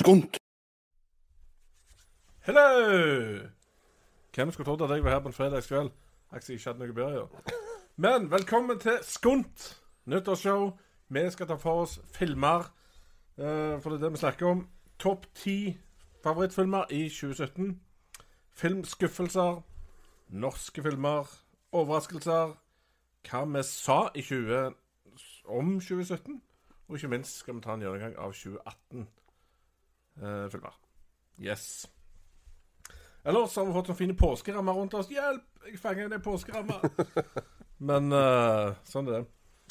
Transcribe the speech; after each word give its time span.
Skunt. 0.00 0.36
Hello! 2.40 3.38
Hvem 4.34 4.50
skulle 4.50 4.64
trodd 4.64 4.82
at 4.82 4.90
jeg 4.90 5.04
var 5.04 5.10
her 5.10 5.20
på 5.20 5.28
en 5.28 5.34
fredagskveld? 5.34 5.90
Jeg 6.32 6.50
ikke 6.50 6.64
hadde 6.70 6.80
noe 6.80 6.94
bedre 6.96 7.08
å 7.10 7.16
gjøre. 7.18 7.58
Men 8.00 8.30
velkommen 8.32 8.80
til 8.80 8.96
Skunt, 9.04 9.66
nyttårsshow. 10.08 10.70
Vi 11.12 11.26
skal 11.34 11.50
ta 11.52 11.58
for 11.60 11.82
oss 11.82 11.98
filmer, 12.16 12.70
eh, 13.36 13.76
for 13.82 13.90
det 13.90 13.98
er 13.98 14.06
det 14.06 14.12
vi 14.16 14.22
snakker 14.24 14.48
om. 14.54 14.64
Topp 14.98 15.28
ti 15.34 15.76
favorittfilmer 16.24 16.88
i 16.96 17.04
2017. 17.12 17.76
Filmskuffelser, 18.56 19.62
norske 20.32 20.82
filmer, 20.82 21.28
overraskelser. 21.76 22.56
Hva 23.28 23.46
vi 23.52 23.68
sa 23.68 24.02
i 24.14 24.24
20 24.24 24.74
om 25.44 25.76
2017. 25.76 26.40
Og 26.88 26.96
ikke 26.96 27.16
minst 27.18 27.44
skal 27.44 27.60
vi 27.60 27.68
ta 27.68 27.76
en 27.76 27.84
gjennomgang 27.84 28.16
av 28.16 28.32
2018-filmer. 30.20 30.76
yes. 31.40 31.88
Ellers 33.24 33.56
har 33.56 33.66
vi 33.68 33.72
fått 33.72 33.90
sånne 33.90 33.98
fine 33.98 34.16
påskerammer 34.16 34.76
rundt 34.76 34.94
oss. 34.96 35.10
Hjelp! 35.12 35.44
Jeg 35.66 35.78
fanger 35.80 36.08
en 36.08 36.22
påskerammer. 36.24 36.86
Men 37.90 38.12
uh, 38.12 38.72
sånn 38.88 39.08
er 39.10 39.18
det. 39.18 39.26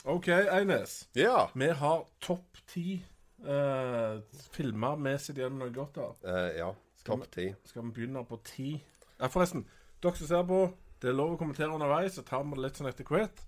OK, 0.09 0.29
Eines. 0.53 0.99
Ja. 1.17 1.47
Vi 1.57 1.69
har 1.81 2.03
topp 2.21 2.61
ti 2.69 2.99
uh, 3.45 4.21
filmer 4.53 5.01
vi 5.01 5.15
sitter 5.17 5.43
igjen 5.43 5.57
med 5.57 5.65
noe 5.67 5.75
godt 5.75 5.97
av. 6.03 6.13
eh, 6.29 6.59
ja. 6.59 6.69
Topp 7.05 7.25
ti. 7.33 7.47
Skal 7.65 7.87
vi 7.87 7.95
begynne 7.97 8.21
på 8.27 8.37
ti? 8.45 8.73
Ja, 9.17 9.29
forresten. 9.31 9.65
Dere 10.03 10.15
som 10.19 10.29
ser 10.29 10.45
på, 10.47 10.61
det 11.01 11.09
er 11.09 11.17
lov 11.17 11.33
å 11.33 11.39
kommentere 11.39 11.73
underveis, 11.73 12.13
så 12.19 12.23
tar 12.27 12.43
vi 12.45 12.53
det 12.57 12.65
litt 12.67 12.79
sånn 12.79 12.89
etter 12.91 13.07
hvert. 13.07 13.41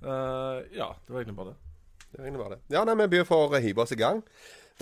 Eh, 0.00 0.60
ja, 0.78 0.88
det 1.04 1.12
var 1.12 1.20
egentlig 1.20 1.36
bare 1.38 1.52
det. 1.52 1.74
Det 2.08 2.16
var 2.20 2.24
egentlig 2.24 2.42
bare 2.44 2.56
det. 2.56 2.60
Ja, 2.72 2.84
nei, 2.86 2.96
vi 3.02 3.08
begynner 3.12 3.28
for 3.28 3.52
å 3.52 3.60
hive 3.62 3.84
oss 3.84 3.92
i 3.92 3.98
gang. 4.00 4.22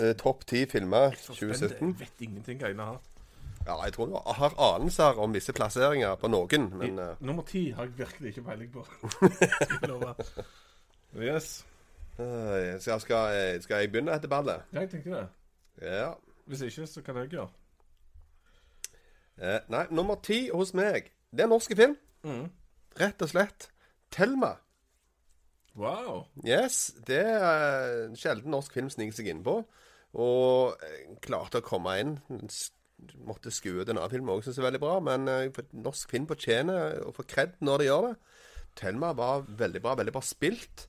Eh, 0.00 0.12
Topp 0.16 0.44
ti 0.46 0.66
filmer 0.68 1.14
Så 1.16 1.32
2017. 1.34 1.88
Jeg 1.88 2.00
vet 2.00 2.24
ingenting 2.26 2.58
hva 2.60 2.68
jeg 2.68 2.76
har. 2.80 2.98
Ja, 3.66 3.76
jeg 3.82 3.92
tror 3.96 4.06
du 4.06 4.16
har 4.38 4.54
anelser 4.62 5.18
om 5.18 5.32
visse 5.34 5.52
plasseringer 5.56 6.14
på 6.20 6.28
noen, 6.30 6.68
men 6.78 6.98
eh, 7.02 7.14
Nummer 7.20 7.42
ti 7.48 7.70
har 7.74 7.88
jeg 7.88 7.96
virkelig 7.98 8.28
ikke 8.34 8.44
peiling 8.46 8.72
på. 8.72 8.84
Skal 9.16 9.78
jeg 9.80 9.88
love. 9.88 10.14
yes. 11.16 11.64
eh, 12.20 12.76
skal, 12.80 13.00
skal 13.64 13.80
jeg 13.80 13.90
begynne 13.92 14.14
etter 14.14 14.28
ballet? 14.28 14.62
Ja, 14.72 14.80
Jeg 14.84 14.90
tenker 14.90 15.14
det. 15.16 15.24
Ja. 15.82 16.12
Hvis 16.46 16.60
ikke, 16.62 16.86
så 16.86 17.02
kan 17.02 17.16
jeg 17.16 17.28
gjøre. 17.34 17.48
Eh, 19.40 19.58
nei, 19.68 19.86
nummer 19.90 20.20
ti 20.22 20.46
hos 20.54 20.74
meg, 20.74 21.10
det 21.32 21.44
er 21.44 21.50
norske 21.50 21.76
film. 21.76 21.96
Mm. 22.24 22.46
Rett 23.00 23.22
og 23.22 23.28
slett 23.32 23.68
Thelma. 24.12 24.54
Wow. 25.76 26.22
Yes, 26.46 26.94
det 27.06 27.20
er 27.20 28.14
sjelden 28.16 28.54
norsk 28.54 28.72
film 28.72 28.88
sniker 28.92 29.18
seg 29.18 29.28
innpå. 29.34 29.58
Og 30.16 30.82
klarte 31.24 31.60
å 31.60 31.66
komme 31.66 31.96
inn. 32.00 32.16
Måtte 33.28 33.52
skue 33.52 33.82
ut 33.82 33.90
en 33.90 33.98
annen 33.98 34.12
film 34.12 34.30
òg, 34.32 34.42
syns 34.44 34.56
jeg 34.56 34.64
er 34.64 34.70
veldig 34.70 34.82
bra. 34.82 34.96
Men 35.04 35.28
eh, 35.28 35.62
norsk 35.76 36.12
film 36.12 36.28
fortjener 36.30 37.02
å 37.04 37.12
få 37.16 37.26
kred 37.28 37.58
når 37.64 37.82
de 37.82 37.88
gjør 37.90 38.08
det. 38.08 38.14
Thelma 38.76 39.12
var 39.16 39.44
veldig 39.48 39.82
bra, 39.84 39.94
veldig 40.00 40.14
bra 40.16 40.24
spilt. 40.24 40.86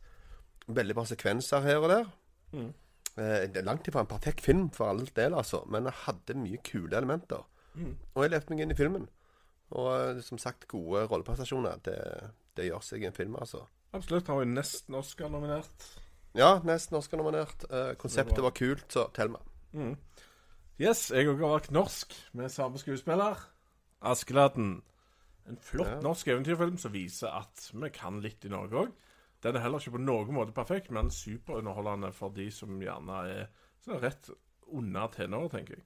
Veldig 0.67 0.95
bra 0.97 1.05
sekvenser 1.07 1.63
her 1.63 1.79
og 1.83 1.91
der. 1.91 2.09
Mm. 2.55 2.71
Eh, 3.17 3.43
det 3.51 3.61
er 3.61 3.67
langt 3.67 3.87
ifra 3.89 4.03
en 4.03 4.09
perfekt 4.09 4.43
film 4.45 4.67
for 4.75 4.91
all 4.91 5.05
del, 5.15 5.35
altså. 5.35 5.63
Men 5.71 5.89
jeg 5.89 6.03
hadde 6.05 6.39
mye 6.39 6.63
kule 6.63 6.97
elementer. 6.97 7.45
Mm. 7.77 7.93
Og 8.13 8.23
jeg 8.23 8.33
levde 8.33 8.53
meg 8.53 8.63
inn 8.63 8.75
i 8.75 8.79
filmen. 8.79 9.07
Og 9.75 9.87
eh, 9.95 10.19
som 10.25 10.39
sagt, 10.41 10.67
gode 10.71 11.05
rolleprestasjoner. 11.11 11.81
Det, 11.85 11.97
det 12.57 12.69
gjør 12.69 12.83
seg 12.85 13.03
i 13.03 13.09
en 13.09 13.17
film, 13.17 13.35
altså. 13.39 13.65
Absolutt. 13.97 14.29
Har 14.29 14.43
jo 14.43 14.51
nesten 14.51 14.97
Oscar-nominert. 14.99 15.87
Ja, 16.35 16.59
nesten 16.63 16.97
Oscar-nominert. 16.97 17.63
Eh, 17.71 17.93
konseptet 17.97 18.41
var 18.43 18.51
kult, 18.51 18.85
så 18.93 19.07
Thelma. 19.13 19.39
Mm. 19.73 19.95
Yes, 20.79 21.07
jeg 21.11 21.27
òg 21.27 21.39
har 21.41 21.55
vært 21.59 21.71
norsk 21.73 22.13
med 22.37 22.51
samme 22.53 22.77
skuespiller. 22.77 23.39
Askeladden. 24.01 24.81
En 25.47 25.57
flott 25.57 25.87
Ja. 25.87 25.99
norsk 26.01 26.27
eventyrfilm 26.27 26.77
som 26.77 26.91
viser 26.93 27.27
at 27.33 27.71
vi 27.73 27.89
kan 27.89 28.21
litt 28.21 28.45
i 28.45 28.49
Norge 28.49 28.71
òg. 28.85 28.91
Den 29.43 29.55
er 29.55 29.59
heller 29.59 29.79
ikke 29.79 29.91
på 29.97 30.01
noen 30.01 30.33
måte 30.33 30.51
perfekt, 30.53 30.91
men 30.91 31.09
superunderholdende 31.09 32.13
for 32.13 32.29
de 32.29 32.51
som 32.51 32.79
gjerne 32.81 33.09
er 33.29 33.47
så 33.85 33.99
rett 34.01 34.29
under 34.67 35.07
tenåret, 35.07 35.51
tenker 35.51 35.75
jeg. 35.75 35.83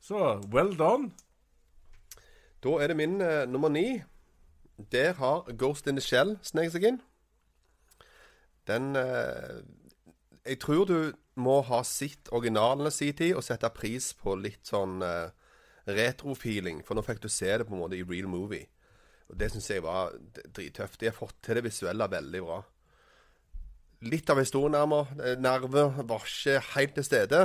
Så 0.00 0.40
well 0.52 0.74
done. 0.76 1.12
Da 2.62 2.68
er 2.78 2.88
det 2.88 2.96
min 2.96 3.20
eh, 3.20 3.46
nummer 3.46 3.68
ni. 3.68 4.02
Der 4.92 5.12
har 5.14 5.42
Ghost 5.56 5.86
in 5.86 5.96
the 5.96 6.00
Shell 6.00 6.38
sneket 6.42 6.72
seg 6.72 6.84
inn. 6.84 7.00
Den 8.68 8.96
eh, 8.96 9.62
Jeg 10.44 10.58
tror 10.62 10.86
du 10.86 11.12
må 11.34 11.60
ha 11.64 11.80
sett 11.86 12.28
originalen 12.34 12.88
i 12.88 12.94
sin 12.94 13.14
tid 13.16 13.36
og 13.38 13.44
sette 13.46 13.70
pris 13.74 14.10
på 14.18 14.34
litt 14.36 14.68
sånn 14.68 15.00
eh, 15.06 15.30
retro-feeling, 15.88 16.82
for 16.86 16.94
nå 16.94 17.04
fikk 17.06 17.22
du 17.22 17.28
se 17.32 17.50
det 17.50 17.66
på 17.66 17.74
en 17.74 17.82
måte 17.82 17.98
i 17.98 18.04
real 18.06 18.28
movie. 18.30 18.68
Og 19.30 19.38
Det 19.38 19.48
syns 19.52 19.70
jeg 19.70 19.84
var 19.84 20.12
drittøft. 20.44 21.00
De 21.00 21.08
har 21.08 21.16
fått 21.16 21.38
til 21.42 21.58
det 21.58 21.64
visuelle 21.66 22.10
veldig 22.10 22.42
bra. 22.44 22.60
Litt 24.02 24.30
av 24.34 24.42
historienerver 24.42 25.38
nerve 25.40 25.86
var 26.02 26.26
ikke 26.26 26.58
helt 26.74 26.96
til 26.98 27.06
stede, 27.06 27.42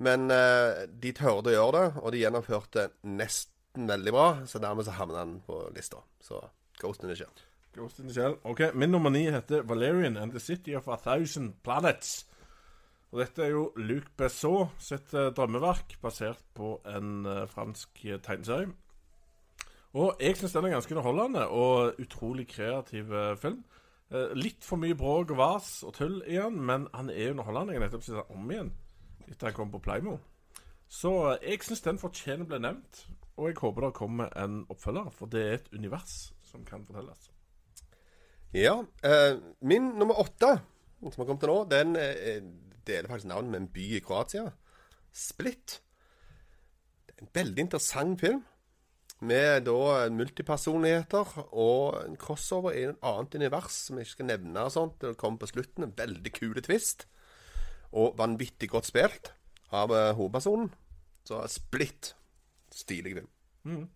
men 0.00 0.30
eh, 0.32 0.86
de 0.88 1.12
tørde 1.16 1.52
å 1.52 1.56
gjøre 1.56 1.76
det, 1.76 2.00
og 2.00 2.12
de 2.12 2.22
gjennomførte 2.22 2.88
nesten 3.04 3.88
veldig 3.90 4.16
bra, 4.16 4.28
så 4.48 4.62
dermed 4.62 4.88
så 4.88 4.96
havna 4.96 5.20
den 5.20 5.38
på 5.44 5.60
lista. 5.76 6.00
Så 6.24 6.40
Ghost 6.80 7.04
in 7.04 7.12
the 7.12 7.16
Shell. 7.20 7.49
Ghost 7.74 7.98
in 7.98 8.08
the 8.08 8.14
Shell. 8.14 8.38
Ok, 8.44 8.60
Min 8.74 8.90
nummer 8.90 9.10
ni 9.10 9.30
heter 9.30 9.62
Valerian 9.62 10.16
and 10.16 10.32
the 10.32 10.40
City 10.40 10.74
of 10.76 10.88
a 10.88 10.96
Thousand 10.96 11.52
Planets. 11.62 12.26
Og 13.10 13.20
Dette 13.20 13.42
er 13.42 13.50
jo 13.54 13.72
Luc 13.76 14.10
Besson 14.16 14.70
sitt 14.78 15.14
eh, 15.14 15.32
drømmeverk, 15.34 15.96
basert 16.02 16.42
på 16.54 16.76
en 16.86 17.26
eh, 17.26 17.46
fransk 17.50 18.04
eh, 18.04 18.20
tegneserie. 18.22 18.70
Og 19.98 20.22
jeg 20.22 20.36
syns 20.38 20.54
den 20.54 20.68
er 20.68 20.76
ganske 20.76 20.94
underholdende 20.94 21.48
og 21.48 21.98
utrolig 21.98 22.46
kreativ 22.48 23.10
film. 23.42 23.64
Litt 24.38 24.62
for 24.62 24.78
mye 24.78 24.94
bråk 24.94 25.32
og 25.34 25.38
vas 25.38 25.70
og 25.86 25.96
tull 25.96 26.20
i 26.26 26.36
den, 26.38 26.60
men 26.62 26.86
han 26.94 27.10
er 27.10 27.32
underholdende. 27.32 27.74
Jeg 27.74 27.80
har 27.80 27.88
nettopp 27.88 28.06
sett 28.06 28.20
den 28.20 28.38
om 28.38 28.52
igjen 28.54 28.70
etter 29.26 29.50
han 29.50 29.56
kom 29.56 29.74
på 29.74 29.82
Playmo. 29.82 30.14
Så 30.86 31.12
jeg 31.42 31.62
syns 31.66 31.82
den 31.82 31.98
fortjener 32.02 32.46
å 32.46 32.52
bli 32.52 32.62
nevnt, 32.62 33.04
og 33.34 33.50
jeg 33.50 33.58
håper 33.62 33.88
det 33.88 33.92
kommer 33.98 34.30
en 34.38 34.62
oppfølger, 34.70 35.10
for 35.14 35.30
det 35.34 35.42
er 35.42 35.58
et 35.58 35.70
univers 35.74 36.16
som 36.46 36.62
kan 36.66 36.86
fortelles. 36.86 37.30
Ja. 38.52 38.84
Eh, 39.04 39.38
min 39.60 39.92
nummer 39.98 40.18
åtte, 40.18 40.58
som 41.00 41.22
har 41.22 41.26
kommet 41.26 41.44
til 41.44 41.52
nå, 41.52 41.58
den 41.70 41.94
eh, 41.96 42.42
deler 42.86 43.08
faktisk 43.08 43.30
navn 43.30 43.50
med 43.50 43.62
en 43.62 43.68
by 43.70 43.84
i 43.96 44.00
Kroatia. 44.02 44.48
Split. 45.14 45.80
En 47.20 47.30
veldig 47.34 47.66
interessant 47.68 48.20
film. 48.20 48.44
Med 49.20 49.66
da 49.66 50.08
multipersonligheter 50.08 51.34
og 51.52 51.98
en 52.06 52.16
crossover 52.16 52.72
i 52.72 52.86
et 52.88 53.02
annet 53.04 53.34
univers 53.36 53.76
som 53.84 53.98
jeg 53.98 54.08
ikke 54.08 54.16
skal 54.16 54.30
nevne. 54.30 54.64
og 54.64 54.72
sånt. 54.72 55.00
Det 55.00 55.18
kommer 55.20 55.42
på 55.42 55.50
slutten. 55.50 55.84
En 55.84 55.96
veldig 55.96 56.32
kule 56.32 56.62
twist. 56.64 57.04
Og 57.92 58.16
vanvittig 58.16 58.70
godt 58.70 58.88
spilt 58.88 59.34
av 59.76 59.92
uh, 59.92 60.14
hovedpersonen. 60.16 60.72
Så 61.28 61.42
Split. 61.52 62.14
Stilig 62.72 63.18
film. 63.18 63.90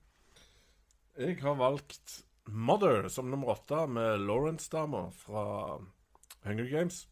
Jeg 1.17 1.41
har 1.41 1.57
valgt 1.57 2.21
Mother 2.47 3.09
som 3.09 3.31
nummer 3.31 3.55
åtte 3.55 3.87
med 3.89 4.21
Lawrence-dama 4.27 5.09
fra 5.17 5.45
Hunger 6.45 6.69
Games. 6.69 7.05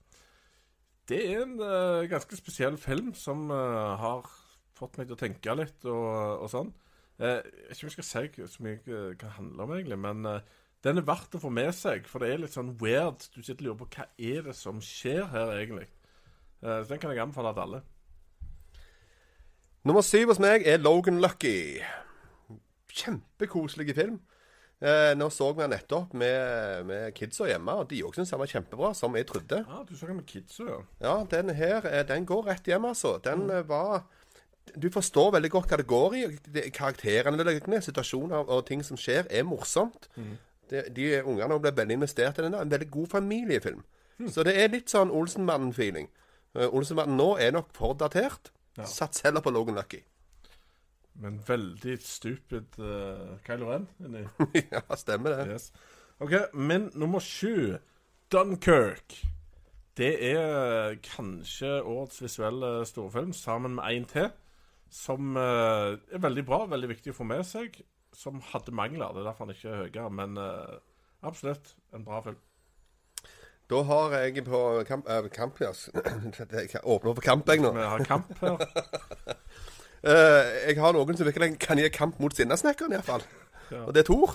Det 1.08 1.18
er 1.32 1.42
en 1.42 1.54
uh, 1.60 2.08
ganske 2.10 2.36
spesiell 2.36 2.76
film 2.80 3.12
som 3.18 3.50
uh, 3.50 3.96
har 3.98 4.28
fått 4.76 4.98
meg 4.98 5.08
til 5.08 5.16
å 5.16 5.20
tenke 5.20 5.56
litt 5.56 5.86
og, 5.88 6.42
og 6.44 6.50
sånn. 6.52 6.72
Uh, 7.20 7.40
jeg 7.40 7.68
vet 7.68 7.76
ikke 7.76 7.86
om 7.86 7.90
jeg 7.90 7.96
skal 7.96 8.08
si 8.10 8.46
så 8.54 8.66
mye 8.66 8.82
hva 8.84 9.00
det 9.22 9.32
handler 9.38 9.64
om, 9.64 9.74
egentlig, 9.76 9.98
men 10.04 10.28
den 10.82 10.98
er 10.98 11.06
verdt 11.06 11.38
å 11.38 11.42
få 11.42 11.50
med 11.54 11.72
seg, 11.78 12.06
for 12.10 12.22
det 12.22 12.32
er 12.32 12.42
litt 12.42 12.54
sånn 12.54 12.74
weird. 12.80 13.24
Du 13.34 13.40
sitter 13.40 13.62
og 13.62 13.68
lurer 13.68 13.80
på 13.82 13.90
hva 13.96 14.08
er 14.18 14.46
det 14.48 14.56
som 14.58 14.82
skjer 14.82 15.24
her, 15.30 15.54
egentlig. 15.60 15.88
Så 16.62 16.88
den 16.90 17.00
kan 17.02 17.10
jeg 17.10 17.22
anbefale 17.22 17.52
til 17.54 17.62
alle. 17.62 17.82
Nummer 19.86 20.02
syv 20.06 20.30
hos 20.30 20.42
meg 20.42 20.66
er 20.66 20.82
Logan 20.82 21.22
Lucky. 21.22 21.78
Kjempekoselig 22.90 23.94
film. 23.94 24.20
Eh, 24.82 25.12
nå 25.14 25.28
så 25.30 25.52
vi 25.54 25.62
den 25.62 25.70
nettopp 25.76 26.14
med, 26.18 26.86
med 26.88 27.12
kidsa 27.14 27.46
hjemme, 27.46 27.74
og 27.78 27.90
de 27.90 28.00
òg 28.02 28.16
syntes 28.16 28.32
den 28.34 28.40
var 28.40 28.50
kjempebra, 28.50 28.90
som 28.98 29.14
jeg 29.14 29.28
trodde. 29.28 29.60
Ja, 29.62 29.82
Du 29.86 29.94
så 29.94 30.08
den 30.10 30.18
med 30.18 30.26
kidsa, 30.26 30.64
ja. 30.66 30.78
Ja, 31.04 31.14
den 31.30 31.54
her 31.54 31.86
eh, 31.86 32.02
den 32.08 32.26
går 32.26 32.48
rett 32.50 32.66
hjem, 32.66 32.88
altså. 32.90 33.18
Den 33.22 33.46
mm. 33.46 33.68
var 33.68 34.02
Du 34.78 34.88
forstår 34.90 35.32
veldig 35.34 35.50
godt 35.50 35.70
hva 35.70 35.76
det 35.76 35.86
går 35.86 36.14
i. 36.14 36.24
Karakterene 36.70 37.80
situasjoner 37.82 38.48
og 38.48 38.66
ting 38.66 38.82
som 38.82 38.96
skjer, 38.96 39.26
er 39.30 39.42
morsomt. 39.42 40.08
Mm. 40.16 40.38
de 40.96 41.22
ungene 41.22 41.58
ble 41.60 41.72
veldig 41.76 41.94
investert 41.98 42.38
i 42.38 42.42
den. 42.42 42.54
En 42.54 42.70
veldig 42.70 42.90
god 42.90 43.06
familiefilm. 43.06 43.82
Så 44.30 44.42
det 44.46 44.54
er 44.56 44.70
litt 44.72 44.90
sånn 44.90 45.10
Olsenmannen-feeling. 45.10 46.08
Uh, 46.56 46.68
Olsenmannen 46.70 47.16
nå 47.16 47.36
er 47.40 47.52
nok 47.52 47.72
for 47.76 47.94
datert. 47.98 48.52
Ja. 48.78 48.86
Sats 48.88 49.24
heller 49.26 49.44
på 49.44 49.50
Logan 49.50 49.76
Lucky. 49.76 50.02
Men 51.20 51.40
veldig 51.46 51.98
stupid 52.00 52.78
uh, 52.80 53.36
Kylo 53.46 53.68
Ren 53.68 53.88
inni. 54.00 54.24
ja, 54.72 54.82
stemmer 54.96 55.36
det. 55.36 55.52
Yes. 55.52 55.72
OK, 56.22 56.32
min 56.54 56.90
nummer 56.94 57.20
sju, 57.20 57.76
Dunkerque. 58.32 59.28
Det 59.96 60.12
er 60.24 60.94
kanskje 61.04 61.82
årets 61.82 62.22
visuelle 62.22 62.70
storfilm, 62.88 63.32
sammen 63.36 63.74
med 63.76 63.84
én 63.84 64.06
til. 64.08 64.30
som 64.92 65.36
uh, 65.36 65.96
er 66.12 66.20
veldig 66.20 66.44
bra, 66.44 66.64
veldig 66.68 66.88
viktig 66.88 67.12
å 67.12 67.16
få 67.16 67.24
med 67.24 67.44
seg. 67.48 67.78
Som 68.12 68.42
hadde 68.52 68.74
mangler. 68.76 69.12
Det 69.12 69.22
er 69.22 69.28
derfor 69.28 69.46
han 69.46 69.54
ikke 69.54 69.68
er 69.68 69.84
høyere. 69.84 70.08
Men 70.12 70.36
uh, 70.36 70.80
absolutt 71.24 71.74
en 71.96 72.04
bra 72.04 72.20
film. 72.24 72.40
Da 73.72 73.82
har 73.88 74.16
jeg 74.18 74.44
på 74.44 74.60
kamp... 74.88 75.08
Uh, 75.08 75.28
kamp 75.32 75.60
ja. 75.60 75.72
Åpner 76.92 77.14
for 77.14 77.24
kamp, 77.24 77.48
jeg 77.48 77.64
nå. 77.64 77.72
Vi 77.72 77.88
har 77.94 78.04
kamp 78.04 78.32
her. 78.40 78.60
Eh, 80.02 80.48
jeg 80.66 80.80
har 80.82 80.96
noen 80.96 81.18
som 81.18 81.28
virkelig 81.28 81.54
kan 81.62 81.78
gi 81.78 81.90
kamp 81.94 82.18
mot 82.22 82.34
Sinnasnekkeren, 82.34 82.96
iallfall. 82.96 83.22
Ja. 83.70 83.84
Og 83.84 83.94
det 83.94 84.02
er 84.02 84.08
Thor. 84.10 84.34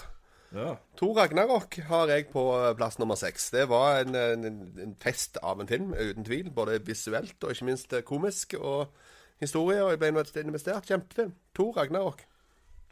Ja. 0.55 0.77
Thor 0.95 1.17
Ragnarok 1.17 1.75
har 1.89 2.07
jeg 2.13 2.29
på 2.31 2.43
eh, 2.55 2.71
plass 2.79 2.95
nummer 3.01 3.19
seks. 3.19 3.49
Det 3.51 3.65
var 3.67 3.99
en, 4.05 4.15
en, 4.15 4.47
en 4.79 4.95
fest 5.03 5.39
av 5.43 5.59
en 5.59 5.67
film, 5.67 5.91
uten 5.91 6.27
tvil. 6.27 6.51
Både 6.55 6.79
visuelt 6.87 7.43
og 7.43 7.51
ikke 7.51 7.67
minst 7.67 7.93
eh, 7.93 8.05
komisk. 8.07 8.55
Og 8.59 8.87
historie. 9.43 9.83
Og 9.83 9.91
jeg 9.91 9.99
ble 10.01 10.13
investert. 10.45 10.87
Kjempefilm. 10.87 11.35
Thor 11.57 11.75
Ragnarok. 11.75 12.23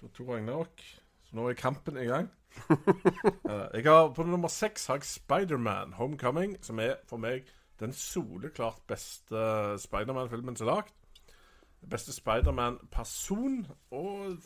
To, 0.01 0.11
to 0.11 0.27
Ragnarok. 0.33 0.83
Så 1.29 1.39
nå 1.39 1.47
er 1.49 1.59
kampen 1.59 2.01
i 2.01 2.09
gang. 2.09 2.27
Jeg 3.75 3.83
har 3.83 4.13
På 4.15 4.23
nummer 4.23 4.47
seks 4.47 4.85
har 4.87 5.01
jeg 5.01 5.03
Spiderman 5.09 5.97
Homecoming, 5.97 6.53
som 6.63 6.79
er 6.79 6.93
for 7.09 7.19
meg 7.19 7.49
den 7.81 7.91
soleklart 7.91 8.77
beste 8.87 9.41
Spiderman-filmen 9.83 10.55
som 10.55 10.69
er 10.69 10.77
lagd. 10.77 10.93
Beste 11.89 12.13
Spiderman-person. 12.13 13.65
Og 13.91 14.37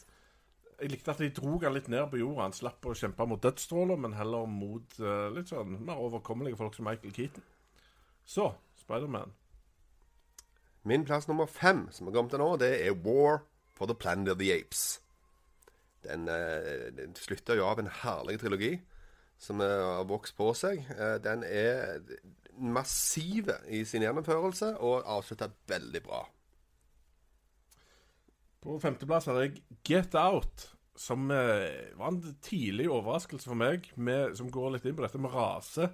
jeg 0.79 0.91
likte 0.91 1.11
at 1.11 1.21
de 1.21 1.29
dro 1.35 1.57
han 1.63 1.75
litt 1.75 1.89
ned 1.91 2.07
på 2.11 2.21
jorda. 2.21 2.47
Han 2.47 2.55
slapp 2.55 2.87
å 2.87 2.95
kjempe 2.95 3.27
mot 3.27 3.41
dødsstråler, 3.43 3.99
men 3.99 4.15
heller 4.17 4.47
mot 4.49 4.95
uh, 5.03 5.27
litt 5.35 5.51
sånn 5.51 5.79
mer 5.83 5.99
overkommelige 5.99 6.59
folk 6.59 6.77
som 6.77 6.87
Michael 6.87 7.15
Keaton. 7.15 7.45
Så 8.29 8.53
Spiderman. 8.79 9.33
Min 10.87 11.03
plass 11.05 11.27
nummer 11.27 11.49
fem, 11.51 11.87
som 11.91 12.07
har 12.07 12.15
kommet 12.15 12.31
til 12.33 12.41
nå, 12.41 12.53
det 12.61 12.71
er 12.85 12.95
War 13.03 13.43
for 13.75 13.89
the 13.89 13.97
Planet 13.97 14.31
of 14.31 14.39
the 14.39 14.53
Apes. 14.55 15.01
Den, 16.07 16.29
uh, 16.31 16.87
den 16.95 17.17
slutter 17.19 17.59
jo 17.59 17.67
av 17.67 17.81
en 17.81 17.91
herlig 18.03 18.39
trilogi 18.39 18.77
som 19.39 19.61
eh, 19.63 19.71
har 19.71 20.03
vokst 20.07 20.35
på 20.35 20.49
seg. 20.57 20.83
Uh, 20.99 21.15
den 21.23 21.45
er 21.47 22.01
massive 22.59 23.55
i 23.71 23.85
sin 23.87 24.03
gjennomførelse 24.03 24.73
og 24.83 25.07
avslutta 25.07 25.47
veldig 25.71 26.01
bra. 26.03 26.25
På 28.63 28.75
femteplass 28.79 29.29
har 29.29 29.39
jeg 29.43 29.61
Get 29.87 30.15
Out, 30.19 30.65
som 30.99 31.29
eh, 31.31 31.93
var 31.95 32.11
en 32.11 32.35
tidlig 32.43 32.89
overraskelse 32.91 33.47
for 33.47 33.59
meg, 33.59 33.87
med, 33.95 34.35
som 34.35 34.51
går 34.51 34.75
litt 34.75 34.89
inn 34.89 34.97
på 34.97 35.05
dette 35.05 35.21
med 35.21 35.31
rase. 35.31 35.87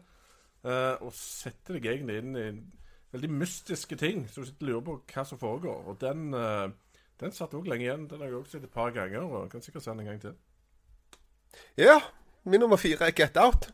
Eh, 0.65 0.95
og 1.05 1.13
setter 1.13 1.77
deg 1.77 1.91
egentlig 1.91 2.17
inn 2.23 2.39
i 2.41 2.47
veldig 3.15 3.29
mystiske 3.31 3.97
ting, 4.01 4.25
så 4.27 4.41
du 4.41 4.49
sitter 4.49 4.65
og 4.65 4.71
lurer 4.71 4.85
på 4.87 4.97
hva 5.13 5.25
som 5.29 5.41
foregår. 5.41 5.85
Og 5.91 6.01
den, 6.01 6.33
eh, 6.33 6.67
den 7.21 7.35
satt 7.35 7.53
òg 7.53 7.69
lenge 7.69 7.85
igjen. 7.85 8.09
Den 8.09 8.23
har 8.23 8.31
jeg 8.31 8.41
også 8.41 8.57
sett 8.57 8.67
et 8.67 8.73
par 8.73 8.91
ganger, 8.95 9.23
og 9.23 9.51
kan 9.51 9.61
sikkert 9.61 9.85
se 9.85 9.91
den 9.91 9.99
en 10.03 10.11
gang 10.11 10.21
til. 10.21 10.35
Ja, 11.77 11.99
min 12.43 12.59
nummer 12.59 12.81
fire 12.81 13.07
er 13.07 13.15
Get 13.15 13.37
Out. 13.37 13.69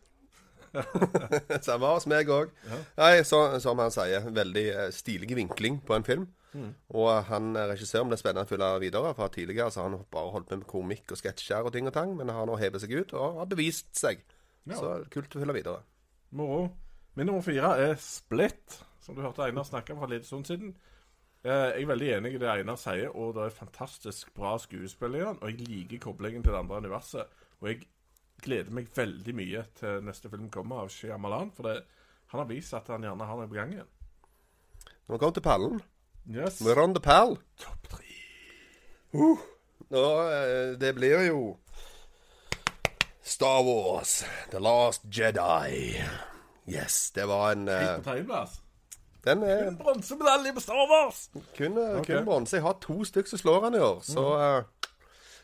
Samme 1.66 1.96
hos 1.96 2.06
meg 2.08 2.30
òg. 2.32 2.52
Nei, 2.98 3.24
så, 3.28 3.60
som 3.64 3.80
han 3.80 3.92
sier, 3.92 4.30
veldig 4.32 4.68
eh, 4.76 4.92
stilig 4.92 5.36
vinkling 5.36 5.82
på 5.88 5.96
en 5.96 6.08
film. 6.08 6.28
Og 6.54 7.10
han 7.30 7.56
eh, 7.56 7.68
regissøren 7.72 8.12
ble 8.12 8.20
spennende 8.20 8.44
å 8.48 8.50
følge 8.50 8.70
videre. 8.84 9.14
For 9.18 9.32
tidligere 9.34 9.72
så 9.72 9.84
har 9.84 9.90
han 9.90 10.06
bare 10.12 10.34
holdt 10.36 10.52
med 10.52 10.64
med 10.64 10.70
komikk 10.72 11.14
og 11.14 11.22
sketsjer 11.22 11.68
og 11.68 11.74
ting 11.76 11.88
og 11.88 11.96
tang, 11.96 12.14
men 12.18 12.34
har 12.34 12.48
nå 12.50 12.58
hevet 12.60 12.84
seg 12.84 12.94
ut 12.98 13.16
og 13.16 13.42
har 13.42 13.50
bevist 13.52 13.94
seg. 13.98 14.24
Ja. 14.68 14.78
Så 14.78 14.94
kult 15.14 15.36
å 15.36 15.42
følge 15.42 15.58
videre. 15.62 15.84
Moro. 16.36 16.70
Min 17.16 17.28
nummer 17.28 17.44
fire 17.44 17.74
er 17.84 17.98
Split, 18.00 18.78
som 19.04 19.18
du 19.18 19.24
hørte 19.24 19.44
Einar 19.44 19.66
snakke 19.68 19.92
om 19.92 20.00
for 20.00 20.08
en 20.08 20.14
liten 20.14 20.30
stund 20.30 20.48
siden. 20.48 20.76
Eh, 21.44 21.72
jeg 21.74 21.84
er 21.84 21.90
veldig 21.90 22.12
enig 22.18 22.36
i 22.36 22.42
det 22.42 22.52
Einar 22.52 22.78
sier, 22.80 23.10
og 23.12 23.34
det 23.36 23.48
er 23.48 23.56
fantastisk 23.56 24.30
bra 24.38 24.54
skuespill 24.62 25.18
i 25.18 25.24
den. 25.24 25.40
Og 25.42 25.50
jeg 25.52 25.68
liker 25.68 26.04
koblingen 26.06 26.46
til 26.46 26.54
det 26.54 26.62
andre 26.62 26.84
universet. 26.86 27.42
Og 27.60 27.72
jeg 27.72 27.82
gleder 28.42 28.74
meg 28.74 28.92
veldig 28.96 29.36
mye 29.38 29.66
til 29.78 30.06
neste 30.06 30.30
film 30.32 30.50
kommer 30.54 30.86
av 30.86 30.94
Shyamalan, 30.94 31.52
for 31.56 31.68
det, 31.68 31.82
han 32.32 32.44
har 32.44 32.50
vist 32.50 32.74
at 32.78 32.88
han 32.94 33.04
gjerne 33.06 33.28
har 33.28 33.42
noe 33.42 33.50
på 33.50 33.58
gang 33.58 33.74
igjen. 33.76 33.90
Nå 35.10 35.20
kom 35.20 35.34
vi 35.34 35.40
til 35.40 35.46
pallen. 35.46 35.82
Yes. 36.30 36.62
We're 36.62 36.80
on 36.84 36.94
the 36.94 37.02
pal. 37.02 37.38
Topp 37.60 37.88
tre. 37.90 38.06
Nå, 39.92 40.06
eh, 40.32 40.78
det 40.80 40.94
blir 40.96 41.26
jo 41.28 41.58
Star 43.24 43.64
Wars, 43.64 44.24
The 44.52 44.60
Last 44.60 45.02
Jedi. 45.10 46.04
Yes, 46.68 47.12
det 47.12 47.26
var 47.28 47.52
en 47.52 47.68
Helt 47.68 47.90
eh, 47.90 47.96
på 47.98 48.04
tredjeplass. 48.10 48.60
Den 49.26 49.44
er 49.44 49.66
Kun 49.66 49.78
bronsemedalje 49.78 50.54
på 50.54 50.62
Star 50.64 50.88
Wars! 50.90 51.30
kun, 51.58 51.78
okay. 51.78 52.16
Kun 52.16 52.26
bronse. 52.26 52.56
Jeg 52.58 52.64
har 52.66 52.78
to 52.82 53.04
stykker 53.06 53.30
som 53.30 53.42
slår 53.42 53.68
han 53.68 53.76
i 53.78 53.82
år, 53.86 54.00
så 54.06 54.24
eh, 54.38 54.88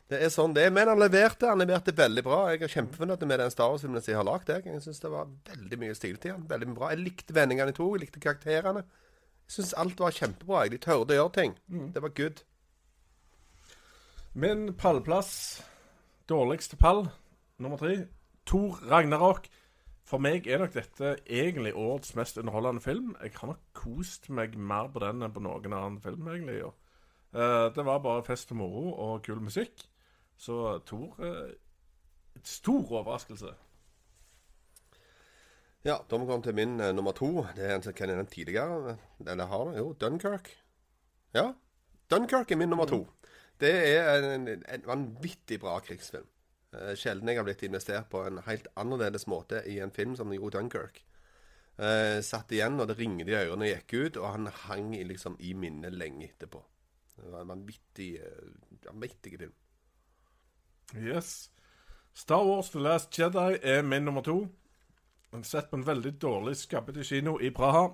det 0.09 0.21
er 0.23 0.31
sånn 0.33 0.55
det 0.55 0.63
er. 0.65 0.71
Men 0.73 0.89
han 0.93 1.01
leverte 1.01 1.49
han 1.49 1.61
leverte 1.61 1.93
veldig 1.95 2.23
bra. 2.25 2.39
Jeg 2.53 2.63
er 2.63 2.73
kjempefornøyd 2.77 3.25
med 3.27 3.43
den 3.43 3.51
Star 3.53 3.73
Wars-filmen 3.73 4.01
jeg 4.01 4.17
har 4.17 4.25
lagd. 4.25 4.49
Jeg, 4.49 4.65
jeg 4.65 4.85
syns 4.85 5.03
det 5.03 5.11
var 5.11 5.27
veldig 5.51 5.81
mye 5.83 5.97
stil 5.97 6.15
til 6.23 6.37
han. 6.37 6.47
Veldig 6.49 6.69
bra. 6.77 6.93
Jeg 6.93 7.03
likte 7.03 7.35
vendingene 7.35 7.75
i 7.75 7.77
to. 7.77 7.89
Jeg 7.95 8.05
likte 8.05 8.23
karakterene. 8.23 8.85
Jeg 9.47 9.55
syns 9.55 9.73
alt 9.79 9.99
var 9.99 10.11
kjempebra. 10.11 10.61
jeg. 10.65 10.71
De 10.71 10.77
tørde 10.83 11.15
å 11.15 11.19
gjøre 11.21 11.35
ting. 11.37 11.57
Det 11.93 12.01
var 12.03 12.11
good. 12.15 12.43
Min 14.33 14.73
pallplass, 14.77 15.63
dårligste 16.29 16.77
pall, 16.77 17.07
nummer 17.57 17.77
tre, 17.77 18.07
Thor 18.45 18.77
Ragnarok. 18.91 19.47
For 20.07 20.21
meg 20.23 20.45
er 20.47 20.61
nok 20.61 20.75
dette 20.75 21.15
egentlig 21.25 21.73
årets 21.75 22.13
mest 22.15 22.37
underholdende 22.37 22.83
film. 22.83 23.15
Jeg 23.23 23.33
har 23.39 23.49
nok 23.49 23.63
kost 23.73 24.29
meg 24.29 24.53
mer 24.55 24.91
på 24.93 25.01
den 25.03 25.23
enn 25.25 25.33
på 25.33 25.41
noen 25.43 25.73
annen 25.73 25.97
film, 26.03 26.27
egentlig. 26.31 26.61
Eh, 27.33 27.67
det 27.75 27.85
var 27.85 28.03
bare 28.03 28.23
fest 28.23 28.51
og 28.51 28.61
moro 28.61 28.93
og 28.93 29.23
kul 29.25 29.41
musikk. 29.43 29.87
Så 30.37 30.77
Thor 30.85 31.15
uh, 31.17 31.49
Et 32.37 32.47
stor 32.47 32.91
overraskelse. 32.91 33.49
Ja, 35.85 35.99
da 36.09 36.17
må 36.17 36.25
vi 36.25 36.31
komme 36.31 36.43
til 36.43 36.55
min 36.57 36.79
eh, 36.79 36.93
nummer 36.95 37.13
to. 37.15 37.45
Det 37.55 37.65
er 37.65 37.75
en 37.75 37.83
som 37.85 37.93
kan 37.93 38.09
jeg 38.09 38.27
tidligere. 38.33 38.97
Eller 39.25 39.45
har 39.45 39.69
det? 39.69 39.77
Jo, 39.77 39.93
Dunkerque. 39.93 40.55
Ja, 41.35 41.51
Dunkerque 42.09 42.55
er 42.55 42.57
min 42.57 42.69
nummer 42.69 42.85
to. 42.85 43.05
Det 43.59 43.73
er 43.73 44.25
en, 44.33 44.47
en 44.47 44.83
vanvittig 44.85 45.59
bra 45.59 45.79
krigsfilm. 45.79 46.27
Eh, 46.75 46.93
sjelden 46.99 47.29
jeg 47.29 47.39
har 47.39 47.47
blitt 47.47 47.63
investert 47.63 48.09
på 48.11 48.23
en 48.27 48.41
helt 48.45 48.67
annerledes 48.75 49.27
måte 49.27 49.63
i 49.69 49.79
en 49.83 49.93
film 49.93 50.15
som 50.15 50.33
gjorde 50.33 50.59
Dunkerque. 50.59 51.03
Eh, 51.77 52.19
satt 52.25 52.51
igjen, 52.51 52.79
og 52.81 52.89
det 52.89 52.97
ringte 52.97 53.29
i 53.29 53.37
ørene 53.37 53.67
og 53.67 53.69
gikk 53.69 53.93
ut, 53.93 54.17
og 54.17 54.31
han 54.33 54.49
hang 54.65 54.95
i, 54.97 55.03
liksom 55.05 55.37
i 55.39 55.53
minnet 55.53 55.93
lenge 55.93 56.25
etterpå. 56.31 56.63
Det 57.17 57.29
var 57.31 57.43
en 57.43 57.53
vanvittig, 57.53 58.09
eh, 58.21 58.81
vanvittig 58.85 59.37
film. 59.37 59.53
Yes. 60.95 61.51
Star 62.13 62.45
Wars 62.45 62.69
The 62.73 62.79
Last 62.79 63.11
Jedi 63.13 63.59
er 63.61 63.81
min 63.81 64.05
nummer 64.05 64.25
to. 64.25 64.47
Jeg 65.27 65.45
sett 65.45 65.69
på 65.69 65.75
en 65.75 65.85
veldig 65.85 66.13
dårlig 66.23 66.55
skabbete 66.55 67.03
kino 67.03 67.35
i 67.43 67.49
Praha. 67.51 67.89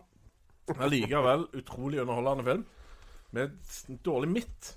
Allikevel 0.77 1.47
utrolig 1.57 1.99
underholdende 2.03 2.45
film. 2.45 2.65
Med 3.33 3.55
dårlig 4.05 4.29
midt. 4.29 4.69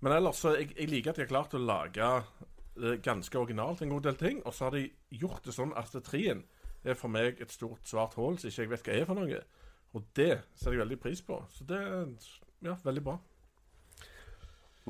Men 0.00 0.16
ellers 0.16 0.40
så 0.40 0.54
jeg, 0.56 0.72
jeg 0.78 0.88
liker 0.88 1.12
at 1.12 1.20
de 1.20 1.26
har 1.26 1.30
klart 1.30 1.54
å 1.54 1.60
lage 1.60 2.08
eh, 2.16 2.96
ganske 3.04 3.38
originalt 3.38 3.82
en 3.84 3.92
god 3.92 4.08
del 4.08 4.16
ting. 4.16 4.40
Og 4.48 4.56
så 4.56 4.66
har 4.66 4.78
de 4.78 4.86
gjort 5.12 5.44
det 5.44 5.54
sånn 5.54 5.76
at 5.76 5.92
trien 6.06 6.40
er 6.80 6.96
for 6.96 7.12
meg 7.12 7.42
et 7.44 7.52
stort 7.52 7.84
svart 7.84 8.16
hull 8.16 8.40
som 8.40 8.48
ikke 8.48 8.64
jeg 8.64 8.72
vet 8.72 8.88
hva 8.88 8.96
er 8.96 9.08
for 9.10 9.20
noe. 9.20 9.42
Og 9.92 10.08
det 10.16 10.32
setter 10.54 10.78
jeg 10.78 10.84
veldig 10.86 11.00
pris 11.04 11.20
på. 11.26 11.42
Så 11.52 11.68
det 11.68 11.82
er 11.84 12.08
ja, 12.64 12.78
veldig 12.80 13.04
bra. 13.04 13.18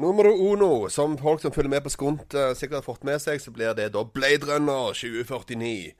Numero 0.01 0.31
uno, 0.33 0.89
som 0.89 1.19
folk 1.21 1.43
som 1.43 1.53
følger 1.53 1.69
med 1.75 1.83
på 1.85 1.91
Skunt 1.93 2.33
uh, 2.33 2.55
sikkert 2.57 2.79
har 2.79 2.85
fått 2.87 3.03
med 3.05 3.21
seg, 3.21 3.37
så 3.43 3.53
blir 3.53 3.75
det 3.77 3.91
da 3.93 4.01
Blade 4.09 4.47
Runner 4.49 4.95
2049. 4.97 5.91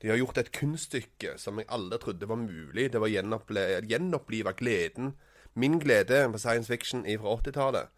De 0.00 0.08
har 0.08 0.16
gjort 0.16 0.38
et 0.40 0.48
kunststykke 0.56 1.34
som 1.36 1.58
jeg 1.60 1.68
aldri 1.68 1.98
trodde 2.00 2.28
var 2.30 2.38
mulig. 2.40 2.86
Det 2.94 3.02
var 3.02 3.10
gjenopplive 3.12 4.54
gleden, 4.56 5.10
min 5.52 5.76
glede 5.82 6.22
på 6.32 6.40
science 6.40 6.72
fiction 6.72 7.02
fra 7.04 7.34
80-tallet. 7.36 7.90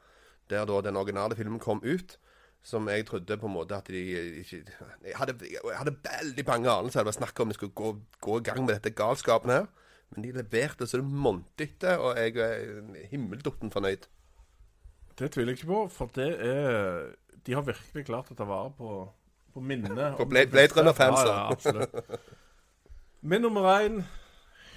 Der 0.51 0.67
da 0.67 0.81
den 0.83 0.99
originale 0.99 1.39
filmen 1.39 1.63
kom 1.63 1.79
ut. 1.85 2.17
Som 2.67 2.89
jeg 2.91 3.07
trodde 3.07 3.37
på 3.39 3.47
en 3.47 3.55
måte 3.55 3.79
at 3.79 3.87
de 3.91 4.03
ikke 4.41 4.65
Jeg 5.05 5.15
hadde, 5.19 5.35
jeg 5.47 5.79
hadde 5.79 5.95
veldig 6.09 6.45
bange 6.45 6.71
anelser. 6.71 7.05
Det 7.05 7.13
var 7.13 7.19
snakk 7.21 7.41
om 7.41 7.53
de 7.53 7.55
skulle 7.55 7.79
gå, 7.79 7.93
gå 8.21 8.41
i 8.41 8.49
gang 8.51 8.65
med 8.65 8.75
dette 8.81 8.97
galskapen 8.99 9.51
her. 9.51 9.71
Men 10.11 10.27
de 10.27 10.35
leverte 10.43 10.87
så 10.91 10.99
det 10.99 11.07
monte 11.07 11.69
etter, 11.69 12.03
og 12.03 12.19
jeg 12.19 12.35
er 12.35 13.07
himmeldotten 13.15 13.71
fornøyd. 13.71 14.11
Det 15.19 15.31
tviler 15.35 15.53
jeg 15.53 15.59
ikke 15.63 15.73
på, 15.73 15.81
for 15.93 16.11
det 16.15 16.29
er 16.41 17.11
De 17.47 17.53
har 17.57 17.65
virkelig 17.67 18.05
klart 18.07 18.31
å 18.31 18.37
ta 18.39 18.45
vare 18.49 18.71
på, 18.79 18.93
på 19.55 19.61
minnet. 19.61 20.17
På 20.17 20.25
Blade- 20.25 20.51
Blade 20.51 20.69
beste. 20.69 20.81
Runner-fansen. 20.81 21.27
Ja, 21.29 21.35
ja, 21.35 21.51
absolutt. 21.53 22.21
Min 23.23 23.43
nummer 23.43 23.67
én, 23.81 24.03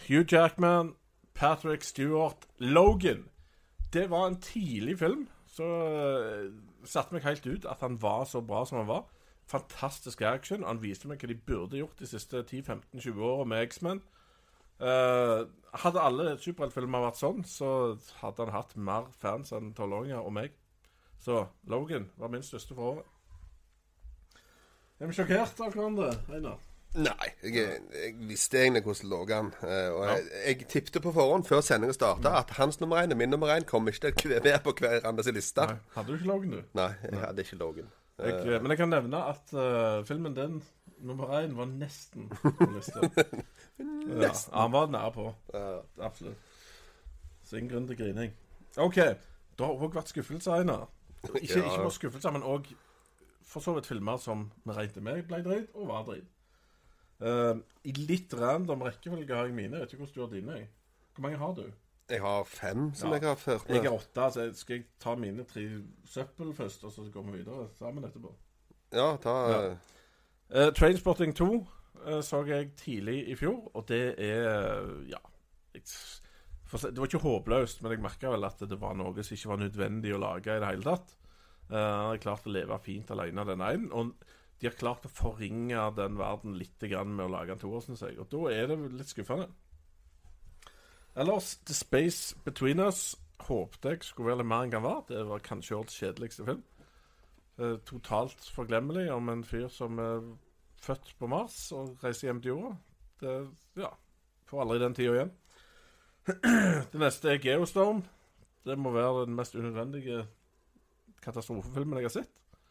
Hugh 0.08 0.26
Jackman, 0.32 0.94
Patrick 1.34 1.84
Stewart, 1.84 2.48
Logan. 2.60 3.26
Det 3.94 4.10
var 4.10 4.28
en 4.28 4.40
tidlig 4.42 5.00
film. 5.00 5.28
Så 5.48 5.64
uh, 5.66 6.52
satte 6.86 7.14
meg 7.16 7.24
helt 7.24 7.46
ut 7.48 7.66
at 7.66 7.82
han 7.86 7.96
var 8.02 8.26
så 8.26 8.42
bra 8.42 8.66
som 8.66 8.78
han 8.82 8.90
var. 8.90 9.06
Fantastisk 9.48 10.22
action. 10.22 10.66
Han 10.66 10.82
viste 10.82 11.08
meg 11.08 11.22
hva 11.22 11.30
de 11.32 11.38
burde 11.48 11.78
gjort 11.80 12.00
de 12.02 12.10
siste 12.10 12.42
10-15-20 12.50 13.22
åra 13.22 13.46
med 13.46 13.62
X-Men. 13.70 14.02
Eh, 14.82 15.42
hadde 15.82 16.02
alle 16.04 16.28
superheltfilmer 16.42 17.04
vært 17.08 17.20
sånn, 17.20 17.42
så 17.48 17.70
hadde 18.22 18.46
han 18.46 18.54
hatt 18.56 18.76
mer 18.78 19.10
fans 19.22 19.52
enn 19.56 19.74
tolvåringer 19.78 20.22
og 20.24 20.34
meg. 20.38 20.54
Så 21.22 21.46
Logan 21.72 22.10
var 22.22 22.32
min 22.34 22.44
største 22.46 22.76
for 22.78 22.96
året. 22.96 23.12
Er 25.00 25.10
vi 25.10 25.16
sjokkert 25.18 25.60
av 25.60 25.74
hverandre, 25.76 26.14
Einar? 26.32 26.62
Nei, 26.96 27.28
jeg, 27.44 27.82
jeg 27.92 28.12
visste 28.30 28.62
egentlig 28.62 28.86
hvordan 28.86 29.10
det 29.10 29.12
lå 29.12 29.18
an. 29.36 29.50
eh, 29.68 29.90
Og 29.92 30.06
jeg, 30.08 30.28
jeg 30.46 30.68
tippte 30.72 31.02
på 31.04 31.12
forhånd 31.12 31.44
før 31.44 31.60
sendinga 31.66 31.96
starta 31.98 32.32
at 32.40 32.54
hans 32.56 32.80
nummer 32.80 33.02
én 33.02 33.12
og 33.12 33.20
min 33.20 33.34
nummer 33.34 33.52
én 33.52 33.66
kom 33.68 33.90
ikke 33.92 34.14
til 34.16 34.32
å 34.38 34.40
være 34.46 34.62
på 34.64 34.72
hverandres 34.80 35.28
liste. 35.36 35.66
Nei. 35.68 35.76
Hadde 35.98 36.14
du 36.14 36.16
ikke 36.16 36.30
Logan, 36.30 36.54
du? 36.56 36.62
Nei, 36.80 36.88
jeg 37.04 37.20
hadde 37.20 37.44
ikke 37.44 37.60
Logan. 37.60 37.92
Jeg, 38.16 38.38
eh, 38.46 38.62
men 38.64 38.72
jeg 38.72 38.80
kan 38.80 38.94
nevne 38.96 39.26
at 39.34 39.52
uh, 39.52 40.06
filmen 40.08 40.38
din, 40.38 40.62
nummer 41.04 41.36
én, 41.42 41.52
var 41.60 41.68
nesten 41.68 42.30
på 42.32 42.70
lista. 42.72 43.04
ja, 43.80 44.32
han 44.54 44.72
var 44.72 44.88
nær 44.88 45.10
på. 45.16 45.34
Absolutt. 46.02 46.38
Så 47.44 47.58
ingen 47.58 47.70
grunn 47.72 47.88
til 47.88 47.98
grining. 47.98 48.32
OK. 48.78 48.96
Det 48.96 49.66
har 49.66 49.74
òg 49.76 49.94
vært 49.96 50.10
skuffelser, 50.12 50.52
Einar. 50.60 50.88
Ikke, 51.42 51.58
ikke 51.62 51.78
bare 51.78 51.92
skuffelser, 51.92 52.32
men 52.36 52.44
òg 52.44 52.68
for 53.46 53.60
så 53.64 53.74
vidt 53.78 53.86
filmer 53.88 54.18
som 54.18 54.52
vi 54.66 54.72
regnet 54.76 55.04
med 55.04 55.24
ble 55.30 55.40
dritt, 55.46 55.70
og 55.76 55.88
var 55.88 56.04
dritt. 56.08 56.28
Uh, 57.22 57.62
I 57.88 57.94
litt 57.96 58.34
random 58.36 58.82
rekkefølge 58.84 59.34
har 59.36 59.46
jeg 59.48 59.56
mine. 59.56 59.78
Jeg 59.78 59.82
vet 59.86 59.94
ikke 59.94 60.04
hvordan 60.06 60.16
du 60.16 60.22
har 60.26 60.34
dine. 60.34 60.58
jeg. 60.60 60.70
Hvor 61.16 61.22
mange 61.28 61.38
har 61.38 61.54
du? 61.56 61.64
Jeg 62.10 62.22
har 62.22 62.44
fem 62.44 62.94
som 62.94 63.10
Ja. 63.10 63.16
jeg 63.16 63.24
har 63.30 63.36
ført 63.36 63.68
Jeg 63.70 63.82
med. 63.84 63.92
er 63.92 63.96
åtte. 63.98 64.32
så 64.34 64.42
jeg- 64.42 64.56
Skal 64.56 64.76
jeg 64.76 64.86
ta 65.00 65.16
mine 65.16 65.44
tre 65.44 65.82
søppel 66.06 66.54
først, 66.54 66.84
og 66.84 66.92
så 66.92 67.10
går 67.14 67.22
vi 67.22 67.38
videre 67.38 67.68
sammen 67.80 68.04
etterpå? 68.04 68.34
Ja, 68.94 69.16
ta 69.18 69.30
Ja. 69.52 69.76
Uh, 70.68 70.74
Trainspotting 70.74 71.36
2 71.36 71.54
eh, 71.56 71.66
så 72.22 72.42
jeg 72.48 72.72
tidlig 72.80 73.18
i 73.32 73.36
fjor, 73.40 73.72
og 73.76 73.86
det 73.88 74.20
er 74.20 75.06
Ja. 75.10 75.20
Jeg, 75.74 75.84
å 76.72 76.80
si- 76.80 76.90
det 76.92 76.98
var 76.98 77.08
ikke 77.08 77.24
håpløst, 77.24 77.82
men 77.82 77.92
jeg 77.92 78.02
merka 78.02 78.30
vel 78.32 78.46
at 78.46 78.60
det 78.60 78.80
var 78.80 78.96
noe 78.96 79.24
som 79.24 79.36
ikke 79.36 79.50
var 79.52 79.58
nødvendig 79.64 80.14
å 80.16 80.20
lage 80.20 80.56
i 80.56 80.60
det 80.60 80.68
hele 80.72 80.84
tatt. 80.84 81.16
Jeg 81.70 81.78
han 81.82 82.10
har 82.12 82.18
klart 82.22 82.46
å 82.46 82.52
leve 82.54 82.80
fint 82.84 83.10
alene, 83.12 83.46
den 83.46 83.62
ene. 83.62 83.92
Og 83.92 84.14
de 84.60 84.68
har 84.68 84.76
klart 84.78 85.06
å 85.06 85.10
forringe 85.12 85.96
den 85.96 86.18
verden 86.18 86.58
litt 86.58 86.80
med 86.82 87.26
å 87.26 87.30
lage 87.32 87.52
en 87.52 87.60
toer, 87.60 87.82
syns 87.82 88.02
jeg. 88.02 88.20
Og 88.20 88.30
da 88.30 88.48
er 88.54 88.68
det 88.68 88.78
litt 88.94 89.08
skuffende. 89.12 89.50
Ellers, 91.16 91.56
The 91.66 91.74
Space 91.74 92.36
Between 92.44 92.80
Us 92.80 93.16
håpte 93.40 93.90
jeg 93.94 94.04
skulle 94.04 94.32
være 94.32 94.42
litt 94.44 94.48
mer 94.52 94.64
enn 94.66 94.72
den 94.76 94.84
var. 94.84 95.04
Det 95.08 95.26
var 95.28 95.40
kanskje 95.44 95.78
årets 95.78 96.00
kjedeligste 96.00 96.46
film. 96.48 96.64
Eh, 97.58 97.78
totalt 97.88 98.50
forglemmelig 98.56 99.10
om 99.16 99.30
en 99.32 99.44
fyr 99.48 99.68
som 99.72 100.00
født 100.86 101.14
på 101.20 101.30
Mars 101.32 101.58
og 101.76 101.98
reiser 102.04 102.30
hjem 102.30 102.42
til 102.44 102.54
jorda. 102.54 102.76
Det 103.22 103.34
ja, 103.82 103.92
får 104.50 104.64
aldri 104.64 104.80
den 104.84 104.98
tida 104.98 105.16
igjen. 105.18 105.34
det 106.92 107.02
neste 107.02 107.34
er 107.34 107.42
Geostorm. 107.42 108.04
Det 108.66 108.78
må 108.82 108.94
være 108.94 109.26
den 109.26 109.38
mest 109.38 109.56
unødvendige 109.58 110.24
katastrofefilmen 111.26 112.02
jeg 112.02 112.10
har 112.10 112.16
sett. 112.20 112.64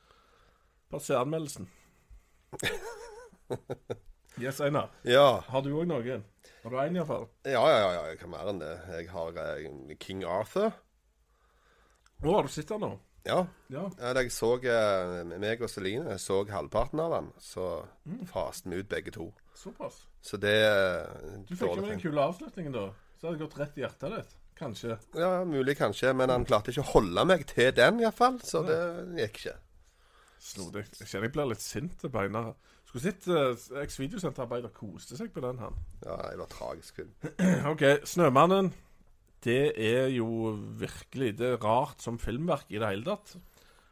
Bare 0.90 1.02
se 1.02 1.18
anmeldelsen. 1.18 1.70
Yes, 4.34 4.60
Einar. 4.60 4.88
Ja. 5.06 5.44
Har 5.46 5.62
du 5.62 5.68
òg 5.78 5.86
noe? 5.86 6.16
Har 6.64 6.72
du 6.72 6.78
én, 6.82 6.96
iallfall? 6.98 7.28
Ja, 7.46 7.60
ja, 7.70 7.76
ja, 7.78 7.90
ja, 7.94 8.00
jeg 8.10 8.18
kan 8.18 8.32
mer 8.32 8.48
enn 8.50 8.58
det. 8.58 8.72
Jeg 8.90 9.06
har 9.12 9.36
eh, 9.38 9.92
King 10.02 10.24
Arthur. 10.26 10.72
Å, 12.18 12.32
har 12.32 12.42
du 12.42 12.50
sett 12.50 12.72
den 12.72 12.82
nå? 12.82 12.88
Ja. 13.24 13.46
Ja. 13.72 13.88
jeg 14.20 14.32
så 14.32 14.50
eh, 14.60 15.38
meg 15.40 15.62
og 15.64 15.70
Celine 15.72 16.18
så 16.20 16.42
halvparten 16.48 17.00
av 17.00 17.10
den, 17.18 17.32
så 17.40 17.84
Mm. 18.04 18.26
faste 18.28 18.68
vi 18.68 18.76
ut 18.82 18.88
begge 18.88 19.10
to. 19.10 19.32
Såpass. 19.56 20.06
Så 20.22 20.36
det 20.36 20.52
eh, 20.60 21.06
Du 21.48 21.54
fikk 21.56 21.70
jo 21.76 21.80
med 21.80 21.90
den 21.90 22.00
kule 22.00 22.20
avslutningen, 22.20 22.72
da. 22.72 22.90
Så 23.20 23.26
hadde 23.28 23.38
det 23.38 23.46
gått 23.46 23.58
rett 23.58 23.78
i 23.78 23.80
hjertet 23.80 24.16
ditt. 24.18 24.34
Kanskje. 24.54 24.98
Ja, 25.18 25.44
mulig 25.44 25.76
kanskje, 25.78 26.12
men 26.14 26.30
han 26.30 26.44
klarte 26.44 26.70
ikke 26.70 26.84
å 26.84 26.92
holde 26.92 27.24
meg 27.26 27.46
til 27.50 27.72
den, 27.74 27.98
iallfall. 28.04 28.36
Så 28.44 28.62
det 28.66 28.78
gikk 29.18 29.40
ikke. 29.40 29.56
Snodig. 30.38 30.84
Jeg 31.00 31.08
kjenner 31.08 31.26
jeg 31.30 31.32
blir 31.32 31.48
litt 31.50 31.64
sint 31.64 31.96
til 32.00 32.12
beina. 32.12 32.52
Skulle 32.84 33.02
sett 33.08 33.26
uh, 33.26 33.80
eks-videosenterarbeider 33.82 34.70
koste 34.76 35.16
seg 35.18 35.32
på 35.34 35.40
den, 35.42 35.58
han. 35.58 35.74
Ja, 36.04 36.18
det 36.30 36.38
var 36.38 36.50
tragisk 36.52 37.00
film. 37.00 37.10
OK, 37.72 37.82
'Snømannen'. 38.04 38.70
Det 39.44 39.74
er 39.76 40.08
jo 40.14 40.54
virkelig 40.80 41.34
Det 41.38 41.50
er 41.52 41.60
rart 41.60 42.00
som 42.02 42.18
filmverk 42.18 42.70
i 42.72 42.80
det 42.80 42.88
hele 42.88 43.04
tatt. 43.04 43.34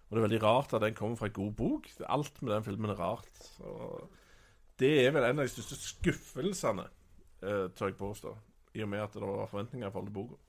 Og 0.08 0.16
det 0.16 0.20
er 0.20 0.26
veldig 0.26 0.42
rart 0.42 0.72
at 0.76 0.82
den 0.84 0.96
kommer 0.96 1.16
fra 1.16 1.28
en 1.28 1.36
god 1.36 1.52
bok. 1.56 1.88
Alt 2.08 2.42
med 2.42 2.54
den 2.54 2.64
filmen 2.64 2.90
er 2.92 3.00
rart. 3.00 3.44
Og 3.60 4.10
det 4.80 5.06
er 5.06 5.12
vel 5.12 5.24
en 5.24 5.40
av 5.40 5.46
de 5.46 5.52
største 5.52 5.76
skuffelsene, 5.76 6.88
eh, 7.42 7.68
tør 7.76 7.92
jeg 7.92 7.96
påstå. 8.00 8.34
I 8.74 8.82
og 8.82 8.88
med 8.88 9.04
at 9.04 9.14
det 9.14 9.22
var 9.22 9.46
forventninger 9.46 9.88
i 9.88 9.92
forhold 9.92 10.08
til 10.08 10.14
boka. 10.14 10.40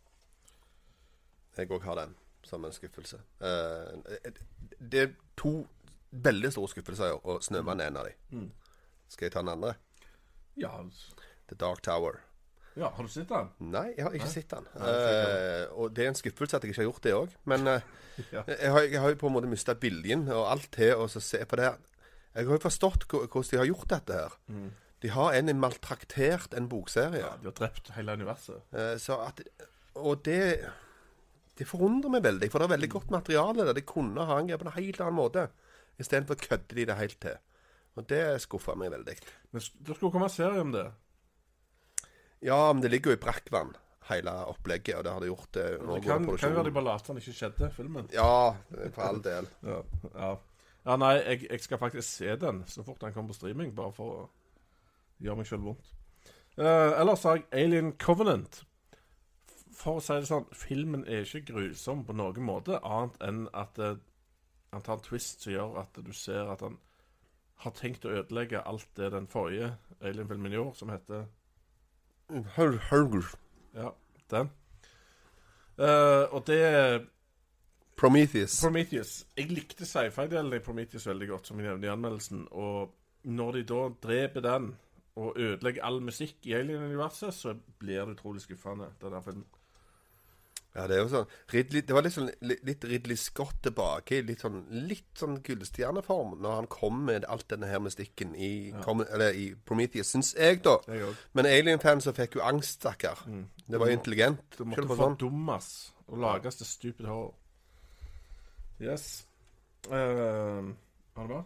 Jeg 1.58 1.72
òg 1.72 1.84
har 1.84 1.96
den 1.96 2.16
som 2.44 2.66
en 2.66 2.72
skuffelse. 2.72 3.20
Eh, 3.40 4.32
det 4.92 5.00
er 5.00 5.16
to 5.38 5.68
veldig 6.12 6.52
store 6.52 6.68
skuffelser, 6.68 7.26
og 7.26 7.40
'Snømann' 7.42 7.82
er 7.82 7.88
en 7.88 7.98
av 7.98 8.06
dem. 8.06 8.40
Mm. 8.40 8.52
Skal 9.08 9.26
jeg 9.26 9.32
ta 9.32 9.40
den 9.40 9.50
andre? 9.50 9.74
Ja, 10.58 10.84
The 11.48 11.56
Dark 11.56 11.82
Tower. 11.82 12.20
Ja, 12.76 12.90
har 12.90 13.04
du 13.06 13.10
sett 13.14 13.30
den? 13.30 13.50
Nei, 13.74 13.88
jeg 13.98 14.06
har 14.08 14.16
ikke 14.18 14.30
sett 14.32 14.50
den. 14.54 14.68
Uh, 14.76 15.66
og 15.78 15.92
det 15.94 16.06
er 16.06 16.12
en 16.12 16.18
skuffelse 16.18 16.58
at 16.58 16.64
jeg 16.66 16.74
ikke 16.74 16.82
har 16.82 16.88
gjort 16.90 17.04
det 17.06 17.14
òg. 17.18 17.36
Men 17.52 17.68
uh, 17.68 17.80
Ja. 18.32 18.44
jeg, 18.46 18.70
har, 18.70 18.84
jeg 18.86 19.00
har 19.02 19.10
jo 19.10 19.18
på 19.24 19.30
en 19.30 19.34
måte 19.34 19.50
mista 19.50 19.74
viljen 19.82 20.28
og 20.30 20.44
alt 20.52 20.68
til 20.76 20.94
å 21.02 21.08
se 21.10 21.40
på 21.50 21.58
det. 21.58 21.72
Jeg 22.36 22.46
har 22.46 22.58
jo 22.60 22.62
forstått 22.62 23.08
hvordan 23.10 23.48
de 23.50 23.58
har 23.58 23.70
gjort 23.70 23.88
dette 23.90 24.18
her. 24.20 24.36
De 25.02 25.10
har 25.12 25.34
en 25.40 25.50
maltraktert 25.60 26.54
en 26.58 26.68
bokserie. 26.70 27.24
Ja, 27.24 27.32
De 27.42 27.50
har 27.50 27.56
drept 27.58 27.90
hele 27.96 28.14
universet. 28.18 28.62
Uh, 28.74 28.94
så 29.02 29.18
at 29.26 29.42
Og 29.96 30.22
det 30.26 30.70
Det 31.58 31.68
forundrer 31.70 32.10
meg 32.10 32.24
veldig, 32.26 32.50
for 32.52 32.58
det 32.62 32.66
er 32.70 32.76
veldig 32.76 32.90
godt 32.90 33.12
materiale 33.14 33.66
der. 33.66 33.74
De 33.78 33.82
kunne 33.86 34.26
ha 34.26 34.38
angrepet 34.42 34.66
på 34.66 34.72
en 34.72 34.78
helt 34.84 35.02
annen 35.02 35.18
måte. 35.20 35.48
Istedenfor 36.02 36.36
kødder 36.42 36.76
de 36.80 36.86
det 36.90 36.96
helt 36.98 37.20
til. 37.22 37.36
Og 37.96 38.08
det 38.10 38.24
skuffer 38.42 38.74
meg 38.76 38.90
veldig. 38.94 39.14
Men 39.54 39.62
det 39.62 39.96
skulle 39.96 40.12
komme 40.12 40.26
en 40.26 40.34
serie 40.34 40.62
om 40.66 40.72
det. 40.74 40.88
Ja, 42.44 42.74
men 42.74 42.84
det 42.84 42.92
ligger 42.92 43.14
jo 43.14 43.18
i 43.18 43.22
brakkvann, 43.24 43.74
hele 44.10 44.34
opplegget, 44.52 44.98
og 44.98 45.06
det 45.06 45.14
har 45.14 45.24
det 45.24 45.30
gjort 45.32 45.52
det 45.56 45.68
Det 45.72 45.80
under 45.80 46.02
kan, 46.04 46.26
kan 46.28 46.52
jo 46.52 46.58
være 46.60 46.70
de 46.70 46.76
bare 46.76 46.90
later 46.90 47.06
som 47.06 47.20
det 47.20 47.24
ikke 47.24 47.38
skjedde, 47.40 47.70
filmen. 47.78 48.10
Ja, 48.14 48.56
for 48.92 49.06
all 49.08 49.24
del. 49.24 49.50
Ja, 49.72 49.80
ja. 50.14 50.32
ja 50.86 50.98
nei, 51.00 51.14
jeg, 51.22 51.48
jeg 51.50 51.64
skal 51.64 51.82
faktisk 51.82 52.08
se 52.10 52.36
den 52.40 52.64
så 52.68 52.84
fort 52.84 53.02
den 53.02 53.16
kommer 53.16 53.34
på 53.34 53.40
streaming, 53.40 53.76
bare 53.76 53.96
for 53.96 54.18
å 54.18 54.30
gjøre 55.24 55.40
meg 55.40 55.50
sjøl 55.50 55.64
vondt. 55.70 55.94
Eh, 56.58 57.00
ellers 57.00 57.24
har 57.24 57.40
jeg 57.40 57.48
Alien 57.64 57.94
Covenant. 57.98 58.64
For 59.74 59.98
å 59.98 60.04
si 60.04 60.20
det 60.20 60.30
sånn, 60.30 60.46
filmen 60.54 61.06
er 61.10 61.24
ikke 61.26 61.54
grusom 61.54 62.04
på 62.06 62.16
noen 62.16 62.46
måte, 62.46 62.78
annet 62.86 63.16
enn 63.26 63.46
at 63.58 63.80
eh, 63.82 63.96
han 64.74 64.84
tar 64.86 65.00
en 65.00 65.06
twist 65.06 65.46
som 65.46 65.54
gjør 65.54 65.80
at 65.82 65.98
du 66.02 66.12
ser 66.18 66.52
at 66.52 66.62
han 66.66 66.78
har 67.64 67.74
tenkt 67.78 68.06
å 68.06 68.12
ødelegge 68.12 68.62
alt 68.68 68.90
det 68.98 69.12
den 69.14 69.30
forrige 69.32 69.76
Alien-filmen 70.04 70.54
gjorde, 70.54 70.76
som 70.78 70.92
heter 70.92 71.26
Hunger. 72.34 73.30
Ja, 73.76 73.90
den. 74.32 74.50
Uh, 75.78 76.34
og 76.34 76.44
det 76.48 76.60
Prometheus. 77.98 78.62
Prometheus. 78.62 79.12
Jeg 79.38 79.52
likte 79.54 79.86
sci-fi-delen 79.86 80.54
i 80.54 80.62
Prometheus 80.64 81.06
veldig 81.08 81.28
godt, 81.30 81.48
som 81.48 81.60
jeg 81.60 81.70
nevnte 81.70 81.88
i 81.88 81.94
anmeldelsen. 81.94 82.48
Og 82.52 82.94
når 83.24 83.58
de 83.58 83.64
da 83.70 83.82
dreper 84.04 84.44
den 84.44 84.72
og 85.16 85.38
ødelegger 85.38 85.86
all 85.86 86.02
musikk 86.02 86.48
i 86.50 86.56
Alien-universet, 86.58 87.34
så 87.34 87.54
blir 87.80 88.02
det 88.02 88.18
utrolig 88.18 88.42
skuffende. 88.42 88.90
er 89.08 89.10
derfor 89.14 89.32
filmen. 89.32 89.46
Ja, 90.74 90.88
det 90.90 90.96
er 90.96 91.04
jo 91.04 91.10
sånn 91.12 91.34
Ridley, 91.54 91.84
Det 91.86 91.94
var 91.94 92.02
litt 92.02 92.16
sånn 92.16 92.32
litt, 92.42 92.64
litt 92.66 92.86
Ridley 92.90 93.18
Scott 93.22 93.60
tilbake 93.62 94.16
i 94.18 94.24
litt 94.26 94.42
sånn 94.42 94.64
Litt 94.90 95.20
sånn 95.20 95.36
gullstjerneform 95.46 96.32
når 96.42 96.56
han 96.58 96.70
kom 96.72 97.04
med 97.12 97.28
alt 97.30 97.46
denne 97.54 97.70
her 97.70 97.84
mystikken 97.84 98.34
i, 98.34 98.72
kom, 98.82 99.04
eller 99.06 99.38
i 99.38 99.52
Prometheus, 99.54 100.10
syns 100.16 100.34
jeg, 100.34 100.64
da. 100.66 100.80
Jeg. 100.90 101.14
Men 101.38 101.50
Alien-fans 101.52 102.10
fikk 102.18 102.40
jo 102.40 102.46
angst, 102.48 102.82
stakkar. 102.82 103.22
Det 103.68 103.80
var 103.80 103.92
jo 103.92 104.00
intelligent. 104.00 104.42
Det 104.58 104.66
måtte 104.66 104.82
Selv 104.82 104.96
sånn. 104.96 105.04
fordummes 105.04 105.70
og 106.08 106.24
lages 106.26 106.58
til 106.60 106.70
stupid 106.70 107.06
horror. 107.08 107.36
Yes. 108.82 109.28
Uh, 109.88 110.74
har 111.14 111.28
du 111.28 111.36
bra? 111.36 111.44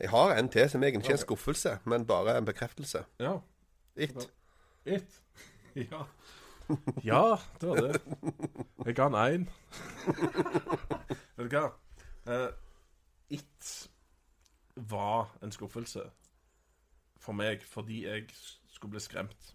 Jeg 0.00 0.10
har 0.10 0.34
en 0.38 0.48
til 0.48 0.70
som 0.70 0.82
egentlig 0.82 1.04
ikke 1.04 1.14
er 1.14 1.20
en 1.20 1.26
skuffelse, 1.26 1.76
men 1.84 2.06
bare 2.06 2.38
en 2.38 2.48
bekreftelse. 2.48 3.04
Ja. 3.20 3.36
It. 3.96 4.30
It. 4.84 5.20
ja. 5.90 6.02
Ja, 7.04 7.36
det 7.60 7.68
var 7.68 7.76
det. 7.76 8.00
Jeg 8.86 8.94
ga 8.96 9.08
han 9.08 9.14
én. 9.14 9.48
Vet 11.36 11.50
du 11.50 11.56
hva? 11.56 11.66
Eh, 12.28 12.48
It 13.30 13.88
var 14.76 15.30
en 15.42 15.52
skuffelse 15.52 16.04
for 17.20 17.32
meg 17.36 17.62
fordi 17.64 18.04
jeg 18.04 18.26
skulle 18.68 18.96
bli 18.96 19.00
skremt. 19.00 19.54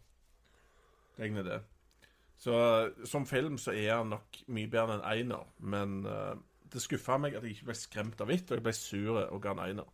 Det 1.17 1.37
er 1.37 1.43
det. 1.43 1.61
Så 2.39 2.55
eh, 2.55 3.05
som 3.05 3.25
film 3.27 3.57
så 3.57 3.71
er 3.71 3.97
han 3.97 4.13
nok 4.13 4.43
mye 4.47 4.69
bedre 4.71 4.95
enn 4.95 5.01
en 5.01 5.07
einer, 5.11 5.47
men 5.59 6.05
eh, 6.07 6.35
det 6.71 6.81
skuffa 6.81 7.17
meg 7.17 7.35
at 7.35 7.43
jeg 7.43 7.57
ikke 7.57 7.71
ble 7.71 7.75
skremt 7.77 8.21
av 8.21 8.31
It, 8.31 8.51
og 8.51 8.59
jeg 8.59 8.63
ble 8.63 8.73
sur 8.77 9.17
og 9.25 9.41
ga 9.43 9.51
en 9.55 9.63
einer. 9.65 9.89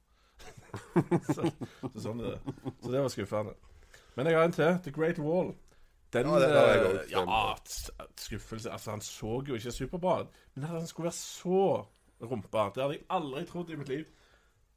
så, 1.36 1.48
så 1.88 2.04
sånn 2.04 2.22
er 2.22 2.36
det. 2.36 2.56
Så 2.84 2.92
det 2.92 3.02
var 3.02 3.14
skuffende. 3.14 3.56
Men 4.16 4.30
jeg 4.30 4.38
har 4.38 4.48
en 4.48 4.56
til. 4.56 4.78
The 4.84 4.94
Great 4.96 5.20
Wall. 5.20 5.54
Den 6.14 6.28
Ja, 6.28 6.40
det 6.40 6.50
har 6.50 6.68
jeg 6.68 6.82
eh, 6.82 7.20
også. 7.20 7.92
Ja, 8.00 8.06
skuffelse. 8.18 8.72
Altså, 8.72 8.92
han 8.92 9.02
så 9.02 9.42
jo 9.48 9.56
ikke 9.56 9.72
superbra 9.72 10.22
ut. 10.22 10.28
Men 10.56 10.64
at 10.64 10.70
han 10.70 10.88
skulle 10.88 11.06
være 11.06 11.20
så 11.20 11.86
rumpa. 12.22 12.72
Det 12.76 12.84
hadde 12.84 12.98
jeg 12.98 13.06
aldri 13.10 13.46
trodd 13.46 13.70
i 13.70 13.76
mitt 13.76 13.90
liv. 13.90 14.06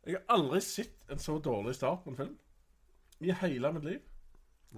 Jeg 0.07 0.17
har 0.17 0.37
aldri 0.39 0.61
sett 0.61 1.13
en 1.13 1.19
så 1.19 1.39
dårlig 1.39 1.75
start 1.75 2.05
på 2.05 2.11
en 2.11 2.17
film. 2.17 2.39
I 3.21 3.33
hele 3.33 3.73
mitt 3.73 3.85
liv. 3.85 4.01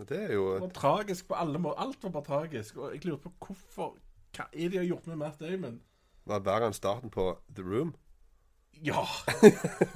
Det 0.08 0.18
er 0.22 0.32
jo 0.32 0.54
Det 0.54 0.60
var 0.60 0.68
tragisk 0.68 1.28
på 1.28 1.34
alle 1.34 1.58
måter. 1.58 1.80
Alt 1.80 2.02
var 2.02 2.10
bare 2.10 2.24
tragisk. 2.24 2.76
Og 2.76 2.94
jeg 2.94 3.04
lurte 3.06 3.28
på 3.28 3.32
hvorfor 3.46 3.96
Hva 4.36 4.44
er 4.52 4.58
det 4.68 4.72
de 4.72 4.78
har 4.78 4.84
gjort 4.84 5.06
med 5.06 5.16
Matt 5.16 5.40
Damon? 5.40 5.80
var 6.30 6.44
verre 6.46 6.70
enn 6.70 6.76
starten 6.76 7.10
på 7.10 7.32
The 7.56 7.64
Room. 7.66 7.94
Ja! 8.84 9.02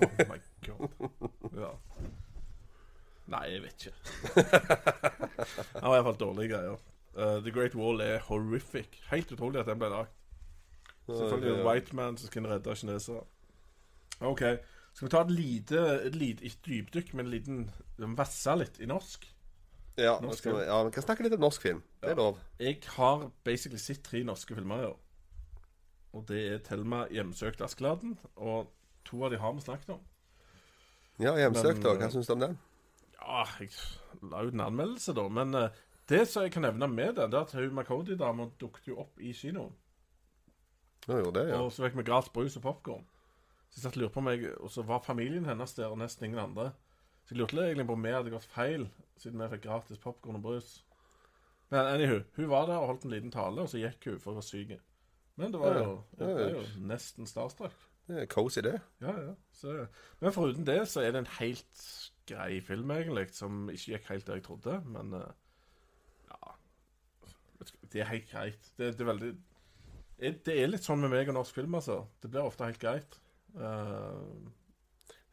Oh 0.04 0.28
my 0.28 0.40
god. 0.66 0.88
Ja. 1.54 1.70
Nei, 3.32 3.44
jeg 3.54 3.62
vet 3.64 3.86
ikke. 3.86 4.44
Han 5.80 5.88
var 5.88 5.96
iallfall 5.96 6.18
dårlige 6.20 6.52
greier. 6.52 6.82
Uh, 7.14 7.38
The 7.44 7.52
Great 7.54 7.76
Wall 7.78 8.02
er 8.04 8.18
horrific. 8.26 8.98
Helt 9.10 9.32
utrolig 9.32 9.62
at 9.62 9.70
den 9.70 9.80
ble 9.80 9.90
lagd. 9.92 10.12
Selvfølgelig 11.06 11.52
en 11.54 11.66
white 11.66 11.96
man 11.96 12.16
som 12.20 12.32
kan 12.32 12.48
redde 12.48 12.76
kinesere. 12.76 13.22
OK. 14.24 14.42
Skal 14.94 15.06
vi 15.06 15.10
ta 15.10 15.22
et 15.24 15.32
lite, 15.34 15.80
et 16.06 16.16
lite 16.16 16.44
ikke 16.46 16.60
dypdykk, 16.66 17.14
men 17.14 17.26
en 17.26 17.32
liten 17.32 18.16
Vasse 18.18 18.54
litt 18.60 18.78
i 18.80 18.88
norsk? 18.88 19.26
Ja, 19.98 20.16
Norsk 20.22 20.46
vi, 20.46 20.52
ja, 20.66 20.76
vi 20.82 20.90
kan 20.90 21.04
snakke 21.06 21.22
litt 21.22 21.34
om 21.36 21.42
norsk 21.44 21.62
film. 21.62 21.80
Det 22.02 22.10
er 22.10 22.18
lov. 22.18 22.38
Jeg 22.58 22.80
har 22.96 23.28
basically 23.46 23.78
sett 23.78 24.02
tre 24.06 24.24
norske 24.26 24.56
filmer 24.56 24.82
i 24.82 24.88
år. 24.88 24.96
Og 26.14 26.24
det 26.28 26.40
er 26.50 26.62
Thelma 26.66 27.04
hjemsøkt 27.14 27.62
Askeladden, 27.62 28.16
og 28.34 28.70
to 29.06 29.22
av 29.26 29.30
de 29.34 29.38
har 29.38 29.54
vi 29.54 29.62
snakket 29.62 29.94
om. 29.96 30.02
Ja, 31.22 31.36
Hjemsøkt, 31.38 31.86
òg. 31.86 32.00
Hva 32.02 32.10
syns 32.10 32.26
du 32.26 32.34
om 32.34 32.42
den? 32.42 32.56
Ja, 33.24 33.44
jeg 33.60 33.70
la 34.30 34.44
ut 34.44 34.54
en 34.54 34.64
anmeldelse, 34.66 35.14
da. 35.16 35.24
Men 35.32 35.56
eh, 35.58 35.82
det 36.08 36.26
som 36.28 36.44
jeg 36.44 36.52
kan 36.52 36.66
nevne 36.66 36.88
med 36.90 37.16
den, 37.16 37.32
det 37.32 37.38
er 37.38 37.48
at 37.48 37.56
hun 37.56 37.74
Makodi-dama 37.78 38.50
dukket 38.60 38.90
jo 38.92 39.00
opp 39.04 39.20
i 39.20 39.32
kinoen. 39.36 39.72
Ja, 41.08 41.18
jo, 41.18 41.30
det, 41.34 41.48
ja. 41.50 41.60
Og 41.60 41.72
så 41.72 41.84
fikk 41.84 41.98
vi 41.98 42.06
gratis 42.06 42.32
brus 42.32 42.56
og 42.60 42.64
popkorn. 42.64 43.04
Så 43.68 43.80
jeg 43.80 43.84
satt 43.84 43.96
og 43.98 44.04
lurte 44.04 44.14
på 44.14 44.22
om 44.22 44.28
jeg 44.30 44.52
Og 44.60 44.70
så 44.70 44.84
var 44.86 45.02
familien 45.04 45.48
hennes 45.48 45.74
der, 45.76 45.90
og 45.92 45.98
nesten 46.00 46.28
ingen 46.28 46.40
andre. 46.40 46.70
Så 47.24 47.34
jeg 47.34 47.40
lurte 47.40 47.64
egentlig 47.64 47.86
på 47.88 47.96
om 47.96 48.04
vi 48.04 48.12
hadde 48.12 48.32
gått 48.32 48.48
feil, 48.52 48.88
siden 49.20 49.40
vi 49.40 49.50
fikk 49.54 49.64
gratis 49.66 50.00
popkorn 50.00 50.38
og 50.38 50.44
brus. 50.44 50.74
Men 51.72 51.88
anywho, 51.88 52.20
hun 52.36 52.50
var 52.50 52.68
der 52.68 52.76
og 52.78 52.86
holdt 52.92 53.04
en 53.08 53.14
liten 53.16 53.32
tale, 53.32 53.64
og 53.64 53.68
så 53.72 53.80
gikk 53.80 54.10
hun 54.10 54.20
for 54.20 54.34
å 54.34 54.38
være 54.38 54.48
syk. 54.48 54.74
Men 55.40 55.52
det 55.52 55.60
var 55.60 55.78
jo, 55.80 55.94
det 56.18 56.28
var 56.28 56.52
jo 56.52 56.64
nesten 56.86 57.26
starstruck. 57.26 57.74
Det 58.06 58.20
er 58.20 58.28
cozy, 58.30 58.60
det. 58.60 58.76
Ja, 59.00 59.14
ja. 59.16 59.32
Så, 59.56 59.86
men 60.20 60.34
foruten 60.36 60.66
det 60.68 60.82
så 60.92 61.00
er 61.00 61.14
det 61.14 61.24
en 61.24 61.32
helt 61.40 61.86
grei 62.28 62.60
film, 62.64 62.90
egentlig, 62.94 63.28
som 63.36 63.68
ikke 63.72 63.94
gikk 63.94 64.10
helt 64.12 64.26
der 64.28 64.40
jeg 64.40 64.46
trodde. 64.46 64.80
Men 64.90 65.12
eh, 65.18 65.30
ja 66.32 66.56
Det 67.92 68.02
er 68.02 68.10
helt 68.12 68.30
greit. 68.30 68.72
Det, 68.78 68.92
det 68.98 69.04
er 69.04 69.12
veldig 69.12 69.32
Det 70.44 70.58
er 70.58 70.68
litt 70.70 70.86
sånn 70.86 71.02
med 71.04 71.14
meg 71.14 71.30
og 71.30 71.40
norsk 71.40 71.60
film, 71.60 71.74
altså. 71.80 72.04
Det 72.22 72.30
blir 72.30 72.46
ofte 72.46 72.68
helt 72.68 72.82
greit. 72.82 73.18
Uh, 73.54 74.52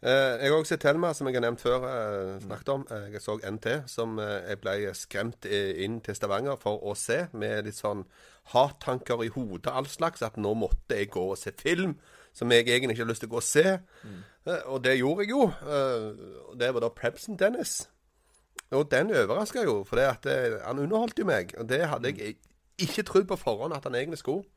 jeg 0.01 0.49
har 0.49 0.55
også 0.57 0.73
sett 0.73 0.81
Thelma, 0.81 1.11
som 1.13 1.27
jeg 1.29 1.37
har 1.37 1.43
nevnt 1.45 1.61
før. 1.61 1.83
Eh, 1.85 2.39
snakket 2.41 2.69
om. 2.73 2.85
Jeg 2.89 3.21
så 3.21 3.35
NT, 3.37 3.67
som 3.85 4.15
jeg 4.17 4.57
ble 4.63 4.95
skremt 4.97 5.45
inn 5.45 5.99
til 6.01 6.17
Stavanger 6.17 6.57
for 6.57 6.81
å 6.89 6.95
se, 6.97 7.27
med 7.37 7.67
litt 7.67 7.77
sånn 7.77 8.01
hattanker 8.49 9.21
i 9.21 9.29
hodet, 9.29 9.69
all 9.69 9.85
slags. 9.85 10.23
At 10.25 10.41
nå 10.41 10.55
måtte 10.57 10.97
jeg 10.97 11.11
gå 11.13 11.27
og 11.35 11.37
se 11.37 11.53
film 11.53 11.93
som 12.33 12.51
jeg 12.51 12.67
egentlig 12.67 12.95
ikke 12.95 13.05
har 13.05 13.11
lyst 13.11 13.23
til 13.25 13.31
å 13.31 13.33
gå 13.33 13.41
og 13.41 13.47
se. 13.47 13.65
Mm. 14.03 14.21
og 14.73 14.83
det 14.83 14.97
gjorde 14.97 15.25
jeg 15.25 15.33
jo. 15.33 15.41
Eh, 15.49 16.07
og 16.49 16.55
det 16.59 16.71
var 16.73 16.85
da 16.85 16.89
Prebsen 16.95 17.37
Dennis. 17.39 17.89
Og 18.71 18.87
den 18.91 19.11
overraska 19.11 19.65
jo, 19.67 19.81
for 19.83 19.99
det 19.99 20.07
at 20.07 20.25
eh, 20.31 20.57
han 20.63 20.79
underholdt 20.79 21.19
jo 21.19 21.27
meg. 21.27 21.53
Og 21.59 21.67
det 21.69 21.83
hadde 21.91 22.13
jeg 22.15 22.37
ikke 22.81 23.05
trodd 23.07 23.27
på 23.29 23.39
forhånd 23.39 23.75
at 23.75 23.83
han 23.87 23.95
egentlig 23.99 24.21
skulle. 24.21 24.47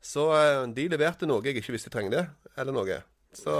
Så 0.00 0.28
de 0.76 0.84
leverte 0.92 1.26
noe 1.26 1.42
jeg 1.42 1.58
ikke 1.58 1.74
visste 1.74 1.90
jeg 1.90 1.96
trengte, 1.96 2.28
eller 2.54 2.76
noe. 2.76 3.00
Så 3.34 3.54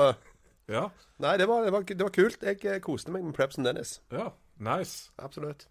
ja. 0.70 0.84
Nei, 1.18 1.32
det 1.40 1.48
var, 1.50 1.64
det 1.66 1.72
var, 1.74 1.82
det 1.82 2.04
var 2.04 2.12
kult. 2.14 2.44
Jeg 2.46 2.82
koste 2.84 3.10
meg 3.10 3.24
med 3.26 3.34
Prebsen 3.34 3.66
Dennis. 3.66 3.98
Ja. 4.14 4.28
Nice. 4.62 5.10
Absolutt. 5.18 5.66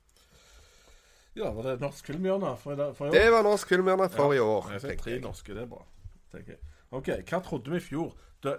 Ja, 1.38 1.52
var 1.54 1.64
det 1.70 1.76
norsk 1.82 2.06
filmhjørne 2.06 2.56
for, 2.58 2.74
i 2.74 2.94
for 2.98 3.06
i 3.06 3.10
år? 3.10 3.14
Det 3.14 3.32
var 3.32 3.44
norsk 3.46 3.70
filmhjørne 3.70 4.10
for 4.10 4.34
i 4.34 4.40
år. 4.42 4.72
Jeg 4.74 4.82
ser 4.82 4.98
tre 5.04 5.20
norske, 5.22 5.54
det 5.54 5.62
er 5.68 5.70
bra. 5.70 5.84
tenker 6.34 6.56
jeg. 6.56 6.62
OK, 6.91 7.10
hva 7.28 7.39
trodde 7.43 7.71
vi 7.73 7.78
i 7.78 7.84
fjor? 7.84 8.13
Det, 8.43 8.54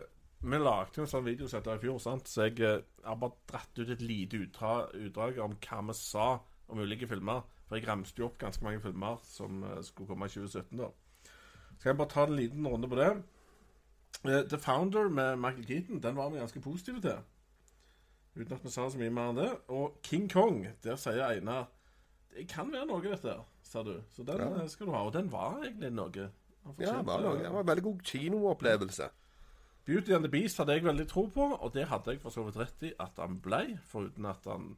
vi 0.44 0.58
lagde 0.60 1.00
en 1.02 1.08
sånn 1.10 1.24
videosett 1.26 1.66
i 1.66 1.78
fjor, 1.82 1.98
sant? 2.02 2.28
så 2.28 2.46
jeg 2.48 2.60
eh, 2.66 2.82
har 3.04 3.16
bare 3.18 3.38
dratt 3.48 3.78
ut 3.80 3.88
et 3.94 4.02
lite 4.04 4.42
utdra, 4.44 4.74
utdrag 4.94 5.38
om 5.42 5.56
hva 5.64 5.80
vi 5.88 5.94
sa 5.98 6.26
om 6.68 6.82
ulike 6.84 7.08
filmer. 7.08 7.42
For 7.68 7.76
jeg 7.78 7.88
ramste 7.88 8.22
jo 8.22 8.28
opp 8.30 8.38
ganske 8.40 8.64
mange 8.64 8.80
filmer 8.84 9.18
som 9.28 9.62
eh, 9.64 9.80
skulle 9.86 10.08
komme 10.12 10.28
i 10.28 10.32
2017. 10.34 10.78
da. 10.78 10.90
Skal 11.78 11.90
jeg 11.92 11.98
bare 12.00 12.12
ta 12.12 12.26
en 12.26 12.36
liten 12.36 12.66
runde 12.68 12.88
på 12.90 12.98
det? 13.00 13.10
Eh, 14.24 14.44
The 14.50 14.58
Founder 14.58 15.08
med 15.08 15.36
Michael 15.40 15.66
Keaton, 15.68 16.02
den 16.04 16.16
var 16.16 16.30
vi 16.30 16.38
ganske 16.42 16.60
positive 16.64 17.00
til. 17.04 17.18
Uten 18.38 18.54
at 18.54 18.64
vi 18.64 18.70
sa 18.70 18.86
så 18.90 19.00
mye 19.00 19.10
mer 19.10 19.32
enn 19.32 19.40
det. 19.40 19.50
Og 19.74 19.98
King 20.06 20.28
Kong, 20.30 20.60
der 20.84 20.96
sier 21.00 21.24
Einar 21.26 21.66
Det 22.34 22.44
kan 22.50 22.68
være 22.70 22.86
noe, 22.86 23.00
dette, 23.02 23.32
sa 23.66 23.82
du. 23.82 23.96
Så 24.14 24.22
den 24.22 24.38
Ja. 24.38 24.62
eh, 24.62 24.68
skal 24.68 24.86
du 24.86 24.92
ha. 24.92 25.00
Og 25.08 25.12
den 25.16 25.32
var 25.32 25.58
egentlig 25.64 25.90
noe. 25.96 26.28
Ja, 26.78 26.96
det 26.98 27.06
var, 27.06 27.22
noe- 27.24 27.42
det 27.42 27.52
var 27.52 27.60
en 27.60 27.66
veldig 27.66 27.84
god 27.84 28.00
kinoopplevelse. 28.04 29.08
Beauty 29.88 30.12
and 30.12 30.24
the 30.24 30.30
Beast 30.30 30.58
hadde 30.60 30.72
jeg 30.76 30.84
veldig 30.84 31.08
tro 31.08 31.26
på, 31.32 31.44
og 31.60 31.74
det 31.74 31.86
hadde 31.88 32.12
jeg 32.12 32.20
for 32.20 32.30
så 32.34 32.42
vidt 32.44 32.58
rett 32.60 32.82
i 32.84 32.92
at 33.00 33.16
han 33.18 33.38
ble, 33.40 33.78
foruten 33.88 34.26
at 34.28 34.44
han 34.46 34.76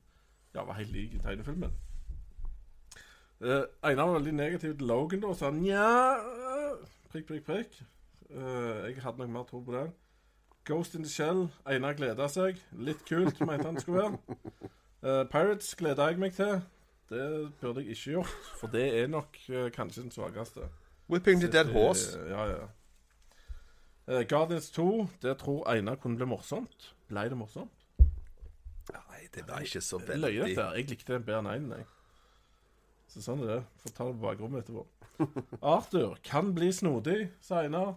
ja, 0.55 0.63
var 0.63 0.77
helt 0.79 0.93
lik 0.95 1.15
i 1.15 1.23
tegnefilmen. 1.23 1.73
Uh, 3.41 3.65
Einar 3.83 4.05
var 4.07 4.19
veldig 4.21 4.35
negativ 4.37 4.77
til 4.77 4.87
Logan, 4.87 5.21
da, 5.21 5.33
og 5.33 5.37
sa 5.41 5.51
nja 5.51 5.87
Prikk, 7.11 7.27
prikk, 7.27 7.45
prikk. 7.47 7.79
Uh, 8.31 8.87
jeg 8.87 9.01
hadde 9.03 9.19
nok 9.19 9.31
mer 9.35 9.47
tro 9.49 9.61
på 9.65 9.75
den. 9.75 9.91
Ghost 10.69 10.95
in 10.95 11.03
the 11.03 11.11
Shell. 11.11 11.49
Einar 11.67 11.97
gleda 11.99 12.29
seg. 12.31 12.61
Litt 12.79 13.01
kult, 13.09 13.41
mente 13.41 13.67
han 13.67 13.81
skulle 13.81 14.05
være. 14.05 14.19
Uh, 15.03 15.25
Pirates 15.33 15.73
gleda 15.75 16.07
jeg 16.11 16.21
meg 16.23 16.37
til. 16.37 16.61
Det 17.11 17.25
burde 17.61 17.81
jeg 17.83 17.97
ikke 17.97 18.13
gjort, 18.13 18.37
for 18.61 18.71
det 18.71 18.85
er 19.01 19.09
nok 19.11 19.41
uh, 19.49 19.67
kanskje 19.75 20.05
den 20.05 20.15
svakeste. 20.15 20.69
Whipping 21.11 21.41
the 21.41 21.51
Dead 21.51 21.73
Horse. 21.73 22.19
Ja, 22.29 22.47
ja. 22.47 22.69
Uh, 24.11 24.23
Guardians 24.29 24.71
2, 24.71 25.09
det 25.23 25.37
tror 25.39 25.69
Einar 25.71 25.95
kunne 25.95 26.17
bli 26.17 26.27
morsomt. 26.27 26.95
Ble 27.09 27.29
det 27.31 27.39
morsomt? 27.39 27.87
Nei, 28.91 29.27
det 29.35 29.45
var 29.49 29.63
ikke 29.63 29.83
så 29.85 30.01
er 30.01 30.17
Løye 30.19 30.41
veldig 30.41 30.57
dette. 30.57 30.69
Jeg 30.77 30.91
likte 30.91 31.15
den 31.15 31.27
bedre 31.27 31.43
enn 31.45 31.51
einen, 31.53 31.75
jeg. 31.79 31.87
Så 33.11 33.23
sånn 33.23 33.43
er 33.45 33.53
det. 33.53 33.61
Får 33.83 33.95
ta 33.95 34.07
det 34.09 34.17
på 34.17 34.25
bakrommet 34.25 34.65
etterpå. 34.65 34.87
Arthur 35.75 36.19
kan 36.27 36.55
bli 36.55 36.71
snodig, 36.75 37.19
sa 37.45 37.65
Einar. 37.65 37.97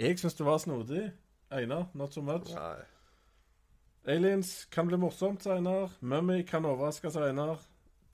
Jeg 0.00 0.18
syns 0.20 0.38
det 0.38 0.46
var 0.46 0.58
snodig. 0.62 1.04
Einar, 1.50 1.88
not 1.94 2.14
so 2.14 2.22
much. 2.22 2.50
Nei. 2.54 2.80
Aliens 4.10 4.64
kan 4.72 4.88
bli 4.90 4.98
morsomt, 5.00 5.42
sa 5.44 5.56
Einar. 5.58 5.94
Mummy 6.00 6.42
kan 6.46 6.66
overraske, 6.66 7.10
sa 7.10 7.26
Einar. 7.28 7.62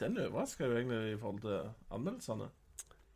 Den 0.01 0.18
overraska 0.20 0.68
jo 0.68 0.77
egentlig 0.77 1.12
i 1.12 1.18
forhold 1.20 1.42
til 1.44 1.72
anmeldelsene. 1.90 2.49